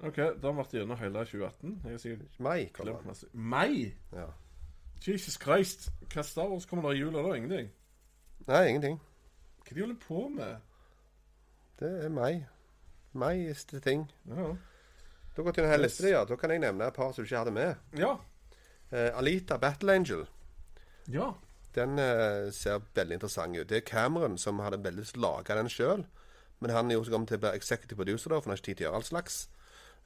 OK, 0.03 0.17
da 0.17 0.49
har 0.49 0.53
vi 0.53 0.59
vært 0.59 0.73
gjennom 0.75 0.99
hele 0.99 1.23
2018. 1.25 1.75
Jeg 1.85 1.93
har 1.95 2.01
sikkert 2.03 2.41
Mai 2.43 2.65
kommer 2.75 2.93
glemt 2.93 3.07
masse. 3.07 3.27
Mai! 3.33 3.93
Ja. 4.13 4.27
Jesus 5.07 5.37
Christ. 5.43 5.89
Hva 6.13 6.23
Star 6.27 6.49
Wars 6.51 6.67
kommer 6.67 6.89
der 6.89 6.99
i 6.99 7.03
jula 7.05 7.23
da? 7.23 7.35
Ingenting? 7.39 7.71
Nei, 8.49 8.63
ingenting. 8.73 8.99
Hva 9.63 9.77
de 9.77 9.81
holder 9.85 10.01
på 10.03 10.25
med? 10.35 10.57
Det 11.79 11.91
er 12.05 12.11
mai. 12.15 12.45
Mai 13.13 13.47
is 13.51 13.65
the 13.71 13.81
thing. 13.81 14.09
Ja. 14.31 14.53
Da 15.37 15.43
går 15.43 15.53
til 15.57 15.65
denne 15.65 15.79
Yes. 15.79 15.83
lista, 16.01 16.09
ja. 16.11 16.25
Da 16.25 16.37
kan 16.37 16.51
jeg 16.51 16.59
nevne 16.61 16.87
et 16.87 16.95
par 16.95 17.13
som 17.13 17.23
du 17.23 17.27
ikke 17.29 17.39
hadde 17.39 17.55
med. 17.55 17.75
Ja. 17.99 18.13
Uh, 18.93 19.19
Alita 19.19 19.57
Battle 19.57 19.93
Angel. 19.95 20.27
ja. 21.09 21.31
Den 21.75 21.91
uh, 21.99 22.51
ser 22.53 22.83
veldig 22.95 23.15
interessant 23.15 23.57
ut. 23.57 23.69
Det 23.69 23.77
er 23.79 23.81
Cameron 23.89 24.35
som 24.39 24.59
hadde 24.61 24.83
veldig 24.85 25.01
lyst 25.01 25.15
til 25.15 25.23
å 25.25 25.29
lage 25.39 25.55
den 25.57 25.71
sjøl. 25.73 26.03
Men 26.61 26.71
han 26.71 26.91
er 26.91 26.95
jo 26.95 27.01
også 27.01 27.11
kommet 27.15 27.29
til 27.33 27.47
å 27.49 27.53
executive 27.57 27.97
producer, 27.97 28.29
da, 28.29 28.37
for 28.41 28.51
han 28.51 28.53
har 28.53 28.61
ikke 28.61 28.67
tid 28.67 28.77
til 28.77 28.85
å 28.85 28.89
gjøre 28.91 28.99
all 29.01 29.07
slags. 29.09 29.39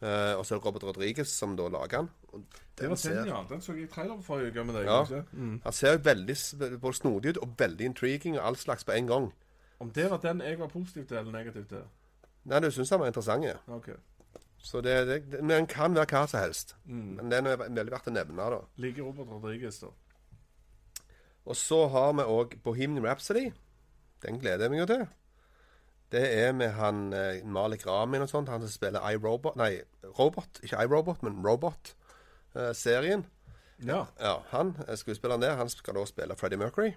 Eh, 0.03 0.35
og 0.37 0.45
så 0.45 0.55
er 0.55 0.59
det 0.59 0.67
Robert 0.67 0.85
Rodriguez 0.85 1.29
som 1.33 1.55
da 1.57 1.69
lager 1.73 1.99
den. 1.99 2.11
Og 2.29 2.43
Det 2.79 2.91
var 2.91 2.97
den, 2.97 3.29
ja. 3.29 3.45
Den 3.49 3.61
så 3.61 3.73
jeg 3.73 3.83
i 3.83 3.87
trailer 3.87 4.21
forrige 4.23 4.51
uke 4.51 4.65
med 4.65 4.75
deg. 4.75 4.85
Ja. 4.85 5.23
Mm. 5.33 5.61
Han 5.65 5.73
ser 5.73 5.93
jo 5.97 6.03
veldig 6.05 6.37
både 6.81 6.97
snodig 6.97 7.31
ut 7.31 7.39
og 7.39 7.55
veldig 7.59 7.87
intriguing 7.93 8.37
og 8.39 8.47
all 8.47 8.57
slags 8.57 8.85
på 8.85 8.93
en 8.93 9.07
gang. 9.07 9.31
Om 9.79 9.91
det 9.91 10.11
var 10.11 10.21
den 10.21 10.41
jeg 10.41 10.59
var 10.59 10.69
positiv 10.69 11.07
til 11.07 11.17
eller 11.17 11.33
negativ 11.33 11.65
til? 11.69 11.83
Nei, 12.45 12.61
du 12.61 12.71
syns 12.71 12.91
han 12.91 13.01
var 13.01 13.07
interessant, 13.07 13.45
ja. 13.45 13.57
OK. 13.69 13.89
Så 14.59 14.81
det, 14.81 15.07
det, 15.07 15.33
det, 15.33 15.41
men 15.41 15.51
den 15.51 15.67
kan 15.67 15.95
være 15.95 16.07
hva 16.11 16.27
som 16.27 16.41
helst. 16.41 16.77
Mm. 16.85 17.17
Men 17.19 17.31
den 17.33 17.47
er 17.47 17.57
veldig 17.57 17.93
verdt 17.93 18.09
å 18.11 18.15
nevne, 18.15 18.51
da. 18.53 18.61
Liker 18.83 19.03
Robert 19.03 19.29
Rodriguez, 19.31 19.81
da. 19.81 19.93
Og 21.47 21.57
så 21.57 21.87
har 21.89 22.13
vi 22.19 22.25
òg 22.27 22.57
Bohemian 22.65 23.07
Rhapsody. 23.07 23.51
Den 24.25 24.41
gleder 24.43 24.67
jeg 24.67 24.71
meg 24.71 24.81
jo 24.81 24.87
til. 24.91 25.05
Det 26.13 26.23
er 26.39 26.53
med 26.55 26.71
han 26.79 27.13
eh, 27.13 27.41
Malik 27.45 27.87
Ramin 27.87 28.23
og 28.23 28.29
sånt, 28.31 28.49
han 28.49 28.63
som 28.63 28.71
spiller 28.71 29.03
iRobot 29.11 29.57
Nei, 29.59 29.81
Robot. 30.19 30.61
Ikke 30.63 30.85
iRobot, 30.85 31.23
men 31.27 31.41
Robot-serien. 31.47 33.27
Ja. 33.85 34.05
ja, 34.21 34.37
han, 34.55 34.77
eh, 34.89 34.97
skuespilleren 34.97 35.43
der, 35.43 35.57
han 35.59 35.69
skal 35.69 35.99
da 35.99 36.05
spille 36.09 36.37
Freddie 36.39 36.59
Mercury. 36.63 36.93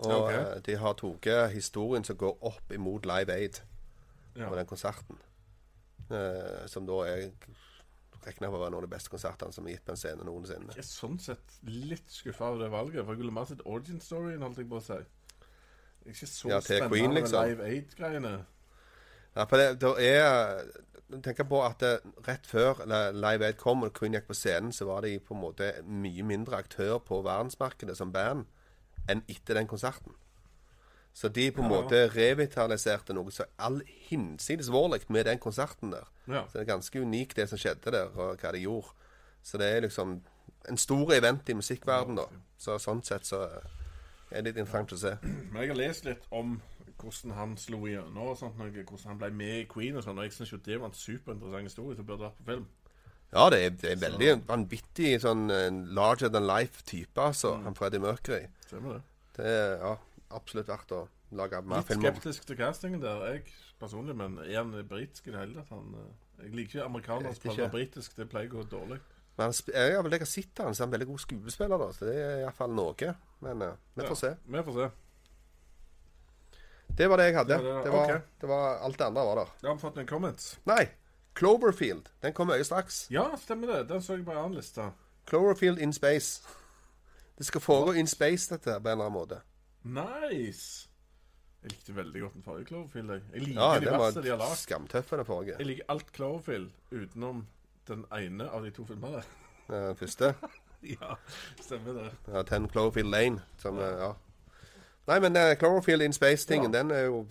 Og 0.00 0.22
Ok. 0.24 0.32
eh, 0.32 0.60
de 0.66 0.76
har 0.76 0.94
tatt 0.94 1.52
historien 1.52 2.04
som 2.04 2.16
går 2.16 2.38
opp 2.40 2.72
imot 2.72 3.06
Live 3.06 3.32
Aid 3.32 3.60
ja. 4.36 4.48
på 4.48 4.56
den 4.56 4.66
konserten. 4.66 5.18
Eh, 6.10 6.66
som 6.66 6.86
da 6.86 7.02
er 7.06 7.28
regna 8.26 8.48
for 8.50 8.58
å 8.58 8.64
være 8.64 8.72
noen 8.74 8.82
av 8.84 8.88
de 8.88 8.94
beste 8.96 9.12
konsertene 9.12 9.54
som 9.54 9.66
er 9.66 9.76
gitt 9.76 9.84
på 9.86 9.94
en 9.94 10.00
scene 10.00 10.26
noensinne. 10.26 10.74
Jeg 10.74 10.82
er 10.84 10.88
sånn 10.88 11.18
sett 11.22 11.56
litt 11.68 12.10
skuffa 12.10 12.50
over 12.50 12.64
det 12.64 12.70
valget. 12.72 13.04
For 13.04 13.14
jeg 13.14 13.22
ville 13.22 13.32
mer 13.34 13.48
sett 13.48 13.62
origin 13.64 14.00
storyen, 14.00 14.42
holdt 14.44 14.58
jeg 14.58 14.68
på 14.68 14.80
å 14.80 14.84
si. 14.84 14.98
Ikke 16.06 16.26
så 16.26 16.48
Ja, 16.48 16.60
til 16.60 16.76
spennende 16.76 16.88
Queen, 16.96 17.12
med 17.14 17.22
liksom. 17.22 17.44
Live 17.48 17.64
Aid-greiene. 17.64 18.44
Ja, 19.36 19.44
for 19.44 19.56
det, 19.56 19.80
det 19.80 20.06
er 20.16 20.64
Tenk 21.22 21.40
på 21.48 21.58
at 21.66 21.80
det, 21.82 22.00
rett 22.28 22.46
før 22.46 22.84
Live 23.12 23.44
Aid 23.46 23.56
kom 23.58 23.82
og 23.82 23.92
Queen 23.98 24.12
gikk 24.14 24.28
på 24.28 24.34
scenen, 24.34 24.70
så 24.72 24.84
var 24.86 25.00
de 25.02 25.16
på 25.18 25.34
en 25.34 25.40
måte 25.42 25.72
mye 25.82 26.22
mindre 26.22 26.56
aktør 26.62 26.98
på 27.02 27.18
verdensmarkedet 27.26 27.96
som 27.98 28.12
band 28.14 28.44
enn 29.10 29.24
etter 29.26 29.58
den 29.58 29.66
konserten. 29.66 30.14
Så 31.12 31.28
de 31.28 31.50
på 31.50 31.64
en 31.64 31.70
Ja. 31.72 31.80
måte 31.80 32.04
revitaliserte 32.14 33.12
noe 33.12 33.30
så 33.34 33.44
all 33.58 33.80
hinsides 34.08 34.70
vårlig 34.70 35.00
med 35.10 35.24
den 35.26 35.38
konserten 35.38 35.90
der. 35.90 36.06
Ja. 36.28 36.44
Så 36.46 36.52
det 36.58 36.68
er 36.68 36.74
ganske 36.76 37.00
unikt 37.02 37.34
det 37.36 37.48
som 37.48 37.58
skjedde 37.58 37.90
der, 37.90 38.06
og 38.14 38.36
hva 38.38 38.52
de 38.52 38.58
gjorde. 38.62 38.92
Så 39.42 39.58
det 39.58 39.66
er 39.76 39.80
liksom 39.80 40.20
en 40.68 40.76
stor 40.76 41.12
event 41.12 41.48
i 41.48 41.54
musikkverden 41.54 42.16
da. 42.16 42.26
Så 42.56 42.78
sånn 42.78 43.02
sett 43.02 43.26
så 43.26 43.48
er 44.30 44.44
litt 44.46 44.58
interessant 44.58 44.92
å 44.94 45.00
se. 45.00 45.14
Men 45.22 45.62
jeg 45.62 45.72
har 45.72 45.80
lest 45.80 46.06
litt 46.08 46.26
om 46.30 46.58
hvordan 47.00 47.32
han 47.36 47.54
slo 47.56 47.80
igjennom, 47.88 48.18
og 48.28 48.36
sånt, 48.36 48.58
hvordan 48.60 49.06
han 49.08 49.20
ble 49.22 49.30
med 49.32 49.62
i 49.62 49.68
Queen 49.70 49.96
og 49.96 50.04
sånn. 50.04 50.18
Og 50.20 50.28
jeg 50.28 50.36
syns 50.36 50.52
jo 50.52 50.60
det 50.66 50.80
var 50.80 50.90
en 50.90 50.98
superinteressant 50.98 51.70
historie 51.70 51.96
som 51.96 52.08
burde 52.08 52.26
vært 52.26 52.42
på 52.42 52.48
film. 52.50 52.66
Ja, 53.30 53.46
det 53.52 53.60
er, 53.62 53.70
det 53.78 53.92
er 53.92 54.02
veldig 54.02 54.30
vanvittig 54.48 55.14
sånn 55.22 55.46
larger 55.94 56.32
than 56.34 56.48
life-type, 56.50 57.14
altså. 57.22 57.54
Han 57.64 57.78
Freddie 57.78 58.02
Mercury. 58.02 58.48
Stemmer 58.66 58.98
det? 58.98 59.02
Det 59.38 59.46
er 59.46 59.76
ja, 59.78 59.94
absolutt 60.34 60.70
verdt 60.70 60.94
å 60.96 61.04
lage 61.38 61.60
mer 61.62 61.84
Litt 61.84 61.92
film 61.92 62.02
om. 62.02 62.08
skeptisk 62.10 62.48
til 62.48 62.58
castingen 62.58 63.02
der, 63.02 63.22
jeg 63.30 63.44
personlig. 63.80 64.16
Men 64.18 64.36
er 64.42 64.58
han 64.58 64.74
britisk 64.88 65.30
i 65.30 65.34
det 65.34 65.44
hele 65.44 65.60
tatt? 65.60 65.70
Han, 65.70 65.94
eh, 65.94 66.44
jeg 66.44 66.54
liker 66.58 66.78
ikke 66.80 66.84
amerikanere 66.88 67.34
som 67.34 67.40
spiller 67.40 67.72
britisk. 67.72 68.16
Det 68.18 68.28
pleier 68.30 68.50
å 68.50 68.58
gå 68.58 68.66
dårlig. 68.74 69.00
Men 69.38 69.46
han 69.46 69.54
jeg 69.72 69.94
har 69.94 70.04
vel 70.04 70.16
jeg 70.16 70.24
har 70.26 70.32
sett 70.34 70.62
han, 70.64 70.74
så 70.74 70.82
er 70.82 70.88
han 70.88 70.94
veldig 70.96 71.10
god 71.12 71.22
skuespiller, 71.24 71.80
da. 71.80 71.90
Så 71.96 72.08
det 72.10 72.16
er 72.18 72.42
iallfall 72.42 72.74
noe. 72.76 73.14
Men 73.40 73.62
uh, 73.62 73.74
vi 73.94 74.06
får 74.06 74.18
se. 74.20 74.34
Vi 74.46 74.62
får 74.62 74.78
se. 74.78 74.90
Det 76.98 77.06
var 77.08 77.16
det 77.16 77.24
jeg 77.30 77.36
hadde. 77.36 77.56
Det 77.56 77.64
var 77.64 77.76
det, 77.76 77.84
Det 77.84 77.90
var, 77.90 78.04
okay. 78.04 78.20
det 78.40 78.48
var 78.48 78.78
alt 78.84 78.98
det 78.98 79.04
andre 79.06 79.22
var 79.24 79.36
der. 79.36 79.52
Har 79.62 79.68
har 79.68 79.78
fått 79.78 79.96
noen 79.96 80.06
comments. 80.06 80.58
Nei, 80.68 80.88
Cloverfield. 81.38 82.10
Den 82.20 82.34
kommer 82.36 82.58
øye 82.58 82.64
straks. 82.64 83.06
Ja, 83.10 83.30
stemmer 83.38 83.66
det. 83.72 83.88
Den 83.88 84.02
så 84.02 84.18
jeg 84.18 84.24
på 84.26 84.34
en 84.34 84.38
annen 84.38 84.58
liste. 84.58 84.90
Cloverfield 85.30 85.78
in 85.78 85.92
space. 85.92 86.42
Det 87.38 87.46
skal 87.46 87.60
foregå 87.60 87.92
in 87.96 88.06
space, 88.06 88.50
dette, 88.54 88.74
på 88.80 88.88
en 88.88 88.92
eller 88.92 89.04
annen 89.04 89.16
måte. 89.16 89.40
Nice. 89.82 90.88
Jeg 91.62 91.70
likte 91.74 91.96
veldig 91.96 92.20
godt 92.20 92.34
den 92.34 92.42
forrige 92.42 92.66
Cloverfield. 92.66 93.10
Jeg, 93.10 93.22
jeg 93.32 93.42
liker 93.46 93.62
Ja, 93.62 93.80
de 93.80 93.86
verste 93.86 94.22
de 94.22 94.30
har 94.34 94.42
lagd. 94.42 94.56
skamtøff, 94.56 95.10
den 95.10 95.24
forrige. 95.24 95.56
Jeg 95.58 95.66
liker 95.66 95.84
alt 95.88 96.12
Cloverfield 96.16 96.70
utenom 96.90 97.46
den 97.88 98.04
ene 98.12 98.50
av 98.50 98.64
de 98.64 98.70
to 98.70 98.84
filmene. 98.84 99.22
Den 99.70 99.96
første. 99.96 100.34
ja, 101.00 101.16
stemmer 101.60 101.92
det. 101.92 102.10
Ja, 102.32 102.42
Ten 102.42 102.68
Cloverfield 102.68 103.10
Lane. 103.10 103.42
Som, 103.58 103.78
eh, 103.78 103.84
ja. 103.84 104.12
Nei, 105.06 105.18
men 105.20 105.36
uh, 105.36 105.54
Cloverfield 105.58 106.02
in 106.02 106.12
Space-tingen, 106.12 106.72
den 106.72 106.90
er 106.90 107.00
jo 107.00 107.26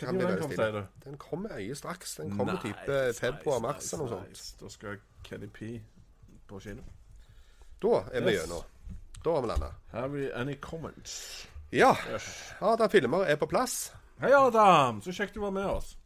kan 0.00 0.16
bli 0.16 0.26
veldig 0.26 0.52
stilig. 0.52 0.84
Den 1.04 1.16
kommer 1.18 1.52
øye 1.56 1.74
straks. 1.74 2.14
Den 2.16 2.36
kommer 2.38 2.52
Nice, 2.52 2.62
type 2.68 3.12
februar-mars 3.20 3.76
nice, 3.76 3.96
eller 3.96 4.06
noe 4.10 4.20
sånt. 4.34 4.60
Da 4.60 4.68
skal 4.68 4.96
Kenny 5.24 5.46
P 5.46 5.80
på 6.48 6.60
kino. 6.60 6.82
Da 7.82 8.02
er 8.12 8.20
vi 8.20 8.32
Yes. 8.32 8.40
gjennom. 8.40 8.62
Da 9.24 9.30
har 9.30 9.40
vi 9.40 9.46
landa. 9.46 9.66
Have 9.90 10.08
we 10.12 10.34
any 10.34 10.54
comments? 10.54 11.46
Ja. 11.72 11.94
Adam 12.60 12.90
Filmer 12.90 13.24
er 13.24 13.36
på 13.36 13.46
plass. 13.46 13.92
Hei, 14.20 14.32
Adam! 14.32 15.02
Så 15.02 15.12
kjekt 15.12 15.34
du 15.34 15.40
var 15.40 15.50
med 15.50 15.64
oss. 15.64 15.96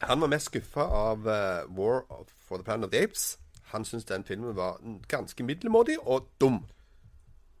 Han 0.00 0.20
var 0.20 0.26
mest 0.28 0.46
skuffa 0.46 0.80
av 0.80 1.18
uh, 1.26 1.78
War 1.78 2.04
of, 2.12 2.26
for 2.48 2.56
the 2.56 2.64
Planet 2.64 2.84
of 2.84 2.90
the 2.90 3.02
Apes. 3.02 3.38
Han 3.72 3.84
syntes 3.84 4.08
den 4.08 4.24
filmen 4.24 4.56
var 4.56 4.78
ganske 5.08 5.44
middelmådig 5.44 5.98
og 6.06 6.28
dum. 6.40 6.62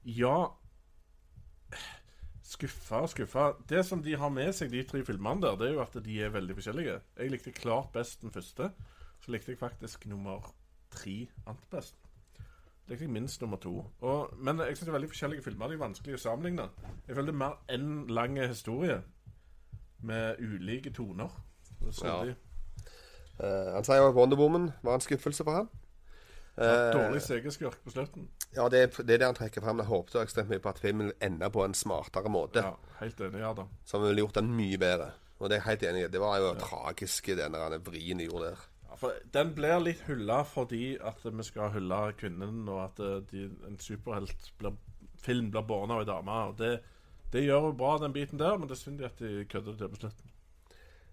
Ja 0.04 0.46
Skuffa 2.48 3.02
og 3.04 3.10
skuffa. 3.12 3.50
Det 3.68 3.82
som 3.84 4.00
de 4.02 4.14
har 4.16 4.30
med 4.32 4.54
seg, 4.56 4.70
de 4.72 4.80
tre 4.88 5.02
filmene 5.04 5.42
der, 5.44 5.56
det 5.60 5.66
er 5.68 5.74
jo 5.76 5.82
at 5.82 5.98
de 6.04 6.14
er 6.24 6.30
veldig 6.32 6.54
forskjellige. 6.56 6.94
Jeg 7.18 7.30
likte 7.34 7.52
klart 7.52 7.90
best 7.92 8.22
den 8.22 8.32
første. 8.32 8.70
Så 9.20 9.32
likte 9.34 9.52
jeg 9.52 9.58
faktisk 9.60 10.06
nummer 10.08 10.54
tre 10.90 11.28
annet 11.46 11.66
best. 11.70 11.94
likte 12.88 13.04
jeg 13.04 13.12
minst 13.12 13.42
nummer 13.42 13.60
to. 13.60 13.84
Og, 14.00 14.32
men 14.38 14.58
jeg 14.64 14.78
syns 14.78 14.88
er 14.88 14.96
veldig 14.96 15.10
forskjellige 15.12 15.44
filmer. 15.44 15.68
De 15.68 15.76
er 15.76 15.82
vanskelig 15.82 16.16
å 16.16 16.22
sammenligne. 16.22 16.70
Jeg 17.04 17.18
føler 17.18 17.28
det 17.28 17.36
er 17.36 17.42
mer 17.42 17.58
én 17.76 17.90
lang 18.08 18.40
historie 18.40 19.02
med 20.00 20.40
ulike 20.40 20.90
toner. 20.96 21.28
Ja. 22.00 22.22
Eh, 22.24 23.68
han 23.74 23.84
sier 23.84 24.00
jo 24.00 24.08
at 24.08 24.16
Wonder 24.16 24.40
Woman 24.40 24.70
var 24.82 24.96
en 24.96 25.04
skuffelse 25.04 25.44
for 25.44 25.60
han. 25.60 25.68
Eh, 26.58 26.92
Dårlig 26.92 27.22
segerskurk 27.22 27.84
på 27.84 27.90
slutten. 27.90 28.28
ja, 28.56 28.68
det 28.68 28.78
er, 28.82 29.02
det 29.02 29.20
det 29.20 29.26
han 29.26 29.36
trekker 29.36 29.62
frem. 29.62 29.78
Jeg 29.78 29.86
håpet 29.86 30.16
ekstremt 30.22 30.50
mye 30.50 30.62
på 30.62 30.72
at 30.72 30.80
filmen 30.82 31.12
ender 31.22 31.52
på 31.54 31.62
en 31.62 31.74
smartere 31.74 32.32
måte. 32.32 32.64
Ja, 32.66 32.74
helt 32.98 33.20
enig, 33.20 33.44
Adam. 33.46 33.68
Som 33.86 34.02
ville 34.02 34.24
gjort 34.24 34.40
den 34.40 34.50
mye 34.56 34.78
bedre. 34.78 35.12
Og 35.38 35.46
det 35.46 35.54
er 35.54 35.62
jeg 35.62 35.68
helt 35.68 35.84
enig 35.86 36.02
i. 36.02 36.08
Det 36.10 36.20
var 36.20 36.40
jo 36.42 36.50
tragisk, 36.58 37.30
den 37.38 37.54
der 37.54 37.78
vrien 37.86 38.18
de 38.18 38.26
gjorde 38.26 38.50
der. 38.50 38.66
Ja, 38.88 38.98
for 38.98 39.14
Den 39.32 39.54
blir 39.54 39.78
litt 39.84 40.02
hylla 40.08 40.40
fordi 40.48 40.96
at 40.98 41.22
vi 41.22 41.46
skal 41.46 41.70
hylle 41.76 42.00
kvinnen, 42.18 42.64
og 42.68 42.84
at 42.88 43.04
eh, 43.06 43.20
de, 43.30 43.44
en 43.68 43.78
superhelt 43.78 44.50
blir, 44.58 44.74
båret 45.62 45.94
av 45.94 46.02
ei 46.02 46.10
dame. 46.10 46.40
Og 46.50 46.58
det, 46.58 46.72
det 47.32 47.44
gjør 47.46 47.70
jo 47.70 47.78
bra, 47.78 47.94
den 48.02 48.12
biten 48.16 48.38
der, 48.38 48.58
men 48.58 48.66
det 48.66 48.74
er 48.74 48.82
synd 48.82 49.06
at 49.06 49.22
de 49.22 49.44
kødder 49.46 49.78
det 49.78 49.90
på 49.94 50.02
slutten. 50.02 50.34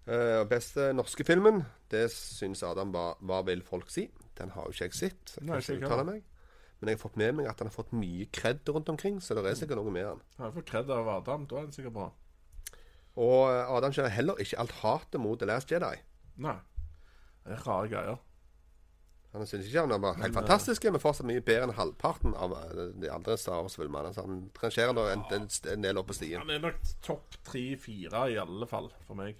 Uh, 0.05 0.43
beste 0.45 0.91
norske 0.93 1.25
filmen, 1.25 1.63
det 1.89 2.11
syns 2.13 2.61
Adam 2.63 2.91
var 2.93 3.15
Hva 3.25 3.39
vil 3.47 3.63
folk 3.65 3.89
si? 3.89 4.03
Den 4.37 4.51
har 4.55 4.67
jo 4.67 4.75
ikke 4.75 4.89
jeg 4.89 4.97
sett. 4.99 5.31
Så 5.31 5.41
jeg 5.41 5.47
kan 5.49 5.63
ikke 5.63 5.87
uttale 5.87 6.07
meg. 6.07 6.23
Men 6.79 6.91
jeg 6.91 6.97
har 6.97 7.01
fått 7.05 7.17
med 7.17 7.33
meg 7.37 7.47
at 7.49 7.61
han 7.63 7.69
har 7.71 7.75
fått 7.75 7.93
mye 7.95 8.27
kred 8.35 8.67
rundt 8.69 8.89
omkring, 8.91 9.21
så 9.23 9.37
det 9.37 9.45
er 9.47 9.57
sikkert 9.57 9.79
noe 9.79 9.93
med 9.95 10.05
han. 10.09 10.21
har 10.37 10.51
fått 10.53 10.67
kred 10.69 10.91
av 10.91 11.07
Adam, 11.07 11.47
da 11.49 11.61
er 11.61 11.67
han 11.67 11.75
sikkert 11.75 11.95
bra. 11.95 12.09
Og 13.15 13.41
eh, 13.47 13.71
Adam 13.77 13.95
skjønner 13.95 14.11
heller 14.11 14.41
ikke 14.43 14.59
alt 14.59 14.75
hatet 14.81 15.21
mot 15.23 15.39
The 15.39 15.47
Last 15.47 15.71
Jedi. 15.71 15.93
Nei. 16.43 16.57
Det 17.45 17.55
er 17.55 17.63
rare 17.63 17.87
greier. 17.87 18.19
Han 19.35 19.47
syns 19.47 19.67
ikke 19.67 19.81
han 19.83 19.91
var 20.01 20.13
helt 20.15 20.21
Men, 20.21 20.31
eh, 20.31 20.35
fantastisk, 20.35 20.83
men 20.91 21.03
fortsatt 21.03 21.27
mye 21.27 21.43
bedre 21.43 21.69
enn 21.69 21.75
halvparten 21.79 22.35
av 22.39 22.53
eh, 22.59 22.83
de 23.01 23.09
andre 23.11 23.35
Star 23.39 23.63
Wars-filmene. 23.63 24.13
Så 24.15 24.27
han 24.27 24.45
rangerer 24.61 24.95
da 24.95 25.07
en, 25.13 25.25
en, 25.35 25.49
en 25.73 25.87
del 25.87 25.99
opp 25.99 26.11
på 26.11 26.19
stien. 26.19 26.43
Han 26.43 26.53
er 26.55 26.63
nok 26.63 26.79
topp 27.03 27.39
tre-fire 27.47 28.27
i 28.31 28.37
alle 28.39 28.67
fall, 28.67 28.91
for 29.07 29.19
meg. 29.19 29.39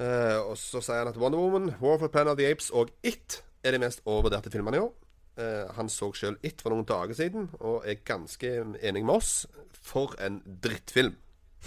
Eh, 0.00 0.38
og 0.40 0.56
så 0.58 0.80
sier 0.82 1.02
han 1.04 1.12
at 1.12 1.18
Wonder 1.20 1.42
Woman, 1.42 1.74
War 1.82 1.98
for 2.00 2.08
Planet 2.08 2.32
of 2.34 2.40
the 2.40 2.48
Apes 2.50 2.70
og 2.70 2.90
It 3.02 3.42
er 3.64 3.76
de 3.76 3.80
mest 3.82 4.04
overvurderte 4.04 4.52
filmene 4.52 4.78
i 4.78 4.84
år. 4.84 4.92
Eh, 5.40 5.72
han 5.76 5.88
så 5.92 6.10
sjøl 6.16 6.38
It 6.46 6.62
for 6.62 6.74
noen 6.74 6.88
dager 6.88 7.16
siden, 7.16 7.50
og 7.60 7.86
er 7.88 8.02
ganske 8.06 8.52
enig 8.80 9.04
med 9.04 9.14
oss. 9.16 9.34
For 9.72 10.14
en 10.20 10.40
drittfilm. 10.62 11.16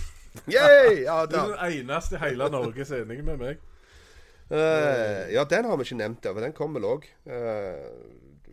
Yay! 0.50 1.04
Ja, 1.06 1.24
Du 1.30 1.38
er 1.38 1.56
den 1.56 1.84
eneste 1.84 2.18
i 2.18 2.24
hele 2.26 2.50
Norge 2.54 2.86
som 2.86 3.00
er 3.00 3.06
enig 3.06 3.24
med 3.26 3.41
meg. 3.41 3.64
Eh, 4.54 5.34
ja, 5.34 5.44
den 5.50 5.66
har 5.66 5.78
vi 5.80 5.88
ikke 5.88 6.02
nevnt, 6.02 6.26
for 6.26 6.44
den 6.44 6.56
kom 6.58 6.76
vel 6.78 6.88
òg. 6.89 7.10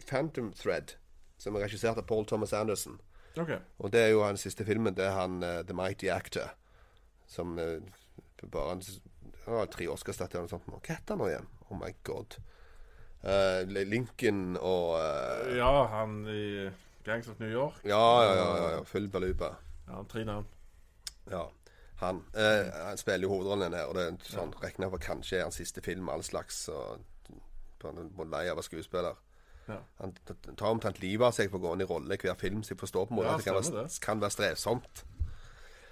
Phantom 0.07 0.53
Thread, 0.57 0.97
som 1.39 1.57
er 1.57 1.67
regissert 1.67 1.99
av 2.01 2.07
Paul 2.09 2.27
Thomas 2.27 2.55
Anderson. 2.57 3.01
Okay. 3.39 3.61
Og 3.79 3.93
det 3.93 4.01
er 4.01 4.13
jo 4.15 4.25
hans 4.25 4.43
siste 4.45 4.65
filmen. 4.67 4.95
Det 4.97 5.05
er 5.07 5.15
han 5.15 5.43
uh, 5.43 5.61
The 5.67 5.77
Mighty 5.77 6.11
Actor. 6.11 6.55
Som 7.31 7.59
uh, 7.59 7.79
bare 8.43 8.75
han, 8.75 8.83
han 9.45 9.61
har 9.61 9.71
tre 9.71 9.87
Oscar-statuer 9.93 10.47
og 10.47 10.51
sånt. 10.51 10.67
Hva 10.67 10.81
heter 10.89 11.15
han 11.15 11.23
nå 11.23 11.29
igjen? 11.31 11.51
Oh 11.69 11.79
my 11.79 11.93
god. 12.07 12.41
Eh, 13.21 13.69
Lincoln 13.69 14.57
og 14.57 14.95
uh, 14.97 15.57
Ja, 15.57 15.87
han 15.93 16.23
i 16.29 16.71
Gangs 17.05 17.29
of 17.29 17.41
New 17.41 17.51
York. 17.53 17.81
ja, 17.85 18.23
ja, 18.23 18.35
ja, 18.35 18.57
ja, 18.57 18.71
ja. 18.77 18.83
Full 18.83 19.09
baluba. 19.09 19.55
Ja, 19.87 19.95
han 19.97 20.07
tre 20.09 20.25
navn. 20.25 20.47
Ja. 21.31 21.45
Han, 22.01 22.23
uh, 22.37 22.87
han 22.87 22.97
spiller 22.97 23.29
jo 23.29 23.35
hovedrollen 23.35 23.75
her, 23.77 23.85
og 23.85 23.95
det 23.99 24.07
er 24.07 24.17
sånn 24.25 24.55
regner 24.63 24.89
for 24.89 25.03
kanskje 25.05 25.39
er 25.39 25.45
hans 25.45 25.61
siste 25.61 25.85
film, 25.85 26.09
all 26.09 26.25
slags. 26.25 26.63
Og 26.73 27.03
på 27.81 27.89
en 27.93 28.09
måte 28.17 28.31
lei 28.33 28.47
av 28.49 28.57
å 28.57 28.61
være 28.61 28.69
skuespiller. 28.71 29.21
Ja. 29.69 29.77
Han 30.01 30.15
tar 30.57 30.71
omtrent 30.73 31.01
livet 31.01 31.29
av 31.29 31.37
seg 31.37 31.51
for 31.51 31.61
å 31.61 31.67
gå 31.67 31.75
inn 31.77 31.85
i 31.85 31.89
rolle 31.89 32.17
hver 32.21 32.39
film, 32.41 32.65
så 32.65 32.75
jeg 32.75 32.81
forstår 32.81 33.07
på 33.07 33.15
en 33.15 33.21
måte 33.21 33.29
Ja, 33.29 33.37
at 33.37 33.45
det 33.45 33.53
kan 33.53 33.77
være, 33.77 33.89
kan 34.03 34.25
være 34.25 34.37
strevsomt. 34.37 35.05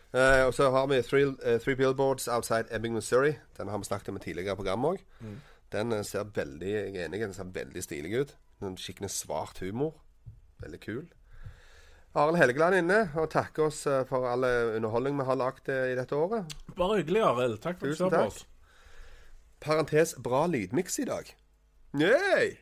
Uh, 0.08 0.46
og 0.48 0.54
så 0.56 0.70
har 0.72 0.86
vi 0.88 1.02
Three, 1.04 1.28
uh, 1.44 1.58
Three 1.60 1.76
Billboards 1.76 2.28
Outside 2.32 2.72
Ebbing, 2.72 2.94
Missouri. 2.96 3.34
Den 3.58 3.68
har 3.68 3.78
vi 3.78 3.84
snakket 3.84 4.08
om 4.08 4.16
i 4.16 4.24
tidligere 4.24 4.56
program 4.56 4.84
òg. 4.88 5.02
Mm. 5.20 5.36
Den 5.74 5.92
eh, 5.92 6.04
ser 6.06 6.28
veldig 6.34 6.70
jeg 6.70 6.92
er 6.94 7.06
enig, 7.06 7.22
den 7.26 7.36
ser 7.36 7.48
veldig 7.54 7.84
stilig 7.84 8.12
ut. 8.22 8.34
En 8.64 8.76
skikkelig 8.80 9.10
svart 9.14 9.60
humor. 9.62 9.98
Veldig 10.62 10.80
kul. 10.82 11.06
Arild 12.18 12.40
Helgeland 12.40 12.78
inne 12.80 13.00
og 13.20 13.28
takker 13.30 13.68
oss 13.68 13.82
eh, 13.86 14.04
for 14.08 14.26
all 14.30 14.46
eh, 14.48 14.76
underholdning 14.78 15.18
vi 15.20 15.26
har 15.28 15.38
lagd 15.38 15.68
i 15.70 15.96
dette 15.98 16.16
året. 16.16 16.56
Bare 16.78 17.02
hyggelig, 17.02 17.24
Arild. 17.26 17.60
Takk 17.64 17.80
for 17.80 17.90
at 17.90 17.98
du 17.98 18.00
så 18.00 18.10
på 18.12 18.24
oss. 18.30 18.46
Parentes 19.62 20.14
bra 20.22 20.46
lydmiks 20.48 21.00
i 21.02 21.06
dag. 21.08 21.30
Yay! 21.98 22.54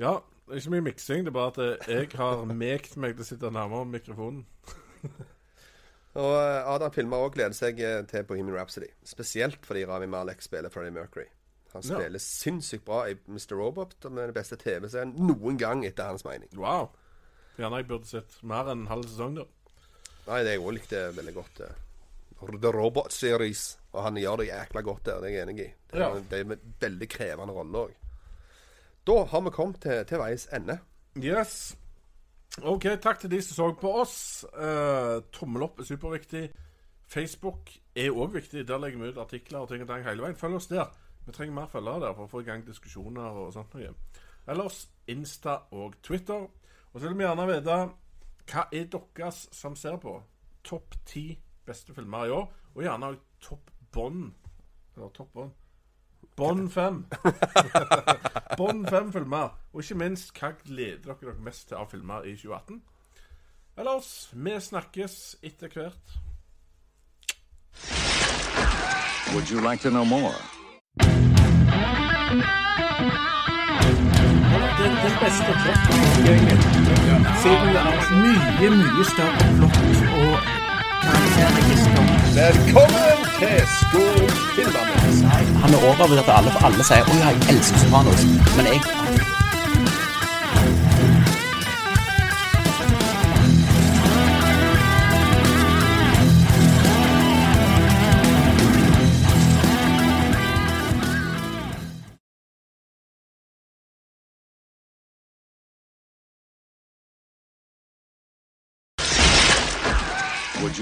Ja, 0.00 0.18
det 0.46 0.56
er 0.56 0.62
ikke 0.62 0.74
mye 0.74 0.88
miksing. 0.88 1.26
Det 1.26 1.30
er 1.32 1.36
bare 1.36 1.52
at 1.52 1.90
jeg 1.92 2.08
har 2.18 2.42
mekt 2.64 2.96
meg 3.00 3.14
til 3.14 3.24
å 3.24 3.28
sitte 3.28 3.52
nærmere 3.54 3.88
mikrofonen. 3.92 4.42
Og 6.22 6.34
Adam 6.36 6.92
filmer 6.92 7.22
òg 7.24 7.38
gleder 7.38 7.56
seg 7.56 7.78
til 8.10 8.26
Bohemian 8.28 8.58
Rhapsody. 8.58 8.90
Spesielt 9.08 9.64
fordi 9.64 9.86
Ravi 9.88 10.10
Malek 10.12 10.44
spiller 10.44 10.72
Freddie 10.72 10.92
Mercury. 10.92 11.30
Han 11.72 11.82
Ja. 11.82 11.98
spiller 11.98 12.18
sinnssykt 12.18 12.84
bra 12.84 13.06
i 13.08 13.16
Mr. 13.28 13.54
Robot, 13.56 13.94
med 14.10 14.24
den 14.28 14.34
beste 14.34 14.56
TV-serien 14.56 15.14
noen 15.16 15.56
gang, 15.58 15.84
etter 15.86 16.04
hans 16.04 16.24
mening. 16.24 16.48
Wow. 16.56 16.90
Gjerne 17.58 17.76
jeg 17.80 17.88
burde 17.88 18.06
sett 18.06 18.42
mer 18.42 18.64
enn 18.72 18.82
en 18.82 18.86
halv 18.86 19.04
sesong, 19.04 19.34
da. 19.36 19.44
Nei, 20.26 20.42
det 20.44 20.52
jeg 20.52 20.60
òg 20.60 20.72
likte 20.74 21.12
veldig 21.16 21.34
godt. 21.34 21.60
eh, 21.60 22.58
The 22.60 22.72
Robot 22.72 23.12
Series. 23.12 23.78
Og 23.94 24.02
han 24.02 24.14
gjør 24.16 24.36
det 24.38 24.48
jækla 24.48 24.82
godt 24.82 25.04
der, 25.04 25.20
det 25.20 25.30
er 25.30 25.34
jeg 25.36 25.48
enig 25.48 25.60
i. 25.60 25.72
Det 25.92 25.94
er, 25.94 25.98
Ja. 26.00 26.14
det 26.20 26.32
er 26.32 26.40
en 26.52 26.60
veldig 26.80 27.08
krevende 27.08 27.52
rolle 27.54 27.72
òg. 27.88 27.94
Da 29.06 29.24
har 29.24 29.40
vi 29.40 29.50
kommet 29.50 29.80
til, 29.80 30.04
til 30.04 30.18
veis 30.18 30.48
ende. 30.52 30.78
Yes. 31.16 31.76
OK, 32.62 32.82
takk 33.00 33.20
til 33.20 33.30
de 33.30 33.40
som 33.42 33.54
så 33.56 33.80
på 33.80 33.94
oss. 34.00 34.44
Eh, 34.44 35.20
tommel 35.32 35.62
opp 35.62 35.80
er 35.80 35.84
superviktig. 35.84 36.50
Facebook 37.08 37.70
er 37.96 38.10
òg 38.10 38.32
viktig. 38.32 38.66
Der 38.66 38.78
legger 38.78 38.98
vi 38.98 39.08
ut 39.08 39.18
artikler 39.18 39.60
og 39.60 39.68
ting 39.68 39.82
og 39.82 39.88
tang 39.88 40.04
hele 40.04 40.22
veien. 40.22 40.36
Følg 40.36 40.54
oss 40.54 40.66
der. 40.66 40.90
Vi 41.26 41.32
trenger 41.32 41.54
mer 41.54 41.70
følgere 41.70 42.06
der 42.06 42.14
for 42.16 42.26
å 42.26 42.30
få 42.30 42.42
i 42.42 42.48
gang 42.48 42.64
diskusjoner 42.66 43.38
og 43.44 43.52
sånt 43.54 43.74
noe. 43.76 43.94
Ellers 44.50 44.88
Insta 45.06 45.60
og 45.70 45.94
Twitter. 46.02 46.48
Og 46.92 47.00
så 47.00 47.06
vil 47.06 47.18
vi 47.18 47.24
gjerne 47.24 47.48
vite 47.48 47.78
hva 48.50 48.66
er 48.74 48.88
deres 48.90 49.46
som 49.54 49.76
ser 49.78 49.96
på 50.02 50.16
topp 50.66 50.96
ti 51.06 51.26
beste 51.66 51.94
filmer 51.94 52.26
i 52.26 52.30
år, 52.34 52.48
og 52.74 52.82
gjerne 52.82 53.12
også 53.12 53.48
topp 53.48 53.70
bånd. 53.94 54.32
Eller 54.96 55.12
topp 55.14 55.34
bånd. 55.34 55.52
Bånd 56.36 56.70
fem. 56.72 57.04
Bånd 58.58 58.86
fem 58.88 59.12
filmer. 59.12 59.52
Og 59.72 59.82
ikke 59.82 59.98
minst, 60.00 60.32
hva 60.38 60.52
gleder 60.64 61.04
dere 61.04 61.18
dere 61.20 61.44
mest 61.44 61.68
til 61.68 61.76
av 61.76 61.90
filmer 61.92 62.24
i 62.24 62.34
2018? 62.36 62.80
Ellers, 63.82 64.10
vi 64.32 64.56
snakkes 64.60 65.18
etter 65.42 65.68
hvert. 65.72 66.16
Would 69.34 69.50
you 69.50 69.60
like 69.60 69.82
to 69.82 69.90
know 69.90 70.04
more? 70.04 70.61
Det, 71.00 71.08
det 75.04 75.12
beste 75.22 75.52
plottet 75.62 75.94
Siden 77.42 77.68
det 77.68 77.80
er 77.80 77.86
mye, 78.24 78.70
mye 78.76 79.04
større 79.14 79.46
plott 79.56 79.78
og 80.18 80.34
karakterregister. 81.02 82.04
Velkommen 82.40 83.18
til 83.38 83.58
Skålfilmene. 83.78 84.96
Han 85.62 85.70
er 85.74 85.80
overbevist 85.90 86.28
av 86.28 86.36
alle, 86.38 86.50
alle 86.66 86.82
sier 86.90 87.02
'Å 87.08 87.12
ja, 87.22 87.28
jeg 87.32 87.36
elsker 87.54 87.78
Sopranos'. 87.82 88.24
Men 88.56 88.64
jeg 88.72 88.80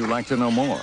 Would 0.00 0.06
you 0.06 0.12
like 0.14 0.26
to 0.28 0.36
know 0.38 0.50
more? 0.50 0.80